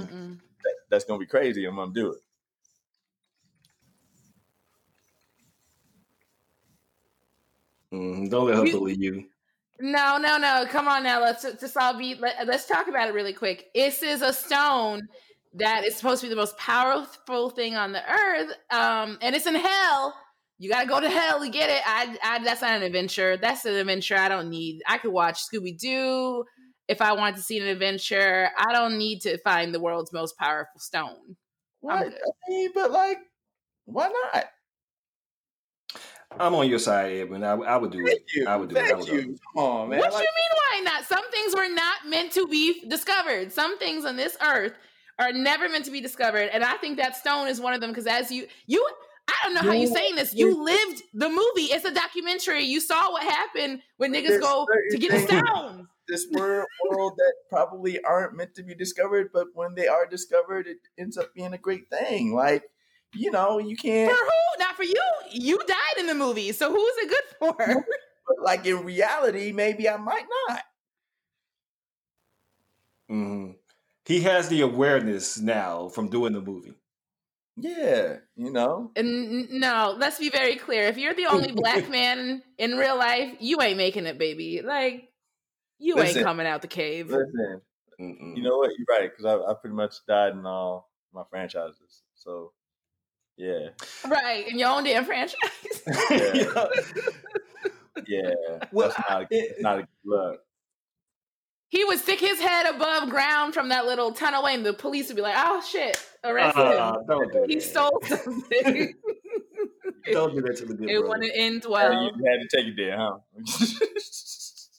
that, 0.64 0.74
that's 0.90 1.04
gonna 1.04 1.18
be 1.20 1.26
crazy, 1.26 1.64
I'm 1.64 1.76
gonna 1.76 1.92
do 1.92 2.12
it. 2.12 2.20
Mm, 7.92 8.30
don't 8.30 8.46
let 8.46 8.56
her 8.56 8.62
We- 8.64 8.72
bully 8.72 8.96
you. 8.98 9.28
No, 9.80 10.18
no, 10.18 10.38
no. 10.38 10.66
Come 10.68 10.88
on 10.88 11.04
now. 11.04 11.20
Let's 11.20 11.42
just 11.42 11.76
all 11.76 11.96
be. 11.96 12.14
Let, 12.16 12.46
let's 12.46 12.66
talk 12.66 12.88
about 12.88 13.08
it 13.08 13.14
really 13.14 13.32
quick. 13.32 13.66
This 13.74 14.02
is 14.02 14.22
a 14.22 14.32
stone 14.32 15.02
that 15.54 15.84
is 15.84 15.96
supposed 15.96 16.20
to 16.20 16.26
be 16.26 16.30
the 16.30 16.36
most 16.36 16.56
powerful 16.58 17.50
thing 17.50 17.76
on 17.76 17.92
the 17.92 18.02
earth, 18.10 18.52
um, 18.70 19.18
and 19.22 19.34
it's 19.34 19.46
in 19.46 19.54
hell. 19.54 20.14
You 20.58 20.68
gotta 20.68 20.88
go 20.88 21.00
to 21.00 21.08
hell 21.08 21.40
to 21.40 21.48
get 21.48 21.70
it. 21.70 21.80
I, 21.86 22.16
I, 22.22 22.42
that's 22.42 22.62
not 22.62 22.72
an 22.72 22.82
adventure. 22.82 23.36
That's 23.36 23.64
an 23.64 23.74
adventure 23.74 24.16
I 24.16 24.28
don't 24.28 24.50
need. 24.50 24.82
I 24.88 24.98
could 24.98 25.12
watch 25.12 25.40
Scooby 25.46 25.78
Doo 25.78 26.44
if 26.88 27.00
I 27.00 27.12
wanted 27.12 27.36
to 27.36 27.42
see 27.42 27.60
an 27.60 27.68
adventure. 27.68 28.50
I 28.58 28.72
don't 28.72 28.98
need 28.98 29.20
to 29.20 29.38
find 29.38 29.72
the 29.72 29.80
world's 29.80 30.12
most 30.12 30.36
powerful 30.36 30.80
stone. 30.80 31.36
What? 31.80 32.08
I 32.08 32.10
mean, 32.48 32.70
but 32.74 32.90
like, 32.90 33.18
why 33.84 34.08
not? 34.08 34.46
I'm 36.38 36.54
on 36.54 36.68
your 36.68 36.78
side, 36.78 37.12
Edwin. 37.16 37.42
I, 37.42 37.54
I 37.54 37.76
would 37.76 37.90
do 37.90 38.00
it. 38.06 38.10
Thank 38.10 38.22
you. 38.34 38.46
I 38.46 38.56
would 38.56 38.68
do 38.68 38.76
it. 38.76 38.82
I 38.82 38.86
Thank 38.88 38.98
would 39.00 39.10
uh, 39.10 39.14
you. 39.14 39.22
Come 39.54 39.64
on, 39.64 39.88
man. 39.88 39.98
what 39.98 40.12
Like, 40.12 40.22
you 40.22 40.28
mean? 40.28 40.84
Why 40.84 40.92
not? 40.92 41.04
Some 41.06 41.30
things 41.30 41.54
were 41.54 41.68
not 41.68 42.06
meant 42.06 42.32
to 42.32 42.46
be 42.46 42.86
discovered. 42.88 43.52
Some 43.52 43.78
things 43.78 44.04
on 44.04 44.16
this 44.16 44.36
earth 44.44 44.74
are 45.18 45.32
never 45.32 45.68
meant 45.68 45.84
to 45.86 45.90
be 45.90 46.00
discovered, 46.00 46.50
and 46.52 46.62
I 46.62 46.74
think 46.76 46.98
that 46.98 47.16
stone 47.16 47.48
is 47.48 47.60
one 47.60 47.72
of 47.72 47.80
them. 47.80 47.90
Because 47.90 48.06
as 48.06 48.30
you, 48.30 48.46
you, 48.66 48.86
I 49.26 49.34
don't 49.42 49.54
know 49.54 49.62
how 49.62 49.72
you're 49.72 49.92
saying 49.92 50.14
this. 50.14 50.32
You 50.34 50.62
lived 50.62 51.02
the 51.14 51.28
movie. 51.28 51.72
It's 51.72 51.84
a 51.84 51.92
documentary. 51.94 52.62
You 52.64 52.80
saw 52.80 53.10
what 53.10 53.22
happened 53.24 53.80
when 53.96 54.12
niggas 54.12 54.28
There's 54.28 54.42
go 54.42 54.66
to 54.90 54.98
get 54.98 55.10
the 55.10 55.18
things- 55.20 55.42
stone. 55.48 55.88
this 56.08 56.26
world, 56.30 56.66
world 56.88 57.14
that 57.16 57.32
probably 57.50 58.00
aren't 58.04 58.36
meant 58.36 58.54
to 58.56 58.62
be 58.62 58.74
discovered, 58.74 59.30
but 59.32 59.46
when 59.54 59.74
they 59.74 59.88
are 59.88 60.06
discovered, 60.06 60.66
it 60.68 60.78
ends 60.98 61.16
up 61.18 61.34
being 61.34 61.52
a 61.52 61.58
great 61.58 61.90
thing. 61.90 62.32
Like, 62.34 62.62
you 63.14 63.30
know, 63.30 63.58
you 63.58 63.76
can't. 63.76 64.10
For 64.10 64.16
who? 64.16 64.58
Not 64.58 64.76
for 64.76 64.84
you. 64.84 65.02
You 65.30 65.58
died 65.66 65.98
in 65.98 66.06
the 66.06 66.14
movie, 66.14 66.52
so 66.52 66.70
who 66.70 66.86
is 66.86 66.96
it 66.98 67.08
good 67.08 67.24
for? 67.38 67.84
But 68.28 68.44
like 68.44 68.66
in 68.66 68.84
reality, 68.84 69.52
maybe 69.52 69.88
I 69.88 69.96
might 69.96 70.26
not. 70.48 70.62
Mhm. 73.10 73.56
He 74.04 74.20
has 74.20 74.48
the 74.48 74.60
awareness 74.60 75.38
now 75.38 75.88
from 75.88 76.08
doing 76.08 76.34
the 76.34 76.42
movie. 76.42 76.74
Yeah, 77.56 78.18
you 78.36 78.50
know. 78.50 78.92
And 78.96 79.50
no, 79.50 79.96
let's 79.98 80.18
be 80.18 80.30
very 80.30 80.56
clear. 80.56 80.84
If 80.84 80.98
you're 80.98 81.14
the 81.14 81.26
only 81.30 81.52
black 81.52 81.88
man 81.88 82.42
in 82.58 82.76
real 82.76 82.96
life, 82.96 83.34
you 83.40 83.60
ain't 83.62 83.76
making 83.76 84.06
it, 84.06 84.18
baby. 84.18 84.62
Like, 84.62 85.08
you 85.78 85.96
Listen. 85.96 86.18
ain't 86.18 86.26
coming 86.26 86.46
out 86.46 86.62
the 86.62 86.68
cave. 86.68 87.08
Listen, 87.10 87.60
Mm-mm. 88.00 88.36
you 88.36 88.42
know 88.42 88.58
what? 88.58 88.70
You're 88.78 88.86
right 88.88 89.10
because 89.10 89.24
I, 89.24 89.50
I 89.50 89.54
pretty 89.54 89.74
much 89.74 89.94
died 90.06 90.32
in 90.34 90.46
all 90.46 90.90
my 91.12 91.22
franchises. 91.30 92.02
So, 92.14 92.52
yeah, 93.38 93.68
Right, 94.06 94.46
in 94.48 94.58
your 94.58 94.68
own 94.68 94.84
damn 94.84 95.04
franchise. 95.04 95.38
Yeah. 96.10 96.66
yeah. 98.06 98.30
Well, 98.72 98.88
that's 98.96 99.08
not 99.08 99.22
a, 99.22 99.26
it- 99.30 99.56
not 99.60 99.78
a 99.78 99.82
good 99.82 99.88
look. 100.04 100.40
he 101.68 101.84
would 101.84 101.98
stick 101.98 102.20
his 102.20 102.40
head 102.40 102.66
above 102.74 103.08
ground 103.10 103.54
from 103.54 103.68
that 103.70 103.86
little 103.86 104.12
tunnel 104.12 104.42
way, 104.42 104.54
and 104.54 104.64
the 104.66 104.72
police 104.72 105.08
would 105.08 105.16
be 105.16 105.22
like, 105.22 105.34
oh 105.36 105.62
shit, 105.62 105.98
arrest 106.24 106.56
Uh, 106.56 106.94
him. 106.98 107.06
don't 107.08 107.32
do 107.32 107.44
He 107.48 107.54
that. 107.56 107.62
stole 107.62 108.00
something. 108.06 108.94
Don't 110.12 110.34
do 110.34 110.40
that 110.40 110.56
to 110.58 110.64
the 110.64 110.72
good 110.74 110.88
it 110.88 111.06
wouldn't 111.06 111.32
end 111.34 111.64
Yeah, 111.64 111.70
well. 111.70 111.92
you 112.04 112.10
had 112.24 112.40
to 112.40 112.48
take 112.56 112.66
it 112.68 112.76
there, 112.76 112.96
huh? 112.96 113.18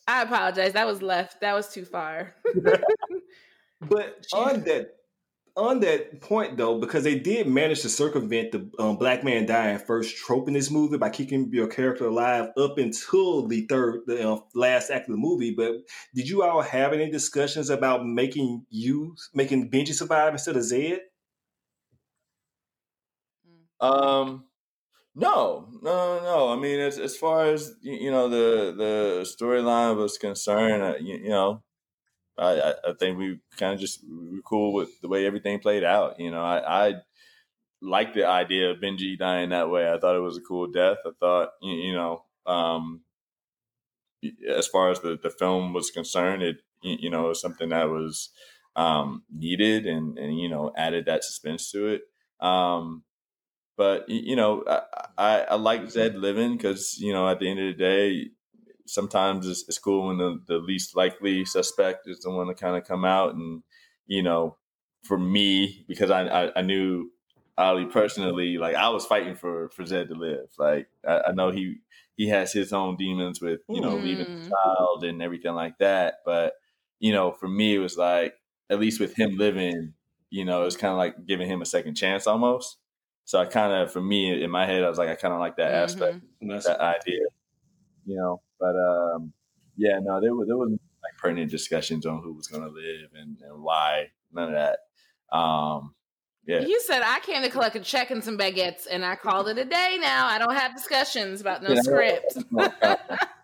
I 0.08 0.24
apologize. 0.24 0.74
That 0.74 0.88
was 0.88 1.04
left. 1.04 1.42
That 1.42 1.54
was 1.54 1.70
too 1.72 1.86
far. 1.86 2.34
But 3.82 4.26
on 4.34 4.62
that 4.64 4.96
on 5.60 5.80
that 5.82 6.22
point 6.22 6.58
though, 6.58 6.80
because 6.80 7.04
they 7.04 7.20
did 7.20 7.48
manage 7.48 7.82
to 7.82 7.90
circumvent 7.90 8.52
the 8.52 8.70
um, 8.80 8.98
black 8.98 9.24
man 9.24 9.46
dying 9.46 9.78
first 9.78 10.16
trope 10.18 10.48
in 10.48 10.54
this 10.54 10.72
movie 10.72 10.98
by 10.98 11.10
keeping 11.10 11.50
your 11.52 11.68
character 11.68 12.06
alive 12.08 12.50
up 12.58 12.78
until 12.78 13.48
the 13.48 13.66
third, 13.68 14.02
the 14.08 14.28
uh, 14.28 14.40
last 14.56 14.90
act 14.90 15.10
of 15.10 15.14
the 15.14 15.22
movie. 15.22 15.54
But 15.56 15.74
did 16.16 16.30
you 16.30 16.44
all 16.44 16.62
have 16.62 16.94
any 16.94 17.12
discussions 17.12 17.70
about 17.70 18.06
making 18.06 18.66
you 18.70 19.16
making 19.34 19.70
Benji 19.70 19.94
survive 19.94 20.34
instead 20.34 20.58
of 20.58 20.64
Zed? 20.64 21.02
Um, 23.82 24.46
no, 25.16 25.68
no, 25.82 26.22
no. 26.22 26.50
I 26.50 26.56
mean, 26.56 26.80
as 26.80 26.98
as 26.98 27.18
far 27.18 27.46
as 27.46 27.74
you 27.82 28.12
know, 28.12 28.30
the 28.30 28.74
the 28.78 29.26
storyline 29.26 29.98
was 29.98 30.18
concerned, 30.18 30.82
uh, 30.82 30.96
you, 31.00 31.18
you 31.18 31.30
know, 31.30 31.64
I 32.40 32.74
I, 32.88 32.94
think 33.00 33.18
we 33.18 33.40
kind 33.58 33.74
of 33.74 33.80
just 33.80 34.04
we 34.04 34.38
were 34.38 34.42
cool 34.42 34.74
with 34.74 34.90
the 35.02 35.08
way 35.08 35.26
everything 35.26 35.60
played 35.60 35.84
out. 35.84 36.20
You 36.20 36.32
know, 36.32 36.42
I 36.42 36.88
I 36.88 36.94
liked 37.82 38.16
the 38.16 38.26
idea 38.26 38.72
of 38.72 38.78
Benji 38.78 39.18
dying 39.18 39.50
that 39.50 39.70
way. 39.70 39.92
I 39.92 40.00
thought 40.00 40.16
it 40.16 40.22
was 40.22 40.38
a 40.38 40.42
cool 40.42 40.68
death. 40.68 40.98
I 41.06 41.12
thought 41.20 41.50
you, 41.62 41.94
know, 41.94 42.24
um, 42.46 43.02
as 44.48 44.68
far 44.68 44.90
as 44.90 45.00
the 45.02 45.20
the 45.22 45.30
film 45.30 45.74
was 45.74 45.92
concerned, 45.92 46.44
it 46.44 46.58
you 46.82 47.10
know 47.10 47.24
was 47.24 47.42
something 47.42 47.70
that 47.70 47.90
was 47.90 48.30
um 48.76 49.24
needed 49.34 49.86
and 49.86 50.18
and 50.18 50.40
you 50.40 50.48
know 50.48 50.72
added 50.78 51.06
that 51.06 51.24
suspense 51.24 51.72
to 51.72 51.88
it. 51.88 52.02
Um, 52.40 53.04
but 53.78 54.10
you 54.10 54.36
know, 54.36 54.64
I, 54.68 54.82
I, 55.18 55.40
I 55.42 55.56
like 55.56 55.90
Zed 55.90 56.16
living 56.16 56.58
because 56.58 56.98
you 57.00 57.14
know 57.14 57.28
at 57.28 57.40
the 57.40 57.50
end 57.50 57.60
of 57.60 57.78
the 57.78 57.84
day, 57.84 58.32
sometimes 58.90 59.48
it's, 59.48 59.64
it's 59.68 59.78
cool 59.80 60.08
when 60.08 60.18
the, 60.18 60.42
the 60.48 60.58
least 60.60 60.96
likely 60.96 61.46
suspect 61.46 62.08
is 62.08 62.20
the 62.22 62.32
one 62.32 62.48
to 62.48 62.54
kind 62.56 62.76
of 62.78 62.86
come 62.86 63.06
out, 63.06 63.36
and 63.36 63.64
you 64.08 64.24
know, 64.24 64.58
for 65.04 65.18
me 65.18 65.86
because 65.88 66.10
I 66.12 66.28
I, 66.28 66.60
I 66.60 66.62
knew 66.62 67.12
Ali 67.58 67.86
personally, 67.86 68.58
like 68.58 68.76
I 68.76 68.90
was 68.90 69.06
fighting 69.06 69.36
for 69.36 69.70
for 69.70 69.86
Zed 69.86 70.10
to 70.10 70.16
live. 70.16 70.50
Like 70.58 70.88
I, 71.08 71.22
I 71.30 71.32
know 71.34 71.52
he 71.52 71.78
he 72.18 72.28
has 72.30 72.52
his 72.54 72.74
own 72.74 72.96
demons 72.98 73.42
with 73.42 73.62
you 73.70 73.82
know 73.82 73.98
leaving 73.98 74.26
Mm. 74.26 74.44
the 74.44 74.50
child 74.56 75.04
and 75.04 75.22
everything 75.22 75.54
like 75.56 75.78
that, 75.80 76.16
but 76.26 76.54
you 77.00 77.12
know, 77.14 77.32
for 77.32 77.48
me 77.48 77.76
it 77.76 77.80
was 77.80 77.98
like 77.98 78.36
at 78.70 78.80
least 78.80 79.00
with 79.00 79.18
him 79.18 79.36
living, 79.38 79.94
you 80.30 80.46
know, 80.46 80.62
it 80.62 80.66
was 80.66 80.78
kind 80.78 80.92
of 80.92 80.98
like 80.98 81.26
giving 81.26 81.48
him 81.50 81.62
a 81.62 81.66
second 81.66 81.96
chance 81.96 82.28
almost. 82.28 82.78
So 83.26 83.40
I 83.40 83.46
kind 83.46 83.72
of, 83.74 83.92
for 83.92 84.02
me, 84.02 84.42
in 84.44 84.50
my 84.52 84.66
head, 84.66 84.84
I 84.84 84.90
was 84.90 84.98
like, 84.98 85.10
I 85.10 85.16
kind 85.16 85.34
of 85.34 85.40
like 85.40 85.58
that 85.58 85.72
aspect, 85.74 86.18
Mhm. 86.18 86.22
And 86.42 86.50
that's- 86.52 86.66
that 86.66 86.80
idea, 86.82 87.22
you 88.06 88.16
know. 88.18 88.42
But 88.60 88.76
um, 88.76 89.34
yeah, 89.78 90.00
no, 90.02 90.20
there 90.22 90.34
was 90.36 90.48
there 90.48 90.58
was 90.58 90.72
like 90.72 91.18
pertinent 91.18 91.50
discussions 91.52 92.06
on 92.06 92.22
who 92.22 92.34
was 92.34 92.48
going 92.48 92.64
to 92.64 92.70
live 92.70 93.10
and, 93.16 93.38
and 93.42 93.64
why. 93.64 94.08
None 94.32 94.54
of 94.54 94.56
that. 94.56 94.80
Um, 95.36 95.96
yeah, 96.46 96.62
You 96.62 96.80
said 96.82 97.02
I 97.04 97.20
came 97.20 97.42
to 97.44 97.50
collect 97.50 97.76
a 97.76 97.80
check 97.80 98.12
and 98.12 98.24
some 98.24 98.38
baguettes, 98.38 98.88
and 98.90 99.06
I 99.06 99.16
called 99.16 99.48
it 99.50 99.58
a 99.58 99.66
day 99.66 99.98
now. 100.00 100.26
I 100.28 100.38
don't 100.40 100.56
have 100.56 100.76
discussions 100.76 101.42
about 101.42 101.62
no 101.64 101.74
Yeah, 101.74 101.82
script. 101.82 102.38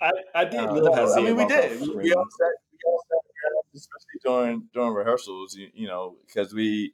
I, 0.02 0.12
I 0.34 0.46
did 0.46 0.60
Uh, 0.60 0.74
love 0.82 0.96
how 0.96 1.14
I 1.14 1.22
mean, 1.24 1.36
we 1.36 1.46
did. 1.46 1.72
off 1.74 1.80
We, 1.82 1.86
screen. 1.88 1.98
we 1.98 2.14
all 2.14 2.26
sat, 2.38 2.52
we 2.72 2.78
all 2.86 3.04
sat 3.10 3.16
around, 3.16 3.64
especially 3.76 4.20
during 4.24 4.70
during 4.74 4.94
rehearsals. 4.94 5.56
You, 5.56 5.68
you 5.74 5.88
know, 5.88 6.18
because 6.26 6.54
we 6.54 6.94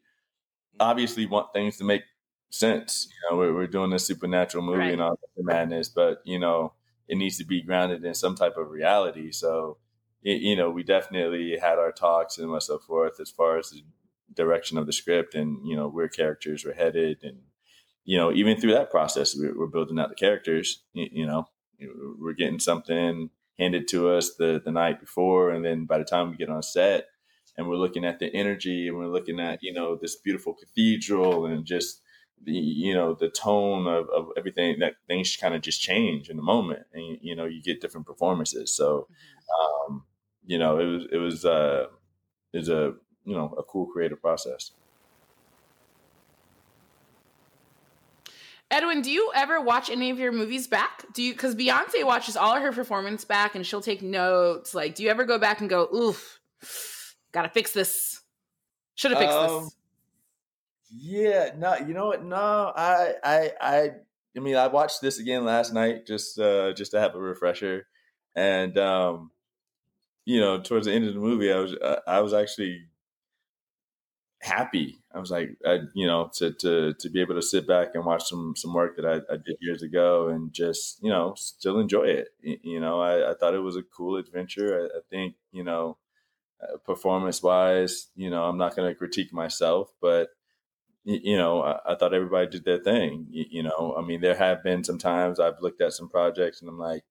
obviously 0.79 1.25
want 1.25 1.53
things 1.53 1.77
to 1.77 1.83
make 1.83 2.03
sense. 2.49 3.07
You 3.09 3.31
know, 3.31 3.37
we're, 3.37 3.53
we're 3.53 3.67
doing 3.67 3.89
this 3.91 4.05
supernatural 4.05 4.63
movie 4.63 4.79
Right. 4.79 4.93
and 4.93 5.01
all 5.01 5.19
the 5.37 5.43
madness, 5.43 5.89
but 5.89 6.21
you 6.25 6.39
know, 6.39 6.73
it 7.11 7.17
needs 7.17 7.37
to 7.37 7.45
be 7.45 7.61
grounded 7.61 8.05
in 8.05 8.15
some 8.15 8.35
type 8.35 8.55
of 8.57 8.71
reality. 8.71 9.31
So, 9.33 9.77
y- 10.25 10.39
you 10.41 10.55
know, 10.55 10.71
we 10.71 10.83
definitely 10.83 11.57
had 11.61 11.77
our 11.77 11.91
talks 11.91 12.39
and 12.39 12.63
so 12.63 12.79
forth 12.79 13.19
as 13.19 13.29
far 13.29 13.59
as 13.59 13.71
the 13.71 13.83
direction 14.33 14.77
of 14.77 14.85
the 14.87 14.93
script 14.93 15.35
and 15.35 15.67
you 15.67 15.75
know 15.75 15.89
where 15.89 16.07
characters 16.07 16.63
were 16.65 16.73
headed 16.73 17.17
and 17.23 17.39
you 18.05 18.17
know 18.17 18.31
even 18.31 18.59
through 18.59 18.73
that 18.73 18.89
process 18.91 19.35
we're, 19.37 19.57
we're 19.57 19.67
building 19.67 19.99
out 19.99 20.09
the 20.09 20.15
characters 20.15 20.83
you, 20.93 21.07
you 21.11 21.25
know 21.25 21.47
we're 22.19 22.33
getting 22.33 22.59
something 22.59 23.29
handed 23.59 23.87
to 23.89 24.09
us 24.09 24.35
the 24.37 24.61
the 24.63 24.71
night 24.71 24.99
before 25.01 25.51
and 25.51 25.65
then 25.65 25.85
by 25.85 25.97
the 25.97 26.05
time 26.05 26.29
we 26.29 26.37
get 26.37 26.49
on 26.49 26.63
set 26.63 27.07
and 27.57 27.67
we're 27.67 27.75
looking 27.75 28.05
at 28.05 28.19
the 28.19 28.33
energy 28.33 28.87
and 28.87 28.97
we're 28.97 29.07
looking 29.07 29.39
at 29.39 29.59
you 29.61 29.73
know 29.73 29.97
this 30.01 30.15
beautiful 30.15 30.53
cathedral 30.53 31.45
and 31.45 31.65
just 31.65 32.01
the 32.43 32.51
you 32.53 32.93
know 32.93 33.13
the 33.13 33.29
tone 33.29 33.87
of, 33.87 34.09
of 34.09 34.29
everything 34.37 34.79
that 34.79 34.93
things 35.07 35.35
kind 35.35 35.53
of 35.53 35.61
just 35.61 35.81
change 35.81 36.29
in 36.29 36.37
the 36.37 36.43
moment 36.43 36.83
and 36.93 37.17
you 37.21 37.35
know 37.35 37.45
you 37.45 37.61
get 37.61 37.81
different 37.81 38.05
performances 38.05 38.75
so 38.75 39.07
um 39.59 40.03
you 40.45 40.57
know 40.57 40.79
it 40.79 40.85
was 40.85 41.03
it 41.11 41.17
was 41.17 41.45
uh 41.45 41.85
it 42.53 42.57
was 42.57 42.69
a 42.69 42.93
you 43.25 43.35
know 43.35 43.53
a 43.57 43.63
cool 43.63 43.85
creative 43.87 44.21
process 44.21 44.71
Edwin, 48.71 49.01
do 49.01 49.11
you 49.11 49.29
ever 49.35 49.59
watch 49.59 49.89
any 49.89 50.11
of 50.11 50.17
your 50.17 50.31
movies 50.31 50.65
back? 50.65 51.03
Do 51.13 51.21
you 51.21 51.33
because 51.33 51.55
Beyonce 51.55 52.05
watches 52.05 52.37
all 52.37 52.55
of 52.55 52.63
her 52.63 52.71
performance 52.71 53.25
back 53.25 53.53
and 53.53 53.67
she'll 53.67 53.81
take 53.81 54.01
notes. 54.01 54.73
Like, 54.73 54.95
do 54.95 55.03
you 55.03 55.09
ever 55.09 55.25
go 55.25 55.37
back 55.37 55.59
and 55.59 55.69
go, 55.69 55.89
oof, 55.93 56.39
gotta 57.33 57.49
fix 57.49 57.73
this? 57.73 58.21
Should 58.95 59.11
have 59.11 59.19
fixed 59.19 59.37
Um, 59.37 59.63
this. 59.65 59.75
Yeah, 60.93 61.51
no, 61.57 61.75
you 61.77 61.93
know 61.93 62.07
what? 62.07 62.23
No, 62.23 62.73
I, 62.75 63.13
I, 63.23 63.51
I, 63.61 63.89
I 64.35 64.39
mean, 64.39 64.55
I 64.55 64.67
watched 64.67 65.01
this 65.01 65.19
again 65.19 65.45
last 65.45 65.73
night 65.73 66.05
just, 66.05 66.37
uh, 66.37 66.73
just 66.73 66.91
to 66.91 66.99
have 66.99 67.15
a 67.15 67.19
refresher, 67.19 67.87
and 68.35 68.77
um, 68.77 69.31
you 70.25 70.39
know, 70.39 70.59
towards 70.61 70.87
the 70.87 70.93
end 70.93 71.05
of 71.07 71.13
the 71.13 71.19
movie, 71.19 71.51
I 71.51 71.59
was, 71.59 71.73
uh, 71.75 71.99
I 72.07 72.21
was 72.21 72.33
actually 72.33 72.87
happy. 74.41 75.01
I 75.13 75.19
was 75.19 75.31
like, 75.31 75.57
I, 75.65 75.79
you 75.93 76.07
know, 76.07 76.29
to 76.35 76.51
to 76.53 76.93
to 76.93 77.09
be 77.09 77.21
able 77.21 77.35
to 77.35 77.41
sit 77.41 77.67
back 77.67 77.89
and 77.93 78.05
watch 78.05 78.27
some 78.29 78.55
some 78.55 78.73
work 78.73 78.95
that 78.97 79.05
I, 79.05 79.33
I 79.33 79.37
did 79.37 79.57
years 79.61 79.83
ago 79.83 80.29
and 80.29 80.51
just 80.53 81.01
you 81.03 81.09
know 81.09 81.33
still 81.37 81.79
enjoy 81.79 82.03
it. 82.05 82.29
You 82.41 82.79
know, 82.79 83.01
I, 83.01 83.31
I 83.31 83.33
thought 83.35 83.53
it 83.55 83.59
was 83.59 83.75
a 83.77 83.83
cool 83.83 84.17
adventure. 84.17 84.89
I, 84.93 84.97
I 84.97 85.01
think 85.09 85.35
you 85.51 85.63
know, 85.63 85.97
uh, 86.61 86.77
performance 86.77 87.43
wise, 87.43 88.07
you 88.15 88.29
know, 88.29 88.43
I'm 88.45 88.57
not 88.57 88.75
going 88.75 88.89
to 88.89 88.95
critique 88.95 89.33
myself, 89.33 89.93
but 90.01 90.29
you 91.03 91.37
know, 91.37 91.61
I, 91.63 91.93
I, 91.93 91.95
thought 91.95 92.13
everybody 92.13 92.47
did 92.47 92.65
their 92.65 92.79
thing. 92.79 93.27
You, 93.29 93.45
you, 93.49 93.63
know, 93.63 93.95
I 93.97 94.05
mean, 94.05 94.21
there 94.21 94.35
have 94.35 94.63
been 94.63 94.83
some 94.83 94.99
times 94.99 95.39
I've 95.39 95.61
looked 95.61 95.81
at 95.81 95.93
some 95.93 96.09
projects 96.09 96.61
and 96.61 96.69
I'm 96.69 96.77
like, 96.77 97.03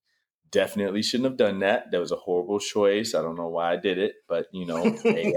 definitely 0.51 1.03
shouldn't 1.03 1.31
have 1.31 1.37
done 1.37 1.61
that. 1.61 1.91
That 1.91 2.01
was 2.01 2.13
a 2.13 2.17
horrible 2.17 2.61
choice. 2.61 3.15
I 3.15 3.23
don't 3.23 3.37
know 3.37 3.49
why 3.49 3.73
I 3.73 3.77
did 3.77 3.99
it, 3.99 4.15
but 4.29 4.47
you 4.53 4.67
know, 4.67 4.97
hey, 5.03 5.35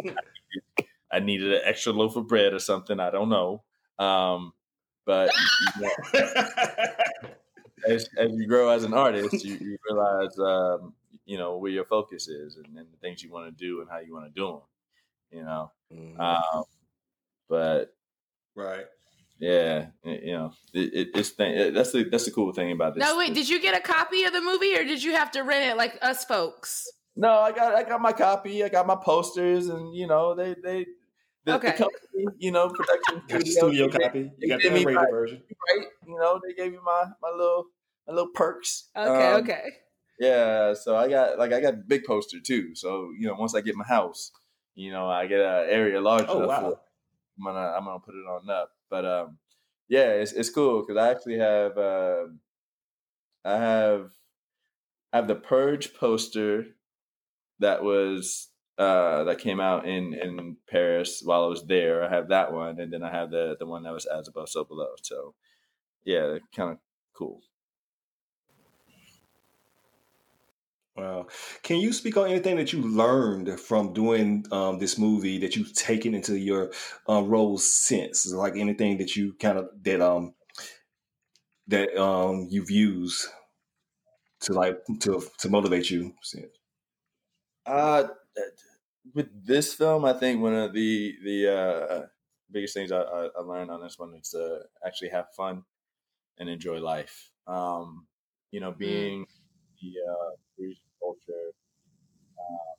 I 1.11 1.19
needed 1.19 1.53
an 1.53 1.61
extra 1.63 1.93
loaf 1.93 2.15
of 2.15 2.27
bread 2.27 2.53
or 2.53 2.59
something. 2.59 2.99
I 2.99 3.09
don't 3.09 3.29
know. 3.29 3.63
Um, 3.99 4.53
but 5.05 5.31
you 5.75 5.81
know, 5.81 6.21
as, 7.87 8.09
as, 8.17 8.31
you 8.31 8.47
grow 8.47 8.69
as 8.69 8.83
an 8.83 8.93
artist, 8.93 9.43
you, 9.43 9.57
you 9.59 9.77
realize, 9.89 10.37
um, 10.39 10.93
you 11.25 11.37
know, 11.37 11.57
where 11.57 11.71
your 11.71 11.85
focus 11.85 12.27
is 12.27 12.55
and, 12.57 12.77
and 12.77 12.87
the 12.91 12.97
things 13.01 13.23
you 13.23 13.31
want 13.31 13.45
to 13.45 13.65
do 13.65 13.81
and 13.81 13.89
how 13.89 13.99
you 13.99 14.13
want 14.13 14.25
to 14.25 14.39
do 14.39 14.47
them, 14.47 14.61
you 15.31 15.43
know. 15.43 15.71
Mm-hmm. 15.93 16.19
Um, 16.19 16.63
but, 17.49 17.93
right. 18.55 18.85
Yeah, 19.39 19.87
you 20.05 20.33
know, 20.33 20.53
it, 20.73 20.93
it, 20.93 21.07
it's 21.15 21.31
th- 21.31 21.73
that's 21.73 21.91
the 21.91 22.03
that's 22.05 22.25
the 22.25 22.31
cool 22.31 22.53
thing 22.53 22.71
about 22.71 22.95
this. 22.95 23.01
No, 23.01 23.17
wait, 23.17 23.33
did 23.33 23.49
you 23.49 23.59
get 23.59 23.75
a 23.75 23.81
copy 23.81 24.23
of 24.23 24.31
the 24.31 24.41
movie, 24.41 24.75
or 24.77 24.85
did 24.85 25.03
you 25.03 25.13
have 25.13 25.31
to 25.31 25.41
rent 25.41 25.71
it 25.71 25.75
like 25.75 25.97
us 26.01 26.23
folks? 26.23 26.87
No, 27.15 27.39
I 27.39 27.51
got 27.51 27.75
I 27.75 27.83
got 27.83 28.01
my 28.01 28.13
copy. 28.13 28.63
I 28.63 28.69
got 28.69 28.87
my 28.87 28.95
posters, 28.95 29.67
and 29.67 29.93
you 29.95 30.07
know, 30.07 30.33
they 30.33 30.55
they 30.63 30.85
the, 31.45 31.55
okay. 31.55 31.71
the 31.71 31.77
company, 31.77 32.25
you 32.37 32.51
know, 32.51 32.69
production 32.69 33.21
got 33.27 33.41
studio, 33.41 33.87
studio 33.87 33.89
copy. 33.89 34.31
You 34.37 34.47
got 34.47 34.61
the 34.61 34.69
rated 34.69 34.93
my, 34.93 35.05
version, 35.09 35.41
right? 35.49 35.87
You 36.07 36.17
know, 36.17 36.39
they 36.45 36.53
gave 36.53 36.71
me 36.71 36.79
my 36.83 37.05
my 37.21 37.29
little 37.29 37.65
my 38.07 38.13
little 38.13 38.31
perks. 38.33 38.89
Okay, 38.95 39.31
um, 39.31 39.43
okay. 39.43 39.63
Yeah, 40.19 40.73
so 40.73 40.95
I 40.95 41.09
got 41.09 41.37
like 41.37 41.51
I 41.51 41.59
got 41.59 41.73
a 41.73 41.77
big 41.77 42.05
poster 42.05 42.37
too. 42.39 42.75
So 42.75 43.09
you 43.19 43.27
know, 43.27 43.33
once 43.33 43.55
I 43.55 43.61
get 43.61 43.75
my 43.75 43.85
house, 43.85 44.31
you 44.73 44.91
know, 44.91 45.09
I 45.09 45.27
get 45.27 45.39
an 45.39 45.69
area 45.69 45.99
large 45.99 46.25
oh, 46.27 46.37
enough 46.37 46.49
wow. 46.49 46.61
for. 46.61 46.79
I'm 47.37 47.45
gonna 47.45 47.73
I'm 47.77 47.85
gonna 47.85 47.99
put 47.99 48.15
it 48.15 48.27
on 48.27 48.49
up, 48.49 48.71
but 48.89 49.05
um, 49.05 49.37
yeah, 49.89 50.09
it's 50.09 50.33
it's 50.33 50.49
cool 50.49 50.81
because 50.81 50.97
I 51.01 51.11
actually 51.11 51.39
have 51.39 51.77
uh, 51.77 52.25
I 53.45 53.57
have 53.57 54.11
I 55.11 55.17
have 55.17 55.27
the 55.27 55.35
Purge 55.35 55.93
poster 55.95 56.65
that 57.59 57.83
was 57.83 58.49
uh, 58.77 59.23
that 59.25 59.39
came 59.39 59.59
out 59.59 59.87
in 59.87 60.13
in 60.13 60.57
Paris 60.69 61.21
while 61.23 61.43
I 61.43 61.47
was 61.47 61.65
there. 61.65 62.03
I 62.03 62.09
have 62.09 62.29
that 62.29 62.53
one, 62.53 62.79
and 62.79 62.91
then 62.91 63.03
I 63.03 63.11
have 63.11 63.31
the 63.31 63.55
the 63.59 63.65
one 63.65 63.83
that 63.83 63.93
was 63.93 64.05
as 64.05 64.27
above, 64.27 64.49
so 64.49 64.63
below. 64.63 64.93
So 65.01 65.35
yeah, 66.05 66.37
kind 66.55 66.71
of 66.71 66.77
cool. 67.15 67.41
Wow. 70.95 71.27
Can 71.63 71.79
you 71.79 71.91
speak 71.91 72.17
on 72.17 72.29
anything 72.29 72.55
that 72.57 72.71
you 72.71 72.81
learned 72.81 73.59
from 73.59 73.93
doing 73.93 74.45
um, 74.51 74.77
this 74.77 74.99
movie 74.99 75.39
that 75.39 75.55
you've 75.55 75.73
taken 75.73 76.13
into 76.13 76.37
your 76.37 76.71
um, 77.07 77.27
roles 77.27 77.65
since? 77.67 78.31
Like 78.31 78.55
anything 78.55 78.99
that 78.99 79.15
you 79.15 79.33
kind 79.33 79.57
of 79.57 79.69
that 79.81 80.01
um 80.01 80.35
that 81.67 81.97
um 81.97 82.47
you've 82.51 82.69
used 82.69 83.27
to 84.41 84.53
like 84.53 84.77
to 84.99 85.23
to 85.39 85.49
motivate 85.49 85.89
you 85.89 86.13
since? 86.21 86.51
Uh 87.65 88.03
with 89.13 89.27
this 89.45 89.73
film, 89.73 90.05
I 90.05 90.13
think 90.13 90.41
one 90.41 90.53
of 90.53 90.73
the 90.73 91.15
the 91.23 91.53
uh, 91.53 92.05
biggest 92.51 92.73
things 92.73 92.91
I, 92.91 93.01
I, 93.01 93.41
learned 93.41 93.71
on 93.71 93.81
this 93.81 93.97
one 93.97 94.13
is 94.15 94.29
to 94.29 94.59
actually 94.85 95.09
have 95.09 95.33
fun 95.35 95.63
and 96.37 96.49
enjoy 96.49 96.79
life. 96.79 97.31
Um, 97.47 98.07
you 98.51 98.59
know, 98.59 98.71
mm. 98.71 98.77
being 98.77 99.21
mm. 99.23 99.27
The 99.83 99.99
uh, 99.99 100.31
Parisian 100.55 100.87
culture, 100.99 101.51
um, 102.39 102.77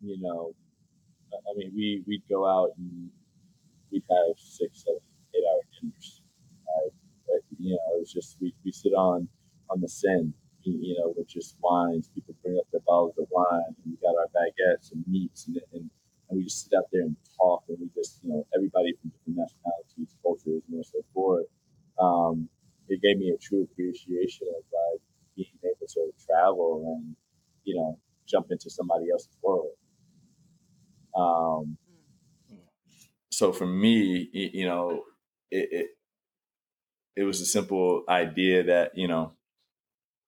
you 0.00 0.16
know, 0.20 0.54
I 1.32 1.52
mean, 1.56 1.72
we 1.76 2.02
we'd 2.06 2.22
go 2.28 2.48
out 2.48 2.70
and 2.78 3.10
we'd 3.92 4.04
have 4.08 4.36
six, 4.38 4.84
seven, 4.84 5.00
eight 5.34 5.44
hour 5.44 5.60
dinners. 5.76 6.22
Right? 6.64 6.92
But, 7.26 7.40
you 7.58 7.72
know, 7.76 7.96
it 7.96 8.00
was 8.00 8.12
just 8.12 8.38
we 8.40 8.54
we 8.64 8.72
sit 8.72 8.94
on 8.94 9.28
on 9.68 9.80
the 9.80 9.88
Seine 9.88 10.32
you 10.64 10.96
know, 10.98 11.12
with 11.16 11.28
just 11.28 11.56
wines. 11.62 12.08
People 12.14 12.34
bring 12.42 12.56
up 12.58 12.66
their 12.72 12.80
bottles 12.86 13.14
of 13.18 13.26
wine, 13.30 13.68
and 13.68 13.84
we 13.84 13.96
got 14.00 14.16
our 14.16 14.28
baguettes 14.32 14.92
and 14.92 15.04
meats, 15.06 15.46
and, 15.46 15.60
and, 15.72 15.90
and 16.30 16.38
we 16.38 16.44
just 16.44 16.64
sit 16.64 16.76
out 16.76 16.88
there 16.92 17.02
and 17.02 17.16
talk, 17.36 17.64
and 17.68 17.78
we 17.80 17.88
just, 17.94 18.20
you 18.22 18.30
know, 18.30 18.46
everybody 18.56 18.92
from 19.00 19.10
different 19.10 19.38
nationalities, 19.44 20.16
cultures, 20.22 20.62
and 20.70 20.84
so 20.84 21.04
forth. 21.12 21.46
Um, 22.00 22.48
it 22.88 23.00
gave 23.00 23.18
me 23.18 23.30
a 23.30 23.38
true 23.38 23.62
appreciation 23.62 24.48
of 24.56 24.64
like 24.72 25.00
able 25.64 25.86
to 25.86 26.12
travel 26.26 26.98
and, 27.00 27.16
you 27.64 27.76
know, 27.76 27.98
jump 28.26 28.46
into 28.50 28.70
somebody 28.70 29.06
else's 29.10 29.36
world. 29.42 29.70
Um, 31.16 31.76
so 33.30 33.52
for 33.52 33.66
me, 33.66 34.28
you 34.32 34.66
know, 34.66 35.02
it, 35.50 35.68
it 35.70 35.86
it 37.16 37.24
was 37.24 37.40
a 37.40 37.46
simple 37.46 38.02
idea 38.08 38.64
that 38.64 38.92
you 38.96 39.08
know 39.08 39.32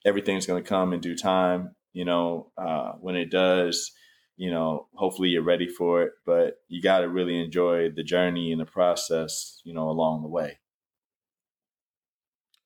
everything's 0.05 0.47
going 0.47 0.63
to 0.63 0.69
come 0.69 0.93
in 0.93 1.01
due 1.01 1.17
time. 1.17 1.75
You 1.93 2.05
know, 2.05 2.53
uh, 2.59 2.93
when 3.01 3.17
it 3.17 3.31
does, 3.31 3.93
you 4.37 4.51
know, 4.51 4.89
hopefully 4.95 5.31
you're 5.31 5.43
ready 5.43 5.69
for 5.69 6.03
it, 6.03 6.13
but 6.27 6.59
you 6.69 6.83
got 6.83 7.01
to 7.01 7.09
really 7.09 7.43
enjoy 7.43 7.91
the 7.91 8.03
journey 8.03 8.53
and 8.53 8.61
the 8.61 8.67
process, 8.67 9.61
you 9.65 9.73
know, 9.73 9.89
along 9.89 10.23
the 10.23 10.29
way. 10.29 10.59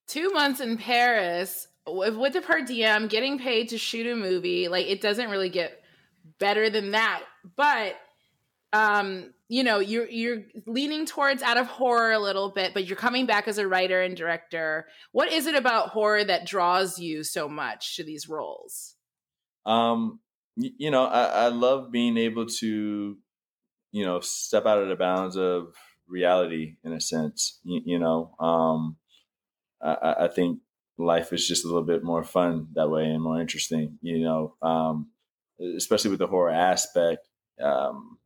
Two 0.08 0.30
months 0.30 0.58
in 0.60 0.76
Paris 0.76 1.68
with 1.86 2.32
the 2.32 2.40
per 2.40 2.62
diem, 2.62 3.08
getting 3.08 3.38
paid 3.38 3.70
to 3.70 3.78
shoot 3.78 4.06
a 4.06 4.16
movie, 4.16 4.68
like 4.68 4.86
it 4.86 5.00
doesn't 5.00 5.30
really 5.30 5.48
get 5.48 5.82
better 6.38 6.70
than 6.70 6.92
that. 6.92 7.22
But 7.56 7.96
um 8.72 9.32
you 9.48 9.64
know 9.64 9.78
you're 9.80 10.08
you're 10.08 10.42
leaning 10.66 11.04
towards 11.04 11.42
out 11.42 11.56
of 11.56 11.66
horror 11.66 12.12
a 12.12 12.18
little 12.18 12.50
bit 12.50 12.72
but 12.72 12.86
you're 12.86 12.96
coming 12.96 13.26
back 13.26 13.48
as 13.48 13.58
a 13.58 13.66
writer 13.66 14.00
and 14.00 14.16
director 14.16 14.86
what 15.12 15.32
is 15.32 15.46
it 15.46 15.54
about 15.54 15.88
horror 15.88 16.22
that 16.22 16.46
draws 16.46 16.98
you 16.98 17.24
so 17.24 17.48
much 17.48 17.96
to 17.96 18.04
these 18.04 18.28
roles 18.28 18.94
um 19.66 20.20
you, 20.56 20.90
know 20.90 21.04
I, 21.04 21.24
I 21.24 21.48
love 21.48 21.90
being 21.90 22.16
able 22.16 22.46
to 22.46 23.16
you 23.92 24.04
know 24.04 24.20
step 24.20 24.66
out 24.66 24.78
of 24.78 24.88
the 24.88 24.96
bounds 24.96 25.36
of 25.36 25.74
reality 26.06 26.76
in 26.84 26.92
a 26.92 27.00
sense 27.00 27.58
you, 27.64 27.80
you 27.84 27.98
know 27.98 28.34
um 28.38 28.96
I, 29.82 30.16
I 30.20 30.28
think 30.28 30.60
life 31.04 31.32
is 31.32 31.46
just 31.46 31.64
a 31.64 31.68
little 31.68 31.82
bit 31.82 32.02
more 32.02 32.24
fun 32.24 32.68
that 32.74 32.90
way 32.90 33.04
and 33.04 33.22
more 33.22 33.40
interesting 33.40 33.98
you 34.02 34.20
know 34.20 34.54
um 34.62 35.08
especially 35.76 36.10
with 36.10 36.18
the 36.18 36.26
horror 36.26 36.50
aspect 36.50 37.26
um 37.62 38.18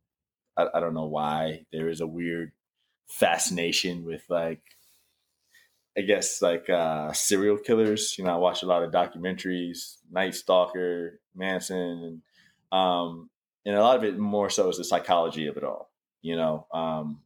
I, 0.57 0.67
I 0.75 0.79
don't 0.79 0.93
know 0.93 1.07
why 1.07 1.65
there 1.71 1.89
is 1.89 2.01
a 2.01 2.07
weird 2.07 2.51
fascination 3.07 4.05
with 4.05 4.23
like 4.29 4.61
I 5.97 6.01
guess 6.01 6.41
like 6.41 6.69
uh, 6.69 7.13
serial 7.13 7.57
killers. 7.57 8.17
You 8.17 8.25
know, 8.25 8.33
I 8.33 8.37
watch 8.37 8.63
a 8.63 8.65
lot 8.65 8.83
of 8.83 8.91
documentaries, 8.91 9.97
Night 10.11 10.35
Stalker, 10.35 11.21
Manson, 11.33 12.21
and 12.71 12.77
um, 12.77 13.29
and 13.65 13.75
a 13.75 13.81
lot 13.81 13.95
of 13.95 14.03
it 14.03 14.17
more 14.17 14.49
so 14.49 14.67
is 14.69 14.77
the 14.77 14.83
psychology 14.83 15.47
of 15.47 15.55
it 15.55 15.63
all. 15.63 15.89
You 16.21 16.35
know, 16.35 16.67
um, 16.73 17.21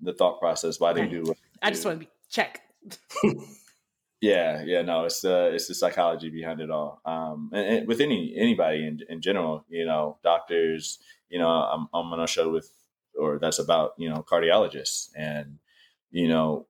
the 0.00 0.14
thought 0.14 0.40
process, 0.40 0.80
why 0.80 0.94
they 0.94 1.06
do. 1.06 1.22
What 1.22 1.36
they 1.36 1.68
I 1.68 1.70
just 1.70 1.84
want 1.84 2.00
to 2.00 2.06
be 2.06 2.10
check. 2.30 2.62
yeah, 4.20 4.62
yeah, 4.64 4.82
no, 4.82 5.04
it's 5.04 5.20
the 5.20 5.50
it's 5.54 5.68
the 5.68 5.74
psychology 5.74 6.30
behind 6.30 6.60
it 6.60 6.70
all. 6.70 7.00
Um, 7.04 7.50
and, 7.52 7.66
and 7.66 7.88
with 7.88 8.00
any 8.00 8.34
anybody 8.36 8.86
in 8.86 9.00
in 9.08 9.20
general, 9.20 9.64
you 9.68 9.84
know, 9.84 10.18
doctors, 10.22 10.98
you 11.30 11.38
know, 11.38 11.48
I'm, 11.48 11.88
I'm 11.92 12.12
on 12.12 12.20
a 12.20 12.26
show 12.26 12.50
with, 12.50 12.70
or 13.18 13.38
that's 13.38 13.58
about, 13.58 13.92
you 13.98 14.08
know, 14.08 14.24
cardiologists 14.28 15.10
and, 15.16 15.58
you 16.10 16.26
know, 16.26 16.66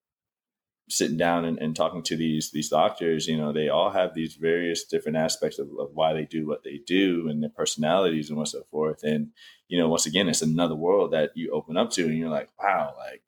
sitting 0.88 1.16
down 1.18 1.44
and, 1.44 1.58
and 1.58 1.76
talking 1.76 2.02
to 2.02 2.16
these, 2.16 2.50
these 2.50 2.70
doctors, 2.70 3.28
you 3.28 3.36
know, 3.36 3.52
they 3.52 3.68
all 3.68 3.90
have 3.90 4.14
these 4.14 4.34
various 4.34 4.84
different 4.84 5.18
aspects 5.18 5.58
of, 5.58 5.68
of 5.78 5.90
why 5.92 6.12
they 6.12 6.24
do 6.24 6.46
what 6.46 6.64
they 6.64 6.80
do 6.86 7.28
and 7.28 7.42
their 7.42 7.50
personalities 7.50 8.30
and 8.30 8.38
what 8.38 8.48
so 8.48 8.62
forth. 8.70 9.02
And, 9.02 9.28
you 9.68 9.78
know, 9.78 9.88
once 9.88 10.06
again, 10.06 10.28
it's 10.28 10.42
another 10.42 10.74
world 10.74 11.12
that 11.12 11.30
you 11.36 11.50
open 11.52 11.76
up 11.76 11.90
to 11.92 12.04
and 12.04 12.16
you're 12.16 12.30
like, 12.30 12.48
wow, 12.58 12.94
like, 12.96 13.22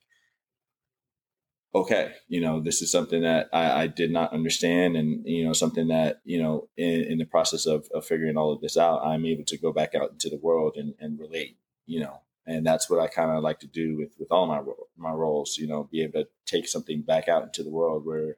okay, 1.73 2.11
you 2.27 2.41
know, 2.41 2.59
this 2.59 2.81
is 2.81 2.91
something 2.91 3.21
that 3.21 3.49
I, 3.53 3.83
I, 3.83 3.87
did 3.87 4.11
not 4.11 4.33
understand, 4.33 4.97
and 4.97 5.25
you 5.25 5.45
know, 5.45 5.53
something 5.53 5.87
that 5.87 6.21
you 6.25 6.41
know, 6.41 6.67
in, 6.77 7.03
in 7.03 7.17
the 7.17 7.25
process 7.25 7.65
of, 7.65 7.87
of, 7.93 8.05
figuring 8.05 8.37
all 8.37 8.51
of 8.51 8.61
this 8.61 8.77
out, 8.77 9.05
I'm 9.05 9.25
able 9.25 9.45
to 9.45 9.57
go 9.57 9.71
back 9.71 9.95
out 9.95 10.11
into 10.11 10.29
the 10.29 10.37
world 10.37 10.73
and, 10.75 10.93
and 10.99 11.19
relate, 11.19 11.57
you 11.85 12.01
know, 12.01 12.21
and 12.45 12.65
that's 12.65 12.89
what 12.89 12.99
I 12.99 13.07
kind 13.07 13.31
of 13.31 13.43
like 13.43 13.59
to 13.61 13.67
do 13.67 13.97
with 13.97 14.11
with 14.19 14.31
all 14.31 14.47
my 14.47 14.61
my 14.97 15.11
roles, 15.11 15.57
you 15.57 15.67
know, 15.67 15.87
be 15.89 16.03
able 16.03 16.23
to 16.23 16.27
take 16.45 16.67
something 16.67 17.01
back 17.01 17.27
out 17.29 17.43
into 17.43 17.63
the 17.63 17.71
world 17.71 18.05
where, 18.05 18.35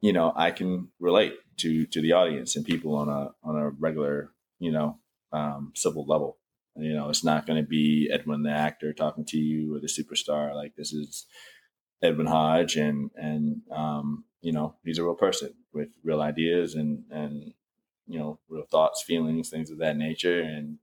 you 0.00 0.12
know, 0.12 0.32
I 0.36 0.52
can 0.52 0.88
relate 1.00 1.34
to 1.58 1.86
to 1.86 2.00
the 2.00 2.12
audience 2.12 2.54
and 2.54 2.64
people 2.64 2.94
on 2.94 3.08
a 3.08 3.32
on 3.42 3.56
a 3.56 3.70
regular, 3.70 4.30
you 4.60 4.70
know, 4.70 4.98
um, 5.32 5.72
civil 5.74 6.06
level. 6.06 6.38
You 6.76 6.94
know, 6.94 7.10
it's 7.10 7.24
not 7.24 7.46
going 7.46 7.62
to 7.62 7.68
be 7.68 8.08
Edwin 8.10 8.44
the 8.44 8.50
actor 8.50 8.94
talking 8.94 9.26
to 9.26 9.36
you 9.36 9.74
or 9.74 9.80
the 9.80 9.88
superstar. 9.88 10.54
Like 10.54 10.74
this 10.74 10.92
is 10.92 11.26
Edwin 12.02 12.26
Hodge, 12.26 12.76
and 12.76 13.10
and 13.16 13.62
um, 13.70 14.24
you 14.40 14.52
know 14.52 14.76
he's 14.84 14.98
a 14.98 15.04
real 15.04 15.14
person 15.14 15.54
with 15.72 15.88
real 16.02 16.20
ideas 16.20 16.74
and 16.74 17.04
and 17.10 17.52
you 18.06 18.18
know 18.18 18.38
real 18.48 18.64
thoughts, 18.70 19.02
feelings, 19.02 19.48
things 19.48 19.70
of 19.70 19.78
that 19.78 19.96
nature. 19.96 20.40
And 20.40 20.78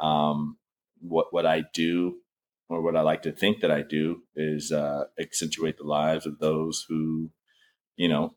um, 0.00 0.58
what 1.00 1.26
what 1.30 1.46
I 1.46 1.64
do 1.72 2.16
or 2.68 2.80
what 2.80 2.96
I 2.96 3.02
like 3.02 3.22
to 3.22 3.32
think 3.32 3.60
that 3.60 3.70
I 3.70 3.82
do 3.82 4.22
is 4.34 4.72
uh, 4.72 5.04
accentuate 5.20 5.76
the 5.76 5.84
lives 5.84 6.26
of 6.26 6.38
those 6.38 6.86
who, 6.88 7.30
you 7.96 8.08
know, 8.08 8.34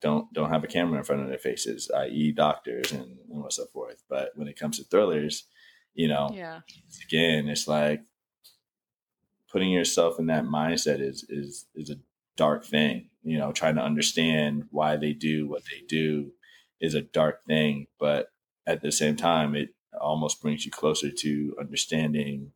don't 0.00 0.32
don't 0.32 0.50
have 0.50 0.64
a 0.64 0.68
camera 0.68 0.98
in 0.98 1.04
front 1.04 1.22
of 1.22 1.28
their 1.28 1.38
faces, 1.38 1.90
i.e., 1.96 2.32
doctors 2.32 2.92
and, 2.92 3.18
and 3.30 3.52
so 3.52 3.66
forth. 3.72 4.02
But 4.08 4.30
when 4.36 4.48
it 4.48 4.58
comes 4.58 4.78
to 4.78 4.84
thrillers, 4.84 5.46
you 5.94 6.08
know, 6.08 6.30
Yeah. 6.32 6.60
again, 7.08 7.48
it's 7.48 7.66
like 7.66 8.02
putting 9.52 9.70
yourself 9.70 10.18
in 10.18 10.26
that 10.26 10.44
mindset 10.44 11.00
is 11.00 11.24
is 11.28 11.66
is 11.74 11.90
a 11.90 11.96
dark 12.36 12.64
thing. 12.64 13.10
You 13.22 13.38
know, 13.38 13.52
trying 13.52 13.76
to 13.76 13.82
understand 13.82 14.64
why 14.70 14.96
they 14.96 15.12
do 15.12 15.48
what 15.48 15.62
they 15.64 15.84
do 15.86 16.32
is 16.80 16.94
a 16.94 17.02
dark 17.02 17.44
thing, 17.46 17.86
but 18.00 18.28
at 18.66 18.82
the 18.82 18.90
same 18.90 19.16
time, 19.16 19.54
it 19.54 19.70
almost 20.00 20.40
brings 20.40 20.64
you 20.64 20.72
closer 20.72 21.10
to 21.10 21.56
understanding, 21.60 22.52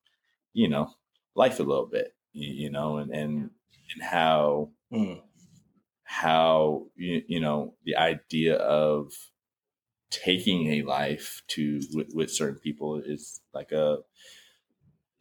you 0.53 0.68
know, 0.68 0.90
life 1.34 1.61
a 1.61 1.64
little 1.64 1.86
bit. 1.86 2.14
You, 2.32 2.70
know, 2.70 2.99
and 2.99 3.11
and 3.12 3.51
and 3.94 4.03
how 4.03 4.70
Mm. 4.92 5.20
how 6.05 6.86
you, 6.94 7.22
you 7.26 7.40
know 7.40 7.74
the 7.84 7.97
idea 7.97 8.55
of 8.55 9.12
taking 10.11 10.68
a 10.68 10.82
life 10.82 11.42
to 11.49 11.80
with, 11.92 12.14
with 12.14 12.30
certain 12.30 12.61
people 12.61 12.97
is 12.97 13.40
like 13.53 13.72
a 13.72 13.99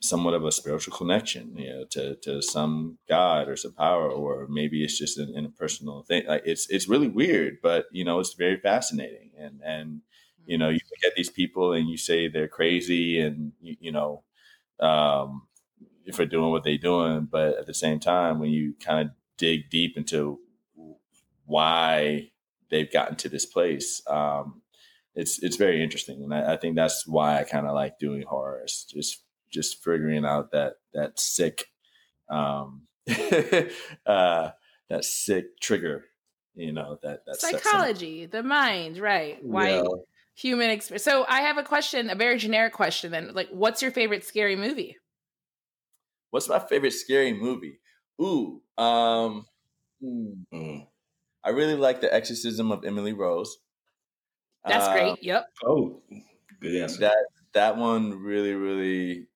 somewhat 0.02 0.34
of 0.34 0.46
a 0.46 0.52
spiritual 0.52 0.96
connection 0.96 1.56
you 1.58 1.70
know 1.70 1.86
to 1.90 2.16
to 2.18 2.42
some 2.42 2.98
god 3.10 3.48
or 3.48 3.56
some 3.56 3.74
power 3.74 4.10
or 4.10 4.46
maybe 4.50 4.84
it's 4.84 4.98
just 5.00 5.18
an 5.18 5.34
interpersonal 5.34 6.06
thing 6.06 6.24
like 6.28 6.44
it's 6.46 6.70
it's 6.70 6.88
really 6.88 7.08
weird 7.08 7.58
but 7.64 7.86
you 7.92 8.04
know 8.04 8.20
it's 8.20 8.34
very 8.34 8.58
fascinating 8.58 9.32
and 9.38 9.62
and 9.64 10.02
you 10.46 10.58
know 10.58 10.70
you 10.70 10.80
look 10.92 11.12
at 11.12 11.16
these 11.16 11.30
people 11.30 11.74
and 11.74 11.90
you 11.90 11.98
say 11.98 12.28
they're 12.28 12.48
crazy 12.48 13.20
and 13.20 13.54
you, 13.62 13.76
you 13.80 13.92
know 13.92 14.24
um 14.80 15.44
for 16.14 16.26
doing 16.26 16.52
what 16.52 16.64
they're 16.64 16.78
doing 16.78 17.28
but 17.32 17.58
at 17.58 17.66
the 17.66 17.74
same 17.74 18.00
time 18.00 18.40
when 18.40 18.52
you 18.52 18.74
kind 18.80 19.08
of 19.08 19.16
dig 19.38 19.70
deep 19.70 19.98
into 19.98 20.40
why 21.46 22.30
they've 22.70 22.92
gotten 22.92 23.16
to 23.18 23.30
this 23.30 23.46
place. 23.46 24.02
Um, 24.08 24.62
it's 25.14 25.42
it's 25.42 25.56
very 25.56 25.82
interesting, 25.82 26.24
and 26.24 26.34
I, 26.34 26.54
I 26.54 26.58
think 26.58 26.76
that's 26.76 27.08
why 27.08 27.40
I 27.40 27.44
kind 27.44 27.68
of 27.68 27.74
like 27.74 28.00
doing 28.00 28.24
horror. 28.24 28.60
It's 28.64 28.84
just 28.84 29.24
just 29.56 29.84
figuring 29.84 30.26
out 30.26 30.52
that 30.54 30.76
that 30.94 31.20
sick, 31.20 31.66
um, 32.30 32.88
uh, 33.10 34.52
that 34.90 35.06
sick 35.06 35.60
trigger. 35.62 36.06
You 36.56 36.74
know 36.74 37.00
that 37.04 37.26
that 37.28 37.42
sets 37.42 37.74
Psychology, 37.74 38.26
the 38.26 38.42
mind, 38.44 38.98
right? 38.98 39.44
Why 39.50 39.68
Yeah. 39.68 39.84
human 40.36 40.70
experience. 40.70 41.04
So 41.04 41.26
I 41.28 41.42
have 41.42 41.58
a 41.58 41.64
question, 41.64 42.10
a 42.10 42.16
very 42.16 42.38
generic 42.38 42.74
question. 42.74 43.12
Then, 43.12 43.34
like, 43.34 43.50
what's 43.50 43.82
your 43.82 43.92
favorite 43.92 44.24
scary 44.24 44.56
movie? 44.56 44.98
What's 46.30 46.50
my 46.50 46.60
favorite 46.60 46.92
scary 46.92 47.34
movie? 47.34 47.80
Ooh, 48.22 48.62
um, 48.78 49.48
hmm, 50.02 50.44
Mm. 50.54 50.88
I 51.44 51.50
really 51.52 51.76
like 51.76 52.02
the 52.02 52.14
Exorcism 52.14 52.72
of 52.72 52.86
Emily 52.86 53.14
Rose. 53.14 53.60
That's 54.68 54.88
Uh, 54.88 54.88
great. 54.88 55.24
Yep. 55.24 55.46
Oh, 55.64 56.04
good 56.62 56.76
answer. 56.82 57.04
that 57.04 57.26
that 57.54 57.78
one 57.78 58.20
really 58.22 58.54
really 58.54 59.28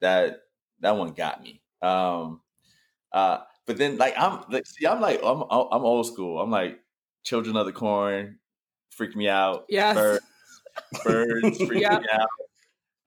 that 0.00 0.42
that 0.80 0.96
one 0.96 1.12
got 1.12 1.42
me 1.42 1.62
um 1.82 2.40
uh 3.12 3.38
but 3.66 3.76
then 3.78 3.96
like 3.98 4.14
i'm 4.18 4.44
like 4.50 4.66
see 4.66 4.86
i'm 4.86 5.00
like 5.00 5.20
i'm 5.24 5.42
i'm 5.50 5.84
old 5.84 6.06
school 6.06 6.40
i'm 6.40 6.50
like 6.50 6.80
children 7.24 7.56
of 7.56 7.66
the 7.66 7.72
corn 7.72 8.38
freak 8.90 9.14
me 9.16 9.28
out 9.28 9.66
Yes. 9.68 9.96
birds, 9.96 10.24
birds 11.04 11.62
freak 11.66 11.80
Yep. 11.82 12.02
me 12.02 12.06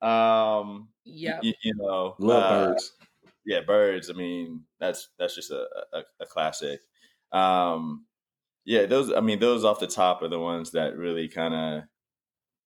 out 0.02 0.08
um 0.08 0.88
Yep. 1.04 1.40
y- 1.42 1.54
you 1.62 1.74
know 1.76 2.16
Love 2.18 2.42
uh, 2.44 2.68
birds. 2.68 2.92
yeah 3.44 3.60
birds 3.60 4.10
i 4.10 4.12
mean 4.12 4.64
that's 4.80 5.08
that's 5.18 5.34
just 5.34 5.50
a, 5.50 5.66
a, 5.92 6.02
a 6.20 6.26
classic 6.26 6.80
um 7.32 8.06
yeah 8.64 8.86
those 8.86 9.12
i 9.12 9.20
mean 9.20 9.38
those 9.38 9.64
off 9.64 9.80
the 9.80 9.86
top 9.86 10.22
are 10.22 10.28
the 10.28 10.38
ones 10.40 10.72
that 10.72 10.96
really 10.96 11.28
kind 11.28 11.54
of 11.54 11.84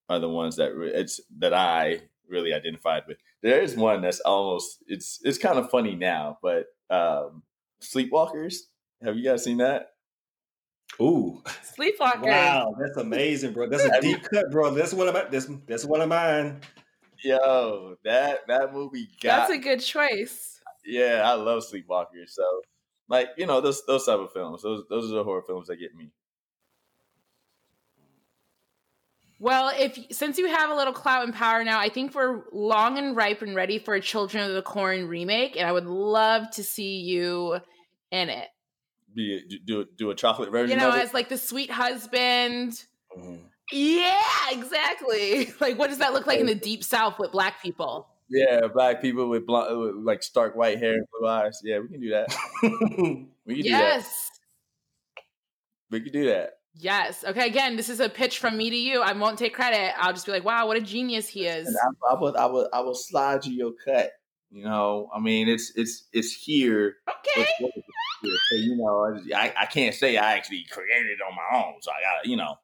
are 0.09 0.18
the 0.20 0.29
ones 0.29 0.57
that 0.57 0.74
re- 0.77 0.93
it's 0.93 1.20
that 1.39 1.55
i 1.55 2.01
really 2.29 2.53
identified 2.53 3.05
with 3.07 3.18
there 3.47 3.62
is 3.62 3.76
one 3.76 4.03
that's 4.03 4.20
almost 4.20 4.82
it's 4.88 5.20
it's 5.22 5.38
kind 5.38 5.59
of 5.59 5.70
funny 5.70 5.94
now 5.94 6.36
but 6.42 6.66
um 6.90 7.42
sleepwalkers 7.82 8.57
have 9.03 9.16
you 9.16 9.24
guys 9.24 9.44
seen 9.44 9.59
that 9.59 9.88
Ooh, 11.01 11.42
Sleepwalker. 11.76 12.22
wow, 12.22 12.74
that's 12.80 12.97
amazing, 12.97 13.53
bro. 13.53 13.68
That's 13.68 13.84
a 13.84 14.01
deep 14.01 14.22
cut, 14.32 14.51
bro. 14.51 14.70
That's 14.72 14.94
one 14.94 15.09
of 15.09 15.14
my. 15.14 15.24
That's 15.24 15.47
that's 15.66 15.84
one 15.84 16.01
of 16.01 16.09
mine. 16.09 16.61
yo 17.22 17.97
that 18.05 18.47
that 18.49 18.72
movie 18.72 19.09
got 19.20 19.49
That's 19.49 19.51
a 19.51 19.59
good 19.59 19.80
choice. 19.80 20.61
yeah 20.86 21.22
i 21.24 21.34
love 21.34 21.62
sleepwalkers 21.64 22.30
so 22.30 22.44
like 23.09 23.28
you 23.36 23.47
know 23.47 23.61
those 23.61 23.84
those 23.86 24.07
type 24.07 24.20
of 24.20 24.32
films 24.32 24.62
those 24.62 24.84
those 24.88 25.11
are 25.11 25.16
the 25.16 25.24
horror 25.24 25.42
films 25.42 25.66
that 25.66 25.76
get 25.76 25.94
me 25.94 26.11
Well, 29.39 29.70
if 29.76 29.99
since 30.12 30.39
you 30.39 30.47
have 30.47 30.70
a 30.70 30.74
little 30.74 30.95
clout 30.95 31.24
and 31.24 31.34
power 31.34 31.62
now, 31.62 31.78
I 31.78 31.89
think 31.91 32.14
we're 32.14 32.45
long 32.53 32.97
and 32.97 33.14
ripe 33.14 33.43
and 33.43 33.55
ready 33.55 33.78
for 33.78 33.95
a 33.95 34.01
Children 34.01 34.45
of 34.45 34.55
the 34.55 34.62
Corn 34.62 35.09
remake, 35.09 35.57
and 35.57 35.66
I 35.66 35.72
would 35.72 35.87
love 35.87 36.51
to 36.53 36.64
see 36.64 37.01
you 37.01 37.59
in 38.11 38.30
it. 38.30 38.49
be 39.14 39.61
do 39.64 39.84
do 39.97 40.11
a 40.11 40.14
chocolate 40.14 40.51
version 40.51 40.78
You 40.78 40.84
know, 40.84 40.91
as 40.91 41.12
like 41.12 41.28
the 41.28 41.39
sweet 41.39 41.70
husband. 41.70 42.84
Mhm. 43.16 43.41
Yeah, 43.72 44.22
exactly. 44.51 45.53
Like, 45.61 45.78
what 45.78 45.89
does 45.91 45.99
that 45.99 46.12
look 46.12 46.26
like 46.26 46.39
in 46.41 46.47
the 46.47 46.55
deep 46.55 46.84
south 46.84 47.18
with 47.18 47.32
black 47.32 47.61
people? 47.62 48.09
Yeah, 48.28 48.68
black 48.72 49.01
people 49.03 49.28
with, 49.28 49.47
blonde, 49.47 49.78
with 49.78 49.95
like 49.97 50.22
stark 50.22 50.57
white 50.57 50.78
hair 50.78 50.95
and 50.95 51.07
blue 51.18 51.28
eyes. 51.28 51.61
Yeah, 51.62 51.78
we 51.80 51.89
can 51.89 52.01
do 52.01 52.11
that. 52.11 52.34
We 53.47 53.55
can 53.57 53.64
do 53.64 53.70
that. 53.70 53.78
Yes. 53.78 54.30
We 55.91 56.01
can 56.01 56.12
do 56.12 56.26
that. 56.26 56.55
Yes. 56.79 57.24
Okay. 57.24 57.47
Again, 57.47 57.77
this 57.77 57.89
is 57.89 58.01
a 58.01 58.09
pitch 58.09 58.39
from 58.39 58.57
me 58.57 58.68
to 58.70 58.77
you. 58.77 59.01
I 59.01 59.12
won't 59.12 59.39
take 59.39 59.55
credit. 59.55 59.93
I'll 59.99 60.12
just 60.12 60.27
be 60.27 60.33
like, 60.33 60.45
"Wow, 60.45 60.66
what 60.66 60.77
a 60.77 60.81
genius 60.81 61.27
he 61.27 61.47
is." 61.47 61.66
And 61.66 61.77
I, 61.77 62.12
I 62.12 62.20
will, 62.20 62.37
I 62.37 62.47
will, 62.47 62.68
I 62.72 62.81
will 62.81 62.95
slide 62.95 63.47
you 63.47 63.55
your 63.55 63.72
cut. 63.72 64.12
You 64.51 64.64
know, 64.64 65.09
I 65.14 65.18
mean, 65.20 65.49
it's 65.49 65.72
it's 65.77 66.05
it's 66.12 66.33
here. 66.33 66.97
Okay. 67.09 67.41
It's- 67.43 67.83
So 68.51 68.57
you 68.57 68.77
know, 68.77 69.20
I, 69.35 69.53
I 69.61 69.66
can't 69.66 69.95
say 69.95 70.16
I 70.16 70.33
actually 70.35 70.64
created 70.70 71.11
it 71.11 71.18
on 71.27 71.35
my 71.37 71.59
own. 71.59 71.74
So 71.81 71.91
I 71.93 72.01
got 72.03 72.24
to 72.24 72.29
you 72.31 72.37
know, 72.37 72.57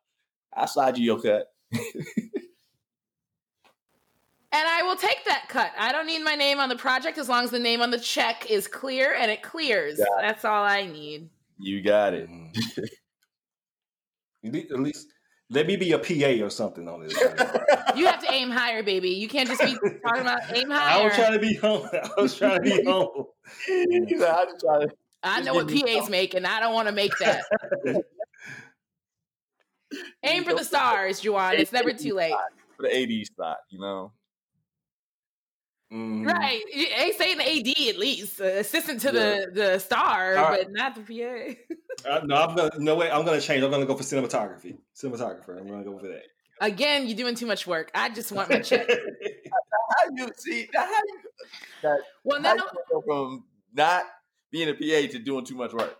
I 0.54 0.66
slide 0.66 0.98
you 0.98 1.04
your 1.04 1.20
cut. 1.20 1.52
And 4.54 4.68
I 4.68 4.82
will 4.82 4.96
take 4.96 5.24
that 5.24 5.46
cut. 5.48 5.72
I 5.78 5.92
don't 5.92 6.06
need 6.06 6.22
my 6.22 6.34
name 6.34 6.60
on 6.60 6.68
the 6.68 6.76
project 6.76 7.16
as 7.16 7.26
long 7.26 7.42
as 7.42 7.50
the 7.50 7.58
name 7.58 7.80
on 7.80 7.90
the 7.90 7.98
check 7.98 8.50
is 8.50 8.68
clear 8.68 9.14
and 9.14 9.30
it 9.30 9.42
clears. 9.42 9.96
Got 9.96 10.08
That's 10.20 10.44
all 10.44 10.62
I 10.62 10.84
need. 10.84 11.30
You 11.58 11.80
got 11.80 12.12
it. 12.12 12.28
Mm. 12.28 12.54
At 14.44 14.80
least- 14.80 15.08
let 15.50 15.66
me 15.66 15.76
be 15.76 15.92
a 15.92 15.98
PA 15.98 16.42
or 16.44 16.48
something 16.50 16.88
on 16.88 17.02
this. 17.06 17.14
You 17.94 18.06
have 18.06 18.24
to 18.24 18.32
aim 18.32 18.48
higher, 18.50 18.82
baby. 18.82 19.10
You 19.10 19.28
can't 19.28 19.46
just 19.46 19.60
be 19.60 19.74
talking 20.02 20.22
about 20.22 20.40
aim 20.56 20.70
higher. 20.70 21.02
I 21.02 21.04
was 21.04 21.14
trying 21.14 21.32
to 21.34 21.38
be 21.38 21.54
home. 21.62 21.86
I 21.92 22.20
was 22.22 22.34
trying 22.38 22.56
to 22.56 22.62
be 22.62 22.82
home. 22.84 23.26
He's 23.66 24.18
like, 24.18 24.30
I 24.30 24.44
try 24.58 24.86
to 24.86 24.88
I 25.22 25.40
know 25.42 25.52
what 25.52 25.68
give 25.68 25.82
me 25.84 26.00
PA's 26.00 26.08
make, 26.08 26.32
and 26.32 26.46
I 26.46 26.58
don't 26.58 26.72
want 26.72 26.88
to 26.88 26.94
make 26.94 27.12
that. 27.20 27.44
aim 30.24 30.44
for 30.44 30.54
the 30.54 30.64
stars, 30.64 31.20
Juwan. 31.20 31.58
It's 31.58 31.70
never 31.72 31.92
too 31.92 32.14
late. 32.14 32.34
for 32.76 32.82
the 32.88 32.96
AD 33.20 33.26
spot. 33.26 33.58
You 33.68 33.78
know. 33.80 34.12
Mhm. 35.92 36.26
Right. 36.26 36.62
They 36.74 37.12
say 37.18 37.34
the 37.34 37.42
AD 37.42 37.88
at 37.90 37.98
least, 37.98 38.40
uh, 38.40 38.44
assistant 38.44 39.00
to 39.02 39.12
the, 39.12 39.50
the 39.52 39.78
star, 39.78 40.34
right. 40.34 40.64
but 40.64 40.72
not 40.72 40.94
the 40.94 41.02
PA. 41.02 41.54
Uh, 42.08 42.20
no, 42.24 42.36
I'm 42.36 42.56
gonna. 42.56 42.70
No 42.78 42.96
way. 42.96 43.10
I'm 43.10 43.24
gonna 43.24 43.40
change. 43.40 43.62
I'm 43.62 43.70
gonna 43.70 43.84
go 43.84 43.94
for 43.94 44.02
cinematography. 44.02 44.78
Cinematographer. 44.96 45.60
I'm 45.60 45.68
gonna 45.68 45.84
go 45.84 45.98
for 45.98 46.08
that. 46.08 46.22
Again, 46.60 47.06
you're 47.06 47.16
doing 47.16 47.34
too 47.34 47.46
much 47.46 47.66
work. 47.66 47.90
I 47.94 48.08
just 48.08 48.32
want 48.32 48.48
my 48.48 48.60
check. 48.60 48.88
How 48.88 50.10
you 50.16 50.28
see? 50.36 50.68
How 50.74 50.88
you 50.88 51.98
Well, 52.24 52.42
How 52.42 52.54
no, 52.54 52.64
you 52.64 52.70
go 52.90 53.02
from 53.02 53.44
not 53.74 54.04
being 54.50 54.70
a 54.70 54.72
PA 54.72 55.12
to 55.12 55.18
doing 55.18 55.44
too 55.44 55.54
much 55.54 55.74
work? 55.74 55.96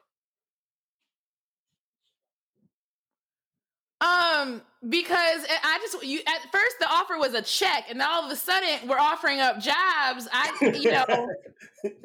Um, 4.01 4.63
because 4.89 5.47
I 5.63 5.79
just 5.81 6.05
you 6.05 6.21
at 6.27 6.51
first 6.51 6.77
the 6.81 6.89
offer 6.91 7.17
was 7.17 7.35
a 7.35 7.43
check, 7.43 7.85
and 7.89 7.99
now 7.99 8.13
all 8.13 8.25
of 8.25 8.33
a 8.33 8.37
sudden 8.37 8.89
we're 8.89 8.99
offering 8.99 9.41
up 9.41 9.61
jobs. 9.61 10.29
I 10.33 10.73
you 10.75 10.91
know 10.91 11.05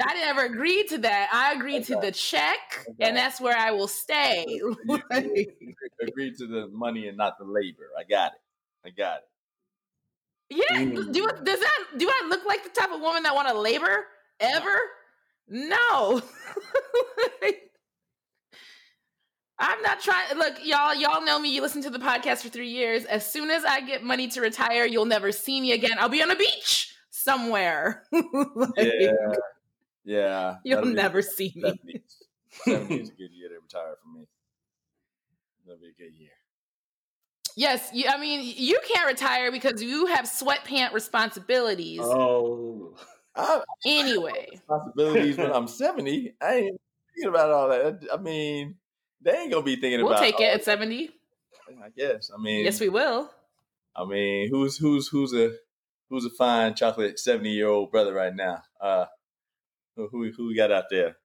I 0.01 0.13
never 0.13 0.45
agreed 0.45 0.89
to 0.89 0.99
that. 0.99 1.29
I 1.33 1.53
agreed 1.53 1.85
to 1.85 1.95
the 1.95 2.11
check, 2.11 2.85
and 2.99 3.17
that's 3.17 3.41
where 3.41 3.57
I 3.57 3.71
will 3.71 3.87
stay. 3.87 4.45
Agree 6.01 6.33
to 6.37 6.47
the 6.47 6.69
money 6.71 7.07
and 7.07 7.17
not 7.17 7.37
the 7.39 7.45
labor. 7.45 7.89
I 7.97 8.03
got 8.03 8.33
it. 8.33 8.39
I 8.85 8.89
got 8.91 9.19
it. 9.19 9.23
Yeah. 10.69 10.81
Mm. 10.81 11.11
Do 11.11 11.27
does 11.43 11.59
that 11.59 11.85
do 11.97 12.07
I 12.07 12.27
look 12.29 12.45
like 12.45 12.63
the 12.63 12.69
type 12.69 12.91
of 12.91 13.01
woman 13.01 13.23
that 13.23 13.33
want 13.33 13.47
to 13.47 13.59
labor 13.59 14.05
ever? 14.39 14.77
No. 15.47 16.21
I'm 19.59 19.81
not 19.81 19.99
trying. 19.99 20.37
Look, 20.37 20.63
y'all, 20.63 20.93
y'all 20.93 21.23
know 21.25 21.39
me. 21.39 21.53
You 21.53 21.61
listen 21.61 21.81
to 21.83 21.89
the 21.89 21.97
podcast 21.99 22.43
for 22.43 22.49
three 22.49 22.69
years. 22.69 23.05
As 23.05 23.25
soon 23.29 23.49
as 23.49 23.65
I 23.65 23.81
get 23.81 24.03
money 24.03 24.27
to 24.29 24.41
retire, 24.41 24.85
you'll 24.85 25.05
never 25.05 25.31
see 25.31 25.59
me 25.59 25.71
again. 25.71 25.93
I'll 25.99 26.09
be 26.09 26.21
on 26.21 26.29
a 26.31 26.35
beach 26.35 26.93
somewhere. 27.09 28.03
Like, 28.11 28.69
Yeah, 28.77 29.11
yeah. 30.05 30.55
You'll 30.63 30.77
that'll 30.77 30.91
be- 30.91 30.95
never 30.95 31.21
see 31.21 31.53
me. 31.55 31.63
70s. 31.63 32.01
70s 32.67 33.01
is 33.01 33.09
a 33.09 33.13
good 33.13 33.31
year 33.31 33.49
to 33.49 33.55
retire 33.55 33.95
for 34.03 34.17
me. 34.17 34.25
That'll 35.65 35.81
be 35.81 35.87
a 35.89 35.91
good 36.03 36.13
year. 36.15 36.29
Yes, 37.55 37.89
you, 37.91 38.05
I 38.07 38.17
mean 38.19 38.53
you 38.55 38.79
can't 38.87 39.07
retire 39.07 39.51
because 39.51 39.81
you 39.81 40.05
have 40.05 40.25
sweatpant 40.25 40.93
responsibilities. 40.93 41.99
Oh, 42.03 42.95
I, 43.35 43.61
Anyway, 43.85 44.47
responsibilities 44.51 45.37
when 45.37 45.51
I'm 45.51 45.67
70. 45.67 46.33
I 46.41 46.53
ain't 46.53 46.81
thinking 47.15 47.29
about 47.29 47.49
all 47.49 47.69
that. 47.69 48.03
I 48.13 48.17
mean, 48.17 48.75
they 49.21 49.31
ain't 49.31 49.51
gonna 49.51 49.63
be 49.63 49.75
thinking 49.75 50.01
about 50.01 50.09
we'll 50.09 50.19
take 50.19 50.39
it 50.39 50.49
oh, 50.51 50.55
at 50.55 50.63
seventy. 50.63 51.11
I 51.83 51.89
guess. 51.95 52.31
I 52.33 52.41
mean, 52.41 52.63
Yes, 52.63 52.79
we 52.79 52.89
will. 52.89 53.29
I 53.95 54.05
mean, 54.05 54.49
who's 54.49 54.77
who's 54.77 55.07
who's 55.07 55.33
a 55.33 55.51
who's 56.09 56.25
a 56.25 56.29
fine 56.29 56.75
chocolate 56.75 57.19
70 57.19 57.49
year 57.49 57.67
old 57.67 57.91
brother 57.91 58.13
right 58.13 58.33
now? 58.33 58.61
Uh, 58.79 59.05
who 59.95 60.07
who 60.07 60.31
who 60.31 60.47
we 60.47 60.55
got 60.55 60.71
out 60.71 60.85
there? 60.89 61.17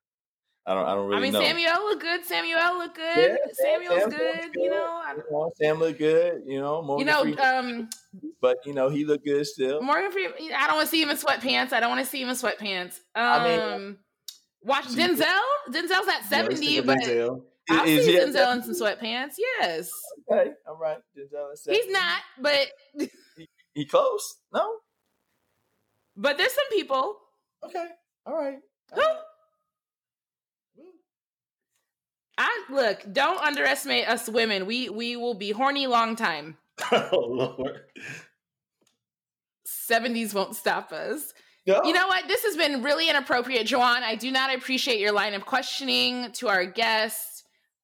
I 0.64 0.74
don't 0.74 0.86
I 0.86 0.94
don't 0.94 1.06
really 1.06 1.18
I 1.18 1.20
mean, 1.20 1.32
know. 1.32 1.42
Samuel 1.42 1.84
look 1.84 2.00
good. 2.00 2.24
Samuel 2.24 2.78
look 2.78 2.94
good. 2.94 3.30
Yeah, 3.30 3.36
Samuel's 3.52 4.00
Sam- 4.00 4.10
good. 4.10 4.40
Sam's 4.40 4.54
You 4.54 4.70
know, 4.70 5.02
I, 5.04 5.14
You 5.14 5.24
know, 5.30 5.52
Sam 5.60 5.78
look 5.78 5.98
good. 5.98 6.42
You 6.46 6.60
know, 6.60 6.82
Morgan 6.82 7.06
you 7.06 7.12
know, 7.12 7.22
Freeman, 7.22 7.40
um, 7.40 7.90
but 8.40 8.58
you 8.64 8.72
know 8.72 8.88
he 8.88 9.04
looked 9.04 9.24
good 9.24 9.46
still. 9.46 9.82
Morgan 9.82 10.12
Freeman. 10.12 10.34
I 10.56 10.66
don't 10.66 10.76
want 10.76 10.86
to 10.86 10.90
see 10.90 11.02
him 11.02 11.10
in 11.10 11.16
sweatpants. 11.16 11.72
I 11.72 11.80
don't 11.80 11.90
want 11.90 12.04
to 12.04 12.10
see 12.10 12.22
him 12.22 12.28
in 12.28 12.36
sweatpants. 12.36 13.00
Um, 13.14 13.24
I 13.24 13.78
mean- 13.78 13.98
watch 14.62 14.86
Denzel. 14.86 15.26
Denzel's 15.68 16.08
at 16.08 16.24
seventy, 16.28 16.80
but 16.80 16.98
Denzel. 16.98 17.42
I'll 17.70 17.86
Is 17.86 18.04
see 18.04 18.12
he 18.12 18.18
Denzel 18.18 18.56
in 18.56 18.62
some 18.62 18.74
sweatpants. 18.74 19.34
Yes, 19.38 19.90
Okay, 20.30 20.50
all 20.68 20.76
right. 20.76 20.98
Denzel 21.16 21.52
is 21.52 21.66
he's 21.68 21.90
not, 21.92 22.20
but 22.40 22.66
He 23.74 23.86
close? 23.86 24.36
No. 24.52 24.78
but 26.16 26.36
there's 26.38 26.52
some 26.52 26.68
people 26.70 27.16
Okay. 27.64 27.86
All 28.26 28.34
right. 28.34 28.58
who 28.94 29.02
I 32.38 32.64
look. 32.70 33.04
Don't 33.12 33.40
underestimate 33.40 34.08
us 34.08 34.28
women. 34.28 34.66
We 34.66 34.88
we 34.88 35.16
will 35.16 35.34
be 35.34 35.50
horny 35.52 35.86
long 35.86 36.16
time. 36.16 36.56
oh 36.92 37.54
Lord. 37.58 37.80
70s 39.88 40.34
won't 40.34 40.56
stop 40.56 40.92
us. 40.92 41.32
No. 41.66 41.82
You 41.84 41.92
know 41.92 42.06
what? 42.08 42.26
This 42.26 42.44
has 42.44 42.56
been 42.56 42.82
really 42.82 43.08
inappropriate, 43.08 43.66
Joanne. 43.66 44.02
I 44.02 44.16
do 44.16 44.30
not 44.32 44.52
appreciate 44.54 44.98
your 44.98 45.12
line 45.12 45.34
of 45.34 45.46
questioning 45.46 46.32
to 46.32 46.48
our 46.48 46.64
guest. 46.64 47.31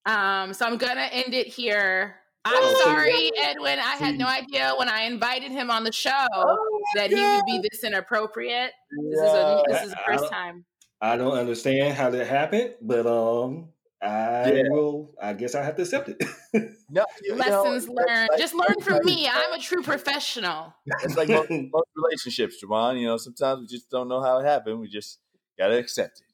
Um, 0.09 0.53
so 0.55 0.67
I'm 0.67 0.77
gonna 0.79 1.09
end 1.13 1.35
it 1.35 1.47
here. 1.47 2.17
I'm 2.45 2.55
Oh, 2.57 2.81
sorry, 2.85 3.31
Edwin. 3.43 3.79
I 3.79 3.97
had 3.97 4.17
no 4.17 4.27
idea 4.27 4.73
when 4.79 4.89
I 4.89 5.03
invited 5.03 5.51
him 5.53 5.71
on 5.71 5.85
the 5.85 5.93
show 5.93 6.27
Oh, 6.35 6.81
that 6.95 7.11
he 7.11 7.17
would 7.17 7.45
be 7.47 7.61
this 7.71 7.85
inappropriate. 7.85 8.73
This 8.91 9.19
is 9.19 9.23
a 9.23 9.63
this 9.69 9.83
is 9.85 9.91
the 9.91 9.99
I- 9.99 10.03
I 10.03 10.17
first 10.17 10.33
time. 10.33 10.65
I 11.01 11.17
don't 11.17 11.37
understand 11.39 11.95
how 11.95 12.11
that 12.11 12.27
happened, 12.27 12.75
but 12.81 13.07
um, 13.07 13.69
I 14.03 14.51
Yeah. 14.53 14.63
will. 14.71 15.15
I 15.21 15.33
guess 15.35 15.55
I 15.55 15.63
have 15.63 15.77
to 15.77 15.83
accept 15.83 16.09
it. 16.09 16.23
No, 16.91 17.05
you 17.23 17.33
know, 17.33 17.37
Lessons 17.37 17.85
it's 17.85 17.93
learned. 17.93 18.29
like- 18.31 18.41
Just 18.41 18.55
learn 18.55 18.81
from 18.81 19.01
me. 19.05 19.29
I'm 19.29 19.53
a 19.53 19.59
true 19.59 19.83
professional. 19.83 20.73
It's 21.03 21.17
like 21.19 21.29
most, 21.29 21.51
most 21.51 21.89
relationships, 21.95 22.57
Javon. 22.65 22.99
You 22.99 23.09
know, 23.09 23.17
sometimes 23.19 23.61
we 23.61 23.67
just 23.67 23.91
don't 23.91 24.09
know 24.09 24.23
how 24.23 24.39
it 24.39 24.47
happened. 24.47 24.81
We 24.81 24.89
just 24.89 25.19
gotta 25.59 25.77
accept 25.77 26.21
it. 26.21 26.27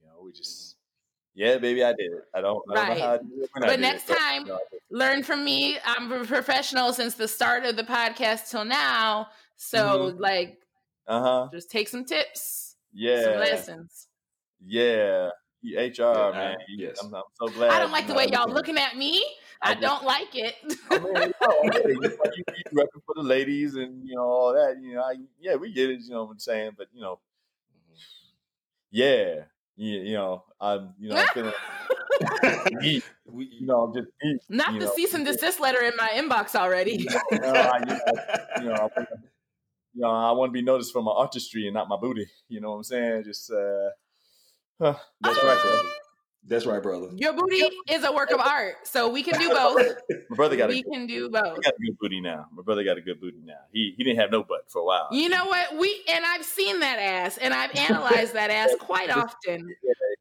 You 0.00 0.06
know, 0.06 0.22
we 0.22 0.30
just, 0.32 0.65
yeah, 1.36 1.58
baby, 1.58 1.84
I 1.84 1.92
did. 1.92 2.10
I 2.34 2.40
don't, 2.40 2.62
I 2.70 2.74
don't 2.74 2.88
Right. 2.88 2.98
know 2.98 3.04
how 3.04 3.12
I 3.12 3.18
did 3.18 3.26
it 3.44 3.50
when 3.52 3.62
I 3.64 3.66
But 3.68 3.80
next 3.80 4.10
it, 4.10 4.16
time- 4.18 4.42
you 4.42 4.48
know, 4.48 4.54
I 4.56 4.58
did 4.72 4.76
it. 4.78 4.82
Learn 4.90 5.22
from 5.22 5.44
me. 5.44 5.78
I'm 5.84 6.10
a 6.10 6.24
professional 6.24 6.92
since 6.92 7.14
the 7.14 7.28
start 7.28 7.64
of 7.64 7.76
the 7.76 7.84
podcast 7.84 8.50
till 8.50 8.64
now. 8.64 9.28
So 9.56 10.12
Mhm. 10.12 10.20
like 10.20 10.58
uh-huh, 11.06 11.48
just 11.52 11.70
take 11.70 11.88
some 11.88 12.04
tips, 12.04 12.76
some 12.90 12.98
yeah, 13.00 13.38
lessons. 13.38 14.08
yeah. 14.64 15.30
You 15.62 15.78
HR 15.78 15.92
Yeah, 16.14 16.30
man. 16.32 16.56
I, 16.58 16.64
yes. 16.76 17.02
I'm, 17.02 17.14
I'm 17.14 17.22
so 17.40 17.48
glad. 17.48 17.70
I 17.70 17.78
don't 17.80 17.90
like 17.92 18.06
the 18.06 18.14
way 18.14 18.26
y'all 18.28 18.48
looking 18.52 18.76
at 18.78 18.96
me. 18.96 19.24
I 19.62 19.70
I 19.70 19.74
don't 19.74 20.04
like 20.04 20.34
it. 20.36 20.54
I 20.90 20.98
mean, 20.98 21.12
no, 21.14 21.48
I 21.50 21.70
you, 21.86 21.98
you, 22.02 22.18
you 22.36 22.44
repping 22.78 23.02
for 23.06 23.14
the 23.16 23.22
ladies 23.22 23.74
and 23.74 24.06
you 24.06 24.14
know 24.14 24.22
all 24.24 24.52
that. 24.52 24.76
You 24.80 24.94
know, 24.94 25.02
I, 25.02 25.14
yeah, 25.40 25.56
we 25.56 25.72
get 25.72 25.90
it. 25.90 26.00
You 26.02 26.10
know 26.10 26.24
what 26.24 26.32
I'm 26.32 26.38
saying? 26.38 26.72
But 26.76 26.88
you 26.92 27.00
know, 27.00 27.18
yeah, 28.90 29.44
you, 29.76 30.00
you 30.00 30.14
know, 30.14 30.44
I'm, 30.60 30.94
you 30.98 31.10
know, 31.10 31.16
I'm 31.16 31.26
feeling. 31.34 31.52
You 33.28 33.66
know, 33.66 33.82
I'm 33.82 33.94
just, 33.94 34.08
Not 34.48 34.72
the 34.72 34.86
know. 34.86 34.92
cease 34.94 35.12
and 35.12 35.26
desist 35.26 35.60
letter 35.60 35.80
in 35.82 35.92
my 35.96 36.08
inbox 36.14 36.54
already. 36.54 36.92
you 37.32 37.38
know, 37.40 37.54
I, 37.54 37.78
you 38.60 38.66
know, 38.68 38.90
I, 38.96 39.00
you 39.92 40.02
know, 40.02 40.10
I 40.10 40.32
want 40.32 40.50
to 40.50 40.52
be 40.52 40.62
noticed 40.62 40.92
for 40.92 41.02
my 41.02 41.12
artistry 41.12 41.66
and 41.66 41.74
not 41.74 41.88
my 41.88 41.96
booty. 41.96 42.26
You 42.48 42.60
know 42.60 42.70
what 42.70 42.76
I'm 42.76 42.84
saying? 42.84 43.24
Just, 43.24 43.50
uh, 43.50 43.90
huh, 44.80 44.94
That's 45.20 45.42
right, 45.42 45.60
brother. 45.62 45.88
That's 46.48 46.64
right, 46.64 46.82
brother. 46.82 47.08
Your 47.16 47.32
booty 47.32 47.62
is 47.90 48.04
a 48.04 48.12
work 48.12 48.30
of 48.30 48.38
art, 48.40 48.74
so 48.86 49.08
we 49.08 49.22
can 49.22 49.38
do 49.38 49.48
both. 49.48 49.96
my 50.30 50.36
brother 50.36 50.56
got 50.56 50.70
a, 50.70 50.74
We 50.74 50.82
good, 50.82 50.92
can 50.92 51.06
do 51.06 51.28
both. 51.28 51.62
got 51.62 51.74
a 51.74 51.84
good 51.84 51.98
booty 52.00 52.20
now. 52.20 52.46
My 52.52 52.62
brother 52.62 52.84
got 52.84 52.98
a 52.98 53.00
good 53.00 53.20
booty 53.20 53.40
now. 53.44 53.58
He 53.72 53.94
he 53.96 54.04
didn't 54.04 54.20
have 54.20 54.30
no 54.30 54.44
butt 54.44 54.70
for 54.70 54.82
a 54.82 54.84
while. 54.84 55.08
You 55.10 55.28
know 55.28 55.46
what? 55.46 55.76
We 55.76 56.04
and 56.08 56.24
I've 56.24 56.44
seen 56.44 56.80
that 56.80 56.98
ass, 57.00 57.36
and 57.38 57.52
I've 57.52 57.74
analyzed 57.90 58.34
that 58.34 58.50
ass 58.50 58.70
quite 58.78 59.10
often. 59.10 59.74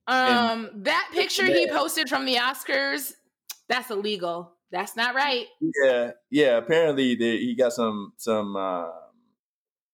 Um, 0.07 0.69
that 0.83 1.09
picture 1.13 1.45
he 1.45 1.67
posted 1.69 2.09
from 2.09 2.25
the 2.25 2.35
Oscars, 2.35 3.13
that's 3.67 3.89
illegal. 3.91 4.51
That's 4.71 4.95
not 4.95 5.15
right. 5.15 5.45
Yeah, 5.61 6.11
yeah. 6.31 6.57
Apparently, 6.57 7.15
the, 7.15 7.37
he 7.37 7.55
got 7.55 7.71
some 7.73 8.13
some 8.17 8.55
uh, 8.55 8.87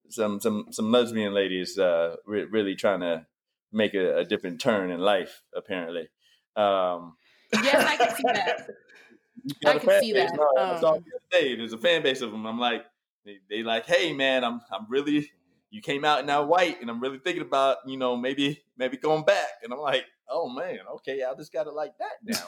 some 0.09 0.39
some 0.39 0.67
some 0.71 0.91
lesbian 0.91 1.33
ladies 1.33 1.77
uh, 1.77 2.15
re- 2.25 2.45
really 2.45 2.75
trying 2.75 3.01
to 3.01 3.25
make 3.71 3.93
a, 3.93 4.19
a 4.19 4.25
different 4.25 4.61
turn 4.61 4.91
in 4.91 4.99
life. 4.99 5.43
Apparently, 5.55 6.09
um, 6.55 7.15
Yes, 7.53 7.85
I 7.85 7.97
can 7.97 8.15
see 8.15 8.23
that. 8.23 8.67
I 9.65 9.77
can 9.79 9.99
see 10.01 10.13
that. 10.13 10.35
No, 10.35 10.49
I 10.57 10.79
saw 10.79 10.93
Um, 10.95 11.03
the 11.31 11.37
other. 11.39 11.55
There's 11.57 11.73
a 11.73 11.77
fan 11.77 12.01
base 12.03 12.21
of 12.21 12.31
them. 12.31 12.45
I'm 12.45 12.59
like, 12.59 12.85
they, 13.25 13.39
they 13.49 13.63
like, 13.63 13.85
hey 13.85 14.13
man, 14.13 14.43
I'm 14.43 14.61
I'm 14.71 14.85
really. 14.89 15.31
You 15.73 15.81
came 15.81 16.03
out 16.03 16.25
now 16.25 16.43
white, 16.43 16.81
and 16.81 16.89
I'm 16.89 16.99
really 16.99 17.17
thinking 17.19 17.41
about 17.41 17.77
you 17.87 17.97
know 17.97 18.15
maybe 18.17 18.61
maybe 18.77 18.97
going 18.97 19.23
back. 19.23 19.47
And 19.63 19.71
I'm 19.73 19.79
like, 19.79 20.05
oh 20.29 20.49
man, 20.49 20.79
okay, 20.95 21.23
I 21.23 21.33
just 21.35 21.51
got 21.53 21.67
it 21.67 21.73
like 21.73 21.93
that 21.99 22.17
now. 22.23 22.47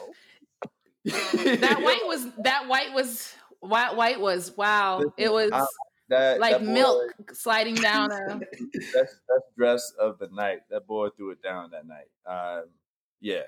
That 1.06 1.82
white 1.82 2.06
was 2.06 2.28
that 2.43 2.68
white 2.68 2.93
was 2.93 3.34
white 3.60 3.95
white 3.95 4.20
was 4.22 4.56
wow. 4.56 5.01
It 5.18 5.32
was 5.32 5.51
I- 5.51 5.66
That- 6.10 6.39
like 6.39 6.51
that 6.60 6.66
boy- 6.66 6.72
milk 6.72 7.12
sliding 7.34 7.76
down 7.76 8.12
a 8.12 8.18
that's 8.93 8.93
that's 8.93 9.47
dress 9.58 9.91
of 9.99 10.18
the 10.20 10.28
night. 10.32 10.60
That 10.70 10.86
boy 10.88 11.10
threw 11.10 11.32
it 11.32 11.41
down 11.41 11.72
that 11.72 11.86
night. 11.88 12.08
Um, 12.26 12.66
yeah, 13.20 13.43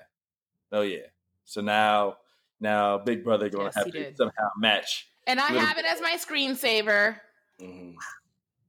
oh 0.72 0.82
yeah. 0.82 1.06
So 1.44 1.60
now, 1.60 2.16
now 2.60 2.98
Big 2.98 3.22
Brother 3.24 3.48
gonna 3.48 3.64
Yes, 3.66 3.74
have 3.76 3.84
to 3.86 3.90
did. 3.92 4.16
somehow 4.16 4.48
match. 4.58 5.08
and 5.26 5.40
I 5.40 5.48
Little- 5.52 5.66
have 5.66 5.78
it 5.78 5.84
as 5.84 6.00
my 6.00 6.12
screensaver. 6.16 7.20
Mhm. 7.60 7.94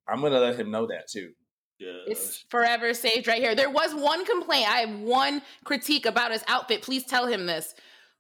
I'm 0.08 0.22
gonna 0.22 0.40
let 0.40 0.60
him 0.60 0.72
know 0.72 0.86
that 0.88 1.08
too. 1.08 1.34
Yeah. 1.80 1.92
It's 2.08 2.40
forever 2.50 2.94
saved 2.96 3.28
right 3.28 3.42
here. 3.42 3.54
There 3.54 3.70
was 3.70 3.94
one 3.94 4.26
complaint. 4.26 4.68
I 4.68 4.80
have 4.80 5.00
one 5.00 5.42
critique 5.64 6.06
about 6.08 6.32
his 6.32 6.44
outfit. 6.48 6.82
Please 6.82 7.06
tell 7.06 7.28
him 7.28 7.46
this. 7.46 7.76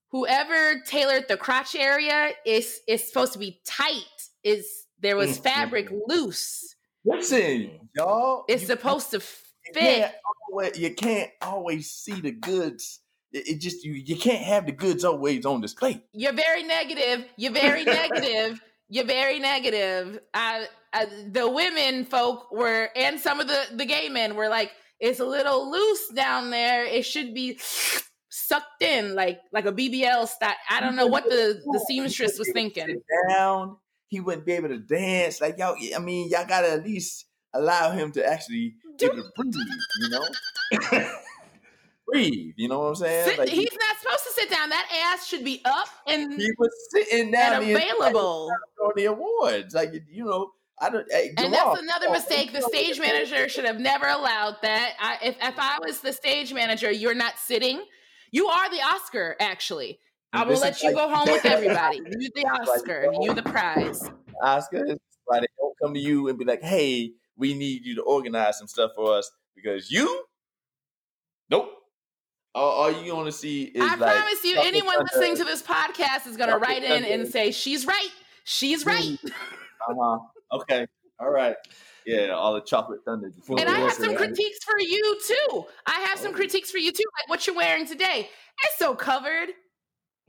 Whoever 0.10 0.80
tailored 0.82 1.28
the 1.28 1.38
crotch 1.38 1.74
area 1.76 2.34
is 2.46 2.82
is 2.88 3.06
supposed 3.08 3.34
to 3.34 3.40
be 3.40 3.60
tight. 3.66 4.30
Is 4.44 4.86
there 5.00 5.16
was 5.18 5.40
Mm, 5.40 5.44
fabric 5.44 5.90
loose. 6.08 6.76
Listen, 7.04 7.90
y'all. 7.96 8.46
It's 8.48 8.66
supposed 8.68 9.12
to 9.12 9.18
you 9.18 9.74
fit. 9.74 9.76
can't 9.76 10.16
always, 10.50 10.78
you 10.80 10.94
can't 10.96 11.32
always 11.42 11.90
see 11.92 12.20
the 12.22 12.32
goods. 12.32 13.00
It, 13.32 13.48
it 13.48 13.62
just 13.62 13.84
you 13.84 13.94
you 13.94 14.16
can't 14.18 14.44
have 14.44 14.66
the 14.66 14.72
goods 14.72 15.04
always 15.04 15.46
on 15.46 15.62
display. 15.62 16.04
You're 16.14 16.34
very 16.34 16.64
negative. 16.64 17.26
You're 17.38 17.54
very 17.54 17.84
negative. 17.86 18.62
You're 18.90 19.06
very 19.06 19.40
negative. 19.40 20.20
Uh, 20.34 20.64
uh, 20.94 21.06
the 21.32 21.50
women 21.50 22.06
folk 22.06 22.52
were, 22.52 22.90
and 22.96 23.20
some 23.20 23.40
of 23.40 23.48
the 23.48 23.66
the 23.74 23.86
gay 23.86 24.10
men 24.10 24.36
were 24.36 24.50
like, 24.50 24.72
it's 25.00 25.20
a 25.20 25.26
little 25.26 25.70
loose 25.70 26.10
down 26.10 26.50
there. 26.50 26.86
It 26.86 27.06
should 27.06 27.34
be 27.34 27.60
sucked 28.30 28.82
in, 28.82 29.16
like 29.16 29.40
like 29.52 29.66
a 29.66 29.72
BBL 29.72 30.28
style. 30.28 30.56
I 30.70 30.80
don't 30.80 30.96
know 30.96 31.08
what 31.08 31.26
the 31.26 31.62
the 31.66 31.86
seamstress 31.88 32.40
was 32.40 32.50
thinking. 32.54 33.02
Down. 33.30 33.78
He 34.10 34.22
wouldn't 34.22 34.46
be 34.46 34.54
able 34.54 34.70
to 34.70 34.80
dance. 34.80 35.42
Like 35.42 35.58
y'all, 35.58 35.76
I 35.96 36.00
mean, 36.00 36.30
y'all 36.30 36.48
gotta 36.48 36.72
at 36.72 36.84
least 36.84 37.26
allow 37.54 37.92
him 37.92 38.12
to 38.14 38.26
actually 38.26 38.76
able 39.02 39.16
to 39.16 39.30
breathe. 39.36 39.54
You 40.00 40.10
know, 40.10 40.26
breathe. 42.08 42.54
You 42.58 42.68
know 42.68 42.80
what 42.80 42.88
I'm 42.90 42.96
saying? 42.96 43.30
Sit, 43.30 43.40
Like, 43.40 43.50
he's 43.50 43.70
not 43.80 43.98
supposed 44.00 44.24
to 44.24 44.32
sit 44.32 44.50
down. 44.50 44.70
That 44.70 45.14
ass 45.14 45.28
should 45.28 45.44
be 45.44 45.62
up 45.66 45.88
and 46.08 46.34
he 46.34 46.50
was 46.58 46.70
sitting 46.92 47.32
down 47.32 47.64
and 47.64 47.72
available. 47.72 48.50
on 48.84 48.92
the 48.96 49.06
awards. 49.06 49.74
Like 49.76 49.94
you 50.10 50.26
know, 50.26 50.52
I 50.80 50.90
don't. 50.90 51.06
Hey, 51.12 51.30
And 51.30 51.40
Jamal, 51.54 51.74
that's 51.74 51.82
another 51.82 52.08
on, 52.08 52.14
mistake. 52.14 52.54
The 52.54 52.62
stage 52.62 53.00
manager 53.00 53.50
should 53.50 53.66
have 53.66 53.80
never 53.80 54.08
allowed 54.08 54.58
that. 54.62 54.94
I, 55.00 55.18
if 55.28 55.36
if 55.42 55.56
I 55.58 55.80
was 55.86 56.00
the 56.02 56.14
stage 56.14 56.54
manager, 56.54 56.92
you're 56.92 57.16
not 57.16 57.38
sitting. 57.38 57.84
You 58.32 58.48
are 58.48 58.70
the 58.70 58.82
Oscar, 58.82 59.36
actually. 59.40 60.00
I 60.34 60.44
will 60.44 60.60
let 60.60 60.84
you 60.84 60.90
like- 60.94 60.98
go 60.98 61.16
home 61.16 61.32
with 61.32 61.46
everybody. 61.46 61.98
You 61.98 62.30
the 62.36 62.46
Oscar. 62.46 63.12
You 63.22 63.34
the 63.34 63.44
prize. 63.44 64.04
Oscar 64.42 64.86
is 64.86 64.98
they 65.32 65.48
don't 65.58 65.76
come 65.82 65.94
to 65.94 66.00
you 66.00 66.28
and 66.30 66.38
be 66.38 66.46
like, 66.46 66.62
"Hey, 66.62 67.12
we 67.36 67.54
need 67.54 67.86
you 67.86 67.96
to 67.96 68.02
organize 68.02 68.58
some 68.58 68.68
stuff 68.68 68.92
for 68.96 69.14
us," 69.18 69.30
because 69.56 69.92
you, 69.92 70.24
nope. 71.50 71.70
All, 72.58 72.70
all 72.72 73.04
you 73.04 73.16
want 73.16 73.28
to 73.28 73.32
see 73.32 73.64
is 73.66 73.82
I 73.84 73.96
like 73.96 74.16
promise 74.16 74.44
you, 74.44 74.60
anyone 74.60 74.96
thunder. 74.96 75.10
listening 75.14 75.38
to 75.38 75.44
this 75.44 75.62
podcast 75.62 76.26
is 76.28 76.38
going 76.38 76.50
to 76.50 76.58
write 76.58 76.84
in 76.84 77.06
and 77.06 77.28
say, 77.28 77.52
"She's 77.52 77.86
right. 77.86 78.10
She's 78.46 78.86
right." 78.86 79.18
Uh-huh. 79.90 80.20
Okay. 80.54 80.88
All 81.20 81.30
right. 81.30 81.56
Yeah, 82.06 82.30
all 82.30 82.54
the 82.56 82.62
chocolate 82.62 83.02
thunder. 83.06 83.32
Well, 83.48 83.60
And 83.60 83.70
I 83.70 83.80
have 83.80 83.94
some 83.94 84.16
critiques 84.16 84.64
for 84.64 84.80
you 84.80 85.20
too. 85.28 85.66
I 85.86 86.00
have 86.08 86.20
Oh. 86.20 86.24
some 86.24 86.34
critiques 86.34 86.72
for 86.72 86.78
you 86.78 86.92
too, 86.92 87.04
like 87.20 87.30
what 87.30 87.46
you're 87.46 87.56
wearing 87.56 87.86
today. 87.86 88.30
It's 88.64 88.78
so 88.80 88.96
covered. 88.96 89.50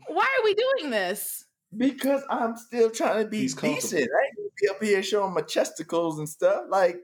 Why 0.09 0.25
are 0.25 0.45
we 0.45 0.55
doing 0.55 0.91
this? 0.91 1.45
Because 1.77 2.23
I'm 2.31 2.57
still 2.57 2.91
trying 2.91 3.25
to 3.25 3.31
be 3.31 3.41
He's 3.41 3.55
comfortable. 3.55 3.81
decent. 3.81 4.01
I 4.03 4.25
ain't 4.27 4.37
gonna 4.37 4.49
be 4.61 4.69
up 4.69 4.83
here 4.83 5.03
showing 5.03 5.35
my 5.35 5.43
chesticles 5.43 6.19
and 6.19 6.29
stuff. 6.29 6.65
Like, 6.69 6.97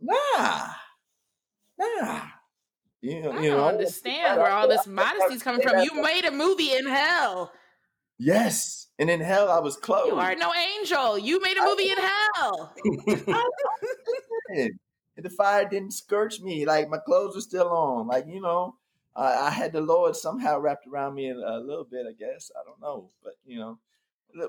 nah, 0.00 0.68
nah. 1.78 2.22
You 3.06 3.22
know, 3.22 3.30
I 3.30 3.40
you 3.40 3.50
don't 3.50 3.58
know, 3.58 3.68
understand 3.68 4.38
where 4.38 4.50
all 4.50 4.68
this 4.68 4.86
modesty 4.86 5.34
is 5.34 5.42
coming 5.42 5.62
from. 5.62 5.82
You 5.82 6.02
made 6.02 6.24
a 6.24 6.32
movie 6.32 6.72
in 6.72 6.86
hell. 6.86 7.52
Yes, 8.18 8.88
and 8.98 9.08
in 9.08 9.20
hell 9.20 9.50
I 9.50 9.60
was 9.60 9.76
close. 9.76 10.08
You 10.08 10.16
are 10.16 10.34
no 10.34 10.52
angel. 10.54 11.18
You 11.18 11.40
made 11.40 11.56
a 11.56 11.64
movie 11.64 11.90
in 11.90 11.98
hell. 12.34 12.74
and 14.48 14.70
the 15.16 15.30
fire 15.30 15.68
didn't 15.68 15.92
scorch 15.92 16.40
me. 16.40 16.66
Like 16.66 16.88
my 16.88 16.98
clothes 16.98 17.34
were 17.34 17.40
still 17.42 17.68
on. 17.68 18.08
Like 18.08 18.26
you 18.26 18.40
know, 18.40 18.74
uh, 19.14 19.36
I 19.40 19.50
had 19.50 19.72
the 19.72 19.80
Lord 19.80 20.16
somehow 20.16 20.58
wrapped 20.58 20.86
around 20.86 21.14
me 21.14 21.28
a, 21.28 21.34
a 21.36 21.60
little 21.60 21.86
bit. 21.88 22.06
I 22.08 22.12
guess 22.12 22.50
I 22.58 22.64
don't 22.64 22.80
know, 22.80 23.10
but 23.22 23.34
you 23.44 23.58
know, 23.58 23.78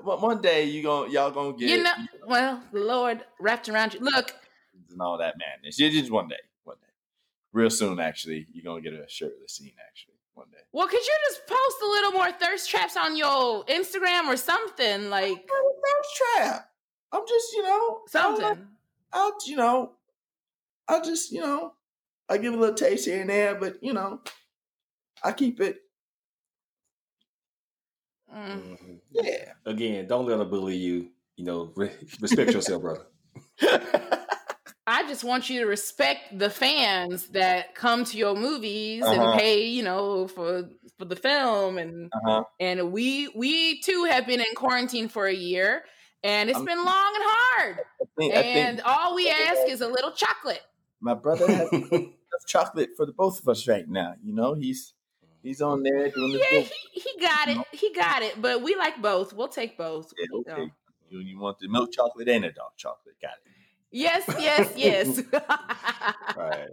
one 0.02 0.20
one 0.20 0.40
day 0.40 0.64
you 0.64 0.82
going 0.82 1.12
y'all 1.12 1.30
gonna 1.30 1.52
get 1.52 1.68
You 1.68 1.82
know, 1.82 1.92
it 1.96 2.20
well, 2.26 2.62
the 2.72 2.80
Lord 2.80 3.24
wrapped 3.38 3.68
around 3.68 3.94
you. 3.94 4.00
Look, 4.00 4.34
and 4.90 5.00
all 5.00 5.18
that 5.18 5.36
madness. 5.38 5.78
It's 5.78 5.94
just 5.94 6.10
one 6.10 6.28
day, 6.28 6.36
real 7.58 7.70
soon. 7.70 8.00
Actually, 8.00 8.46
you're 8.52 8.64
gonna 8.64 8.80
get 8.80 8.92
a 8.94 9.04
shirtless 9.08 9.56
scene. 9.56 9.72
Actually, 9.86 10.14
one 10.34 10.46
day. 10.50 10.58
well, 10.72 10.86
could 10.86 11.00
you 11.00 11.16
just 11.28 11.46
post 11.46 11.76
a 11.82 11.86
little 11.86 12.12
more 12.12 12.30
thirst 12.32 12.70
traps 12.70 12.96
on 12.96 13.16
your 13.16 13.64
Instagram 13.66 14.24
or 14.28 14.36
something? 14.36 15.10
Like 15.10 15.46
Thirst 15.48 16.22
trap. 16.36 16.70
I'm 17.12 17.22
just 17.26 17.52
you 17.52 17.62
know 17.62 17.88
I'll, 17.88 18.02
something. 18.08 18.66
I'll 19.12 19.36
you 19.46 19.56
know 19.56 19.92
I'll 20.88 21.02
just 21.04 21.32
you 21.32 21.40
know 21.40 21.72
I 22.28 22.38
give 22.38 22.54
a 22.54 22.56
little 22.56 22.74
taste 22.74 23.06
here 23.06 23.20
and 23.20 23.30
there, 23.30 23.54
but 23.54 23.82
you 23.82 23.92
know 23.92 24.20
I 25.22 25.32
keep 25.32 25.60
it. 25.60 25.78
Mm. 28.34 28.78
Mhm. 28.78 28.98
Yeah. 29.10 29.52
Again, 29.64 30.06
don't 30.06 30.26
let 30.26 30.38
her 30.38 30.44
bully 30.44 30.76
you. 30.76 31.10
You 31.36 31.44
know, 31.44 31.72
respect 32.20 32.52
yourself, 32.52 32.82
brother. 32.82 33.06
I 34.88 35.06
just 35.06 35.22
want 35.22 35.50
you 35.50 35.60
to 35.60 35.66
respect 35.66 36.38
the 36.38 36.48
fans 36.50 37.28
that 37.28 37.74
come 37.74 38.04
to 38.06 38.16
your 38.16 38.34
movies 38.34 39.02
Uh-huh. 39.04 39.22
and 39.32 39.38
pay, 39.38 39.66
you 39.66 39.82
know, 39.82 40.26
for 40.28 40.68
for 40.98 41.04
the 41.04 41.16
film 41.16 41.78
and 41.78 42.10
uh-huh. 42.12 42.44
and 42.58 42.90
we 42.92 43.28
we 43.36 43.80
too 43.82 44.04
have 44.10 44.26
been 44.26 44.40
in 44.40 44.54
quarantine 44.56 45.08
for 45.08 45.26
a 45.26 45.34
year 45.34 45.84
and 46.24 46.48
it's 46.50 46.56
I'm- 46.56 46.64
been 46.66 46.78
long 46.84 47.12
and 47.14 47.24
hard. 47.26 47.78
I 48.00 48.04
think, 48.16 48.34
I 48.34 48.40
And 48.40 48.78
think 48.78 48.88
all 48.88 49.14
we 49.14 49.28
ask 49.30 49.60
is 49.68 49.80
a 49.80 49.88
little 49.88 50.10
chocolate. 50.12 50.62
my 51.00 51.14
brother 51.14 51.46
has 51.72 52.44
chocolate 52.46 52.90
for 52.96 53.06
the 53.06 53.12
both 53.12 53.40
of 53.40 53.48
us 53.48 53.68
right 53.68 53.88
now. 53.88 54.14
You 54.22 54.34
know, 54.34 54.54
he's 54.54 54.94
he's 55.42 55.60
on 55.62 55.82
there 55.82 56.10
doing 56.10 56.32
Yeah, 56.32 56.60
he, 56.60 57.00
he 57.00 57.20
got 57.20 57.48
it. 57.48 57.58
He 57.72 57.92
got 57.92 58.22
it. 58.22 58.40
But 58.40 58.62
we 58.62 58.74
like 58.74 59.00
both. 59.02 59.32
We'll 59.32 59.48
take 59.48 59.76
both. 59.78 60.12
Yeah, 60.18 60.26
you 60.32 60.44
okay. 60.48 60.72
You, 61.10 61.20
you 61.20 61.38
want 61.38 61.58
the 61.60 61.68
milk 61.68 61.92
chocolate 61.92 62.28
and 62.28 62.44
the 62.44 62.50
dark 62.50 62.76
chocolate. 62.76 63.14
Got 63.22 63.32
it. 63.46 63.52
Yes, 63.90 64.24
yes, 64.38 64.72
yes. 64.76 65.22
right. 66.36 66.68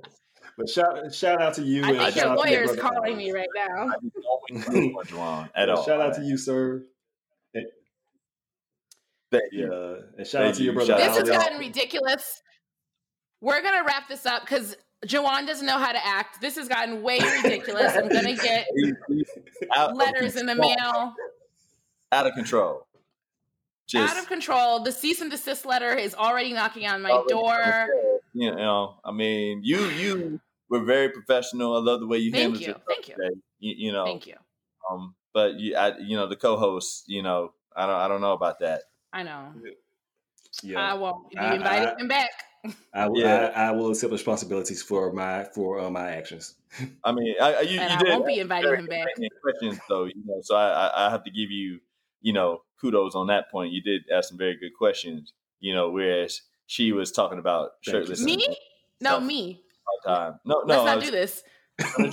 But 0.58 0.70
shout 0.70 1.14
shout 1.14 1.42
out 1.42 1.54
to 1.56 1.64
you. 1.64 1.84
I 1.84 1.90
and 1.90 1.98
think 1.98 2.14
shout 2.16 2.26
your 2.28 2.36
lawyer 2.36 2.64
is 2.64 2.76
calling 2.80 2.98
Alex. 3.14 3.18
me 3.18 3.32
right 3.32 3.48
now. 3.56 3.88
I 3.88 3.94
just 4.02 4.16
don't 4.16 4.94
want 4.94 5.08
to 5.08 5.14
Juwan 5.14 5.50
at 5.56 5.70
all. 5.70 5.84
Shout 5.86 6.00
out 6.02 6.14
to 6.16 6.22
you, 6.24 6.38
sir. 6.38 6.84
Thank 9.32 9.44
you. 9.52 9.70
Yeah, 9.72 10.02
and 10.18 10.28
shout 10.28 10.42
Thank 10.44 10.50
out 10.54 10.58
to 10.58 10.64
your 10.64 10.74
brother. 10.74 10.96
This 10.96 11.18
has 11.18 11.30
gotten 11.30 11.58
ridiculous. 11.60 12.42
We're 13.42 13.62
gonna 13.62 13.84
wrap 13.84 14.08
this 14.08 14.26
up 14.26 14.42
because 14.44 14.78
Juwan 15.06 15.46
doesn't 15.46 15.66
know 15.66 15.78
how 15.78 15.92
to 15.92 16.06
act. 16.06 16.40
This 16.42 16.56
has 16.56 16.68
gotten 16.70 17.02
way 17.02 17.20
ridiculous. 17.44 17.96
I'm 17.96 18.08
gonna 18.08 18.36
get 18.36 18.68
He's- 18.76 18.94
he's 19.10 19.30
out 19.76 19.92
of 19.92 19.98
letters 19.98 20.36
in 20.36 20.46
the 20.46 20.56
mail. 20.56 21.14
Out 22.12 22.28
of 22.28 22.34
control. 22.34 22.86
Just 23.88 24.16
out 24.16 24.22
of 24.22 24.28
control. 24.28 24.80
The 24.84 24.92
cease 24.92 25.22
and 25.22 25.30
desist 25.30 25.66
letter 25.66 25.94
is 25.94 26.16
already 26.16 26.54
knocking 26.54 26.88
on 26.88 27.02
my 27.02 27.24
door. 27.28 27.88
You 28.34 28.54
know, 28.56 29.00
I 29.06 29.12
mean, 29.12 29.62
you 29.64 29.86
you 29.90 30.40
were 30.70 30.84
very 30.84 31.10
professional. 31.10 31.76
I 31.76 31.80
love 31.80 32.00
the 32.00 32.08
way 32.08 32.18
you 32.18 32.32
Thank 32.32 32.42
handled 32.42 32.62
you. 32.62 32.68
yourself 32.68 32.84
Thank 32.88 33.08
you. 33.10 33.16
today. 33.16 33.36
You, 33.60 33.74
you 33.78 33.92
know, 33.94 34.06
Thank 34.06 34.28
you. 34.28 34.36
um, 34.90 35.16
but 35.34 35.56
you, 35.60 35.76
I, 35.76 35.98
you 36.00 36.18
know, 36.18 36.28
the 36.28 36.36
co-host, 36.36 37.04
you 37.08 37.22
know, 37.24 37.54
I 37.76 37.86
don't, 37.86 37.96
I 37.96 38.08
don't 38.08 38.22
know 38.22 38.34
about 38.34 38.60
that. 38.60 38.82
I 39.14 39.24
know. 39.24 39.54
Yeah. 40.64 40.80
I 40.80 40.94
won't 40.96 41.30
be 41.30 41.38
I- 41.38 41.56
inviting 41.56 42.00
him 42.00 42.08
back. 42.08 42.30
I, 42.94 43.08
will- 43.08 43.22
Yeah. 43.22 43.52
I, 43.56 43.68
I 43.68 43.72
will 43.72 43.92
accept 43.92 44.12
responsibilities 44.12 44.82
for 44.82 45.14
my 45.14 45.44
for 45.54 45.80
uh, 45.80 45.90
my 45.92 46.10
actions. 46.12 46.56
I 47.04 47.12
mean, 47.12 47.36
I, 47.40 47.54
I- 47.54 47.62
you, 47.62 47.80
And 47.80 47.92
you 47.92 47.96
I 47.98 48.00
did 48.00 48.10
won't 48.10 48.26
be 48.26 48.34
ask 48.34 48.42
inviting 48.42 48.76
him 48.76 48.86
back. 48.88 49.08
Questions, 49.44 49.80
though, 49.88 50.06
you 50.06 50.24
know, 50.26 50.40
so 50.42 50.56
I, 50.56 50.88
I, 50.88 51.08
I 51.08 51.10
have 51.12 51.24
to 51.26 51.32
give 51.32 51.52
you, 51.52 51.80
you 52.26 52.34
know, 52.34 52.62
kudos 52.82 53.14
on 53.14 53.28
that 53.28 53.52
point. 53.52 53.72
You 53.72 53.84
did 53.84 54.02
ask 54.12 54.30
some 54.30 54.38
very 54.38 54.58
good 54.58 54.72
questions, 54.76 55.32
you 55.60 55.76
know, 55.76 55.92
whereas 55.92 56.42
she 56.66 56.92
was 56.92 57.12
talking 57.12 57.38
about 57.38 57.70
shirtless 57.82 58.24
Me? 58.24 58.58
No, 59.00 59.20
me. 59.20 59.62
all 59.88 60.16
time. 60.16 60.40
No, 60.44 60.62
no, 60.62 60.66
Let's 60.66 60.82
I 60.82 60.86
not 60.86 60.96
was 60.96 61.06
do 61.06 61.12
this. 61.12 61.44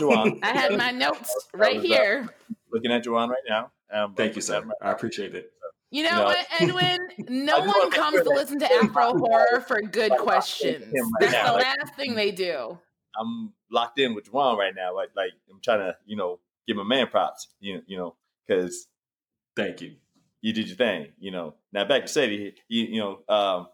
Juwan. 0.01 0.39
I 0.43 0.49
had 0.49 0.77
my 0.77 0.91
notes 0.91 1.35
right 1.55 1.77
was, 1.77 1.85
uh, 1.85 1.89
here. 1.89 2.29
looking 2.71 2.93
at 2.93 3.05
Juwan 3.05 3.29
right 3.29 3.39
now. 3.49 3.71
Um, 3.91 4.15
Thank 4.15 4.37
you, 4.37 4.43
looking 4.43 4.55
at 4.57 4.63
sir. 4.65 4.71
I 4.83 4.91
appreciate 4.93 5.35
it. 5.35 5.51
You 5.91 6.03
know 6.05 6.11
you 6.11 6.17
know, 6.17 6.25
what, 6.25 6.47
Edwin? 6.61 6.99
No 7.31 7.55
I 7.55 7.61
just 7.61 7.67
wanna 7.69 7.79
one 7.79 7.91
comes 7.91 8.19
to 8.19 8.25
that- 8.25 8.31
listen 8.35 8.59
to 8.59 8.71
Afro 8.73 9.17
horror 9.19 9.61
for 9.67 9.81
good 9.81 10.13
questions. 10.19 10.85
him 10.93 11.05
right 11.15 11.21
That's 11.21 11.33
now, 11.33 11.47
the 11.47 11.53
like- 11.55 11.79
last 11.79 11.95
thing 11.97 12.15
they 12.15 12.31
do. 12.33 12.79
I'm 13.19 13.53
locked 13.71 13.99
in 13.99 14.15
with 14.15 14.31
Juwan 14.31 14.57
right 14.59 14.75
now. 14.75 14.95
Like, 14.95 15.11
like 15.17 15.31
I'm 15.51 15.61
trying 15.63 15.81
to, 15.81 15.97
you 16.05 16.17
know, 16.17 16.39
give 16.67 16.77
my 16.77 16.83
man 16.85 17.07
props. 17.07 17.49
You 17.61 17.77
know, 17.77 17.81
you 17.87 17.97
know, 17.99 18.17
because 18.47 18.87
Thank 19.57 19.81
you. 19.81 19.97
you 20.41 20.53
did 20.53 20.69
your 20.69 20.77
thing. 20.77 21.09
You 21.19 21.31
know. 21.31 21.55
Now 21.73 21.85
back 21.85 22.03
to 22.03 22.09
Sadie. 22.09 22.55
You, 22.69 22.85
you 22.85 23.01
know, 23.01 23.35
um, 23.35 23.67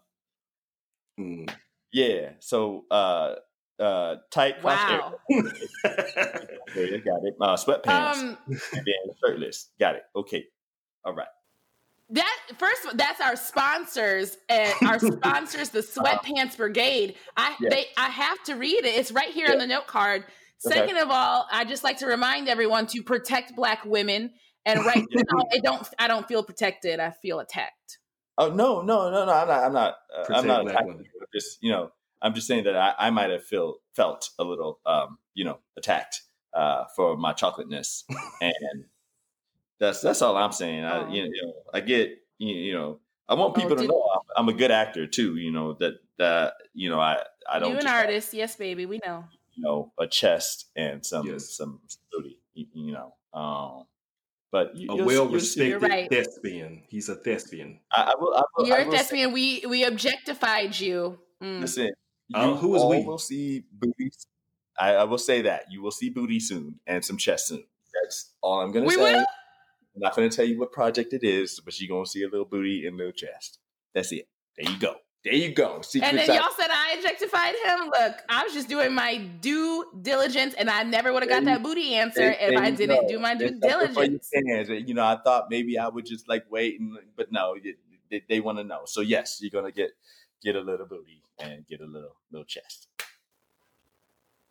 Mm. 1.19 1.53
yeah. 1.91 2.31
So, 2.39 2.85
uh, 2.89 3.35
uh, 3.77 4.15
tight. 4.31 4.61
crotch. 4.61 5.01
Wow. 5.01 5.15
Okay, 6.71 6.99
got 6.99 7.23
it. 7.23 7.35
Uh, 7.41 7.55
sweatpants 7.55 8.15
Um, 8.19 8.37
and 8.47 8.59
then 8.85 9.15
shirtless. 9.23 9.69
Got 9.79 9.95
it. 9.95 10.03
Okay. 10.15 10.45
All 11.03 11.13
right. 11.15 11.27
that 12.11 12.37
first, 12.57 12.85
that's 12.95 13.19
our 13.21 13.35
sponsors, 13.35 14.37
and 14.49 14.71
our 14.87 14.99
sponsors, 15.13 15.69
the 15.69 15.79
Sweatpants 15.81 16.55
Brigade. 16.57 17.15
I 17.35 17.55
Yeah. 17.59 17.69
they, 17.69 17.85
I 17.97 18.09
have 18.09 18.41
to 18.45 18.55
read 18.55 18.85
it. 18.85 18.95
It's 18.95 19.11
right 19.11 19.29
here 19.31 19.51
on 19.51 19.57
the 19.57 19.67
note 19.67 19.87
card. 19.87 20.23
Okay. 20.65 20.75
Second 20.75 20.97
of 20.97 21.09
all, 21.09 21.47
I 21.51 21.65
just 21.65 21.83
like 21.83 21.97
to 21.99 22.05
remind 22.05 22.47
everyone 22.49 22.85
to 22.87 23.01
protect 23.03 23.55
Black 23.55 23.83
women. 23.85 24.31
And 24.65 24.85
right 24.85 25.05
now, 25.11 25.43
I 25.53 25.57
don't, 25.59 25.87
I 25.97 26.07
don't 26.07 26.27
feel 26.27 26.43
protected. 26.43 26.99
I 26.99 27.11
feel 27.11 27.39
attacked. 27.39 27.99
Oh 28.37 28.49
no, 28.49 28.81
no, 28.81 29.09
no, 29.11 29.25
no. 29.25 29.31
I'm 29.33 29.47
not. 29.47 29.63
I'm 29.63 29.73
not. 29.73 29.95
Uh, 30.15 30.33
I'm 30.33 30.47
not 30.47 30.61
black 30.63 30.73
attacking 30.75 30.87
women. 30.87 31.05
you. 31.05 31.25
Just 31.33 31.57
you 31.61 31.71
know, 31.71 31.91
I'm 32.21 32.33
just 32.33 32.47
saying 32.47 32.63
that 32.65 32.75
I, 32.77 32.93
I 32.97 33.09
might 33.09 33.29
have 33.31 33.43
feel 33.43 33.75
felt 33.93 34.29
a 34.39 34.43
little, 34.43 34.79
um, 34.85 35.17
you 35.33 35.43
know, 35.43 35.59
attacked 35.77 36.21
uh, 36.53 36.85
for 36.95 37.17
my 37.17 37.33
chocolateness, 37.33 38.05
and 38.41 38.85
that's 39.79 40.01
that's 40.01 40.21
all 40.21 40.37
I'm 40.37 40.51
saying. 40.51 40.83
I, 40.83 41.05
Oh. 41.05 41.09
you 41.11 41.23
know, 41.29 41.53
I 41.73 41.81
get 41.81 42.11
you, 42.37 42.55
you 42.55 42.73
know, 42.73 42.99
I 43.27 43.33
want 43.35 43.57
Oh, 43.57 43.61
people 43.61 43.75
to 43.77 43.87
know 43.87 44.09
I'm, 44.13 44.21
I'm 44.47 44.49
a 44.55 44.57
good 44.57 44.71
actor 44.71 45.05
too. 45.07 45.35
You 45.35 45.51
know 45.51 45.73
that 45.73 45.95
that 46.17 46.53
you 46.73 46.89
know 46.89 46.99
I 46.99 47.23
I 47.49 47.59
don't 47.59 47.71
You 47.71 47.75
an 47.77 47.81
just 47.83 47.93
have, 47.93 48.05
artist, 48.05 48.33
yes, 48.33 48.55
baby. 48.55 48.85
We 48.85 48.99
know. 49.05 49.25
you 49.53 49.63
know 49.63 49.91
a 49.99 50.07
chest 50.07 50.67
and 50.75 51.05
some 51.05 51.27
Yes. 51.27 51.49
some 51.55 51.81
booty. 52.11 52.39
You, 52.53 52.65
you 52.73 52.93
know, 52.93 53.15
um, 53.33 53.85
but 54.51 54.75
you, 54.75 54.89
A 54.89 55.03
well-respected 55.05 55.81
right. 55.81 56.09
thespian. 56.09 56.83
He's 56.89 57.09
a 57.09 57.15
thespian. 57.15 57.79
I, 57.95 58.11
I 58.11 58.13
will. 58.19 58.33
I 58.35 58.43
will, 58.57 58.67
You're 58.67 58.77
I 58.77 58.81
a 58.81 58.85
will 58.85 58.91
say- 58.93 58.97
thespian. 58.97 59.31
We 59.31 59.63
we 59.67 59.83
objectified 59.85 60.79
you. 60.79 61.19
Mm. 61.43 61.61
Listen, 61.61 61.91
you 62.27 62.37
Uh, 62.39 62.55
who 62.55 62.75
is 62.75 62.81
all 62.81 62.89
we? 62.89 63.03
will 63.03 63.17
see 63.17 63.63
booties. 63.71 64.25
I, 64.79 64.95
I 64.95 65.03
will 65.03 65.17
say 65.17 65.41
that 65.43 65.65
you 65.71 65.81
will 65.81 65.91
see 65.91 66.09
booty 66.09 66.39
soon 66.39 66.79
and 66.87 67.03
some 67.03 67.17
chest 67.17 67.47
soon. 67.47 67.63
That's 68.01 68.31
all 68.41 68.61
I'm 68.61 68.71
gonna 68.71 68.85
We 68.85 68.95
say. 68.95 69.01
will? 69.13 69.19
I'm 69.19 69.25
not 70.01 70.15
gonna 70.15 70.29
tell 70.29 70.45
you 70.45 70.59
what 70.59 70.71
project 70.71 71.13
it 71.13 71.23
is, 71.23 71.59
but 71.59 71.79
you're 71.79 71.89
gonna 71.95 72.05
see 72.05 72.23
a 72.23 72.29
little 72.29 72.45
booty 72.45 72.85
and 72.85 72.95
a 72.95 72.97
little 72.97 73.11
chest. 73.11 73.59
That's 73.93 74.11
it. 74.11 74.27
There 74.57 74.71
you 74.71 74.79
go. 74.79 74.95
There 75.25 75.33
you 75.33 75.53
go. 75.53 75.81
Secret 75.81 76.07
and 76.07 76.17
then 76.17 76.27
y'all 76.27 76.51
said 76.57 76.69
I 76.71 76.93
objectified 76.97 77.53
him. 77.65 77.87
Look, 77.87 78.17
I 78.29 78.43
was 78.43 78.53
just 78.53 78.69
doing 78.69 78.93
my 78.93 79.17
due 79.41 79.85
diligence, 80.01 80.53
and 80.53 80.69
I 80.69 80.83
never 80.83 81.11
would 81.11 81.23
have 81.23 81.29
got 81.29 81.43
that 81.43 81.61
booty 81.61 81.95
answer 81.95 82.21
there, 82.21 82.37
if 82.39 82.49
there 82.51 82.61
I 82.61 82.71
didn't 82.71 83.01
go. 83.01 83.07
do 83.07 83.19
my 83.19 83.35
due 83.35 83.59
diligence. 83.59 84.31
You 84.33 84.93
know, 84.93 85.03
I 85.03 85.17
thought 85.17 85.47
maybe 85.49 85.77
I 85.77 85.89
would 85.89 86.05
just 86.05 86.29
like 86.29 86.45
wait, 86.49 86.79
and 86.79 86.97
but 87.17 87.33
no, 87.33 87.57
they, 88.09 88.23
they 88.29 88.39
want 88.39 88.59
to 88.59 88.63
know. 88.63 88.83
So 88.85 89.01
yes, 89.01 89.39
you're 89.41 89.51
gonna 89.51 89.73
get 89.73 89.91
get 90.41 90.55
a 90.55 90.61
little 90.61 90.85
booty 90.85 91.21
and 91.37 91.67
get 91.67 91.81
a 91.81 91.85
little 91.85 92.15
little 92.31 92.45
chest. 92.45 92.87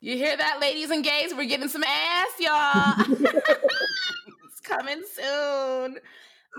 You 0.01 0.17
hear 0.17 0.37
that, 0.37 0.61
ladies 0.61 0.91
and 0.91 1.03
gays? 1.03 1.35
We're 1.35 1.49
getting 1.49 1.69
some 1.69 1.83
ass, 1.83 2.29
y'all. 2.39 3.17
it's 3.21 4.61
coming 4.63 5.03
soon. 5.13 5.99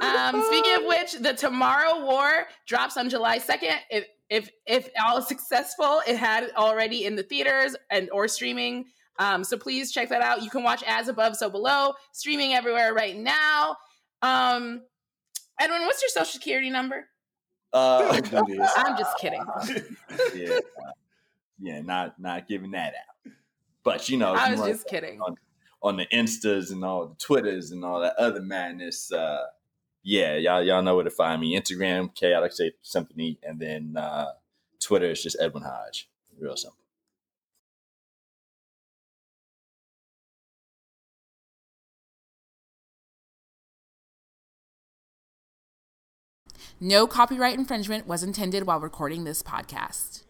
Um, 0.02 0.44
speaking 0.48 0.76
of 0.76 0.86
which, 0.86 1.14
the 1.14 1.34
Tomorrow 1.34 2.06
War 2.06 2.48
drops 2.68 2.98
on 2.98 3.10
July 3.10 3.40
2nd. 3.40 3.76
If 3.90 4.06
if 4.30 4.52
if 4.66 4.90
all 5.04 5.22
successful, 5.22 6.02
it 6.08 6.16
had 6.16 6.52
already 6.56 7.06
in 7.06 7.16
the 7.16 7.24
theaters 7.24 7.76
and 7.90 8.10
or 8.12 8.28
streaming. 8.28 8.86
Um, 9.18 9.44
so 9.44 9.58
please 9.58 9.92
check 9.92 10.10
that 10.10 10.22
out. 10.22 10.44
You 10.44 10.50
can 10.50 10.64
watch 10.64 10.84
as 10.88 11.10
above, 11.10 11.36
so 11.36 11.50
below, 11.50 11.94
streaming 12.14 12.54
everywhere 12.54 12.94
right 12.94 13.18
now. 13.18 13.76
Um, 14.22 14.84
Edwin, 15.60 15.82
what's 15.82 16.02
your 16.02 16.10
social 16.10 16.26
security 16.26 16.70
number? 16.70 17.06
Uh, 17.74 18.22
I'm 18.78 18.98
just 18.98 19.18
kidding. 19.20 19.44
yeah, 20.36 20.60
yeah, 21.60 21.82
not 21.82 22.20
not 22.20 22.48
giving 22.48 22.72
that 22.72 22.94
out. 22.94 23.34
But 23.84 24.10
you 24.10 24.18
know, 24.18 24.34
I 24.34 24.52
was 24.52 24.62
just 24.62 24.88
kidding. 24.88 25.20
On, 25.22 25.36
on, 25.84 25.98
the 25.98 26.06
Instas 26.08 26.72
and 26.72 26.84
all 26.84 27.08
the 27.08 27.16
Twitters 27.16 27.72
and 27.72 27.84
all 27.84 28.00
that 28.02 28.16
other 28.16 28.42
madness. 28.42 29.12
Uh, 29.12 29.44
yeah, 30.04 30.36
y'all 30.36 30.64
y'all 30.64 30.82
know 30.82 30.96
where 30.96 31.04
to 31.04 31.10
find 31.10 31.42
me. 31.42 31.60
Instagram, 31.60 32.14
Chaotic 32.16 32.54
Symphony, 32.82 33.40
and 33.44 33.60
then 33.60 33.96
uh, 33.98 34.32
Twitter 34.80 35.12
is 35.12 35.22
just 35.22 35.38
Edwin 35.40 35.64
Hodge. 35.64 36.10
Real 36.40 36.56
simple. 36.56 36.78
No 46.82 47.08
copyright 47.08 47.58
infringement 47.58 48.08
was 48.08 48.24
intended 48.24 48.66
while 48.66 48.80
recording 48.80 49.26
this 49.26 49.44
podcast. 49.44 50.24